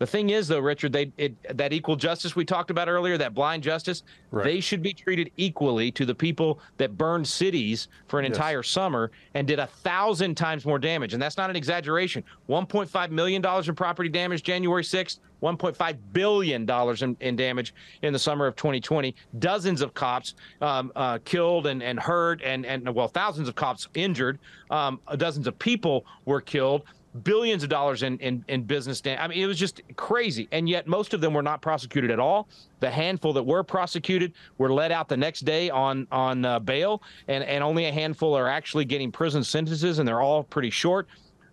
[0.00, 3.34] The thing is, though, Richard, they it, that equal justice we talked about earlier, that
[3.34, 4.44] blind justice, right.
[4.44, 8.34] they should be treated equally to the people that burned cities for an yes.
[8.34, 11.12] entire summer and did a thousand times more damage.
[11.12, 12.24] And that's not an exaggeration.
[12.48, 15.18] 1.5 million dollars in property damage January 6th.
[15.42, 19.14] 1.5 billion dollars in, in, damage in the summer of 2020.
[19.38, 23.88] Dozens of cops um, uh, killed and, and hurt, and and well, thousands of cops
[23.94, 24.38] injured.
[24.70, 26.82] Um, dozens of people were killed
[27.22, 29.02] billions of dollars in, in, in business.
[29.04, 30.48] I mean, it was just crazy.
[30.52, 32.48] And yet, most of them were not prosecuted at all.
[32.80, 37.02] The handful that were prosecuted were let out the next day on on uh, bail,
[37.28, 41.08] and, and only a handful are actually getting prison sentences, and they're all pretty short.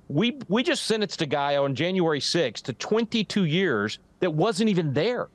[0.08, 4.94] we we just sentenced a guy on January 6th to 22 years that wasn't even
[4.94, 5.28] there.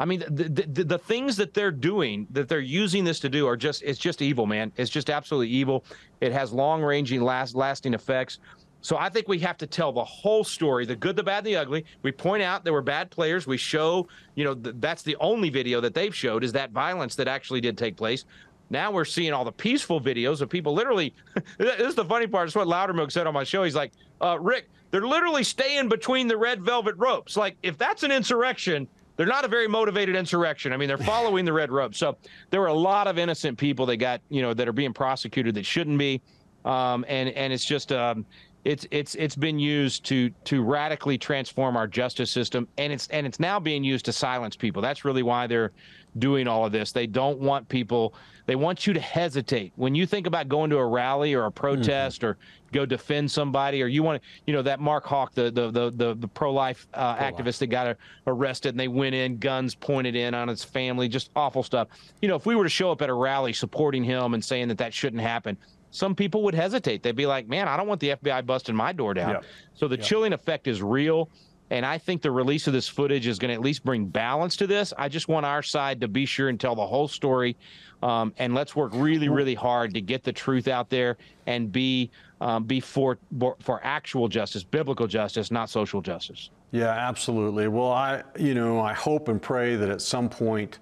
[0.00, 3.46] I mean, the, the, the, things that they're doing, that they're using this to do,
[3.46, 4.72] are just it's just evil, man.
[4.78, 5.84] It's just absolutely evil.
[6.22, 8.38] It has long-ranging, last lasting effects.
[8.82, 11.56] So I think we have to tell the whole story, the good, the bad, the
[11.56, 11.84] ugly.
[12.02, 13.46] We point out there were bad players.
[13.46, 17.14] We show, you know, th- that's the only video that they've showed is that violence
[17.16, 18.24] that actually did take place.
[18.70, 21.12] Now we're seeing all the peaceful videos of people literally.
[21.58, 22.46] this is the funny part.
[22.46, 23.64] It's what Loudermilk said on my show.
[23.64, 27.36] He's like, uh, Rick, they're literally staying between the red velvet ropes.
[27.36, 30.72] Like, if that's an insurrection, they're not a very motivated insurrection.
[30.72, 31.98] I mean, they're following the red ropes.
[31.98, 32.16] So
[32.50, 35.54] there were a lot of innocent people that got, you know, that are being prosecuted
[35.56, 36.22] that shouldn't be.
[36.64, 38.26] Um, and and it's just um,
[38.64, 43.26] it's it's it's been used to to radically transform our justice system, and it's and
[43.26, 44.82] it's now being used to silence people.
[44.82, 45.72] That's really why they're
[46.18, 46.92] doing all of this.
[46.92, 48.14] They don't want people.
[48.46, 51.52] They want you to hesitate when you think about going to a rally or a
[51.52, 52.30] protest mm-hmm.
[52.30, 52.38] or
[52.72, 55.90] go defend somebody, or you want to, you know, that Mark Houck, the the the
[55.90, 57.34] the, the pro-life uh, pro-life.
[57.34, 57.96] activist that got
[58.26, 61.88] arrested, and they went in, guns pointed in on his family, just awful stuff.
[62.20, 64.68] You know, if we were to show up at a rally supporting him and saying
[64.68, 65.56] that that shouldn't happen,
[65.90, 67.02] some people would hesitate.
[67.02, 69.30] They'd be like, man, I don't want the FBI busting my door down.
[69.30, 69.40] Yeah.
[69.74, 70.02] So the yeah.
[70.02, 71.28] chilling effect is real.
[71.70, 74.56] And I think the release of this footage is going to at least bring balance
[74.56, 74.92] to this.
[74.98, 77.56] I just want our side to be sure and tell the whole story.
[78.02, 82.10] Um, and let's work really, really hard to get the truth out there and be
[82.40, 83.18] um, be for
[83.60, 86.50] for actual justice, biblical justice, not social justice.
[86.72, 87.68] Yeah, absolutely.
[87.68, 90.78] Well, I you know I hope and pray that at some point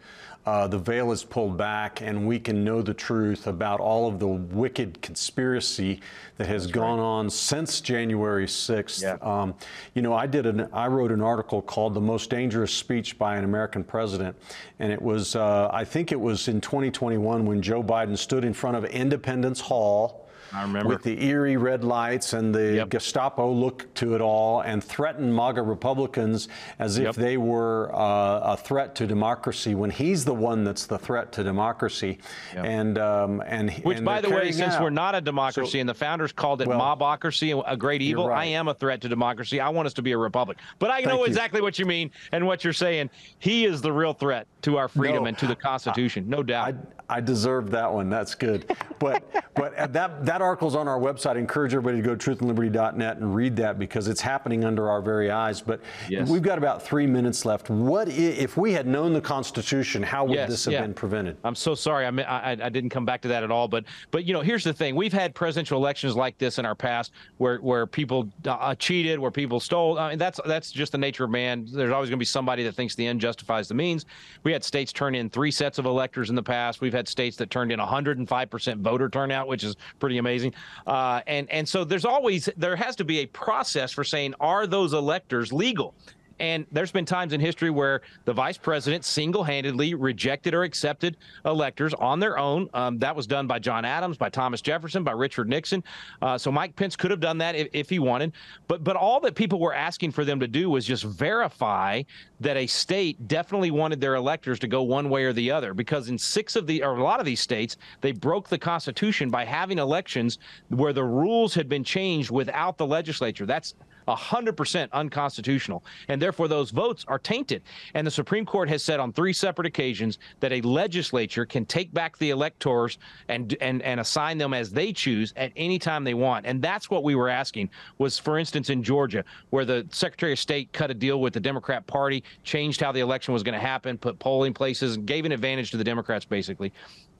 [0.49, 4.19] uh, the veil is pulled back and we can know the truth about all of
[4.19, 6.01] the wicked conspiracy
[6.39, 7.05] that has That's gone right.
[7.05, 9.03] on since January 6th.
[9.03, 9.19] Yeah.
[9.21, 9.55] Um,
[9.95, 13.37] you know, I did an, I wrote an article called "The Most Dangerous Speech by
[13.37, 14.37] an American President,"
[14.79, 18.55] and it was, uh, I think it was in 2021 when Joe Biden stood in
[18.55, 20.89] front of Independence Hall I remember.
[20.89, 22.89] With the eerie red lights and the yep.
[22.89, 26.49] Gestapo look to it all and threatened MAGA Republicans
[26.79, 27.15] as if yep.
[27.15, 31.45] they were uh, a threat to democracy when he's the one that's the threat to
[31.45, 32.19] democracy.
[32.55, 32.65] Yep.
[32.65, 34.83] And, um, and Which, and by the way, since out.
[34.83, 38.29] we're not a democracy so, and the founders called it well, mobocracy, a great evil,
[38.29, 38.41] right.
[38.41, 39.61] I am a threat to democracy.
[39.61, 40.59] I want us to be a republic.
[40.79, 43.11] But I know exactly what you mean and what you're saying.
[43.39, 46.75] He is the real threat to our freedom no, and to the Constitution, no doubt.
[46.75, 48.11] I, I deserve that one.
[48.11, 48.75] That's good.
[48.99, 49.25] But
[49.55, 51.37] but that that article's on our website.
[51.37, 55.01] I encourage everybody to go to truthandliberty.net and read that because it's happening under our
[55.01, 55.61] very eyes.
[55.61, 56.29] But yes.
[56.29, 57.71] we've got about three minutes left.
[57.71, 60.03] What if we had known the Constitution?
[60.03, 60.83] How would yes, this have yeah.
[60.83, 61.37] been prevented?
[61.45, 62.05] I'm so sorry.
[62.07, 63.69] I, I I didn't come back to that at all.
[63.69, 66.75] But but you know, here's the thing: we've had presidential elections like this in our
[66.75, 69.99] past, where where people uh, cheated, where people stole.
[69.99, 71.67] I mean, that's that's just the nature of man.
[71.71, 74.05] There's always going to be somebody that thinks the end justifies the means.
[74.43, 76.81] We had states turn in three sets of electors in the past.
[76.81, 80.53] We've had states that turned in 105% voter turnout, which is pretty amazing.
[80.87, 84.67] Uh, and and so there's always there has to be a process for saying are
[84.67, 85.95] those electors legal?
[86.41, 91.17] And there's been times in history where the vice president single handedly rejected or accepted
[91.45, 92.69] electors on their own.
[92.75, 95.83] Um, that was done by John Adams, by Thomas Jefferson, by Richard Nixon.
[96.23, 98.33] Uh, so Mike Pence could have done that if, if he wanted.
[98.67, 102.03] But, but all that people were asking for them to do was just verify
[102.41, 105.75] that a state definitely wanted their electors to go one way or the other.
[105.75, 109.31] Because in six of the, or a lot of these states, they broke the Constitution
[109.31, 110.39] by having elections
[110.69, 113.47] where the rules had been changed without the legislature.
[113.47, 113.75] That's
[114.09, 115.85] 100% unconstitutional.
[116.09, 117.63] And therefore, those votes are tainted.
[117.95, 121.93] And the Supreme Court has said on three separate occasions that a legislature can take
[121.93, 122.99] back the electors
[123.29, 126.47] and, and, and assign them as they choose at any time they want.
[126.47, 130.39] And that's what we were asking was, for instance, in Georgia, where the Secretary of
[130.39, 133.67] State cut a deal with the Democrat Party, changed how the election was going to
[133.67, 136.73] happen, put polling places, and gave an advantage to the Democrats, basically.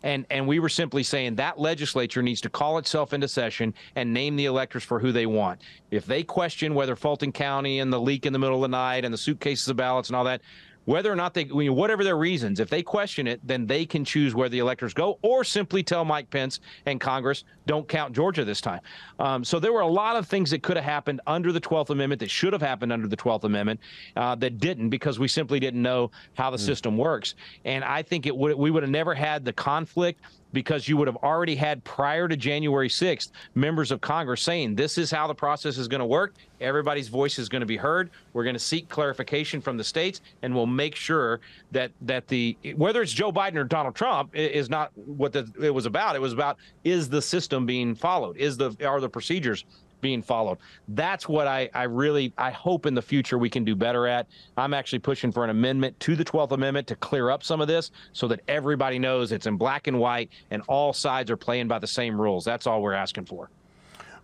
[0.03, 4.13] And, and we were simply saying that legislature needs to call itself into session and
[4.13, 5.61] name the electors for who they want.
[5.91, 9.05] If they question whether Fulton County and the leak in the middle of the night
[9.05, 10.41] and the suitcases of ballots and all that,
[10.89, 14.35] whether or not they, whatever their reasons, if they question it, then they can choose
[14.35, 18.63] where the electors go, or simply tell Mike Pence and Congress, don't count Georgia this
[18.63, 18.81] time.
[19.19, 21.91] Um, so there were a lot of things that could have happened under the 12th
[21.91, 23.79] Amendment that should have happened under the 12th Amendment
[24.17, 26.65] uh, that didn't because we simply didn't know how the mm.
[26.65, 27.35] system works.
[27.67, 31.09] And I think it would we would have never had the conflict because you would
[31.09, 35.35] have already had prior to January 6th members of Congress saying this is how the
[35.35, 36.35] process is going to work.
[36.61, 38.11] Everybody's voice is going to be heard.
[38.33, 41.41] We're going to seek clarification from the states, and we'll make sure
[41.73, 45.73] that that the whether it's Joe Biden or Donald Trump is not what the, it
[45.73, 46.17] was about.
[46.17, 48.37] It was about is the system being followed?
[48.37, 49.65] Is the are the procedures
[50.01, 50.59] being followed.
[50.89, 54.27] That's what I, I really I hope in the future we can do better at.
[54.57, 57.69] I'm actually pushing for an amendment to the 12th Amendment to clear up some of
[57.69, 61.69] this so that everybody knows it's in black and white and all sides are playing
[61.69, 62.45] by the same rules.
[62.45, 63.51] That's all we're asking for.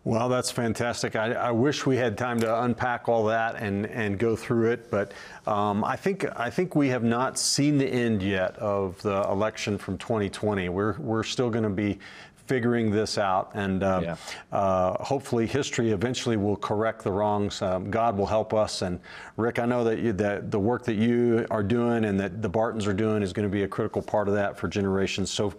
[0.04, 1.16] Well, that's fantastic.
[1.16, 4.90] I, I, wish we had time to unpack all that and, and go through it,
[4.90, 5.12] but
[5.46, 9.78] um, I think I think we have not seen the end yet of the election
[9.78, 10.68] from 2020.
[10.68, 11.98] We're we're still going to be
[12.46, 13.50] figuring this out.
[13.54, 14.16] And uh, yeah.
[14.52, 17.62] uh, hopefully, history eventually will correct the wrongs.
[17.62, 18.82] Um, God will help us.
[18.82, 19.00] And
[19.36, 22.48] Rick, I know that, you, that the work that you are doing and that the
[22.48, 25.30] Bartons are doing is going to be a critical part of that for generations.
[25.30, 25.54] So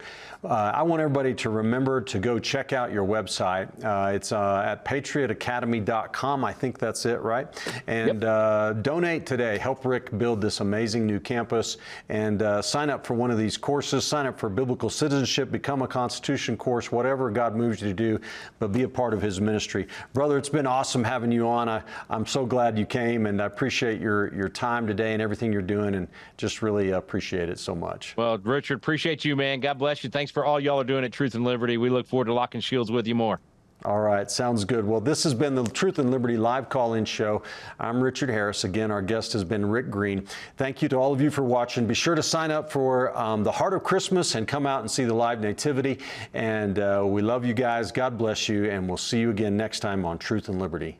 [0.45, 3.69] uh, I want everybody to remember to go check out your website.
[3.83, 6.43] Uh, it's uh, at patriotacademy.com.
[6.43, 7.47] I think that's it, right?
[7.87, 8.23] And yep.
[8.23, 9.57] Uh, donate today.
[9.57, 11.77] Help Rick build this amazing new campus
[12.09, 14.05] and sign up for one of these courses.
[14.05, 18.19] Sign up for biblical citizenship, become a Constitution course whatever God moves you to do,
[18.59, 19.87] but be a part of His ministry.
[20.13, 21.69] Brother, it's been awesome having you on.
[21.69, 25.51] I, I'm so glad you came, and I appreciate your, your time today and everything
[25.51, 26.07] you're doing, and
[26.37, 28.15] just really appreciate it so much.
[28.17, 29.59] Well, Richard, appreciate you, man.
[29.59, 30.09] God bless you.
[30.09, 31.77] Thanks for all y'all are doing at Truth and Liberty.
[31.77, 33.39] We look forward to locking shields with you more.
[33.85, 34.85] All right, sounds good.
[34.85, 37.41] Well, this has been the Truth and Liberty live call in show.
[37.79, 38.65] I'm Richard Harris.
[38.65, 40.27] Again, our guest has been Rick Green.
[40.57, 41.87] Thank you to all of you for watching.
[41.87, 44.91] Be sure to sign up for um, the Heart of Christmas and come out and
[44.91, 45.99] see the live nativity.
[46.33, 47.93] And uh, we love you guys.
[47.93, 48.69] God bless you.
[48.69, 50.99] And we'll see you again next time on Truth and Liberty.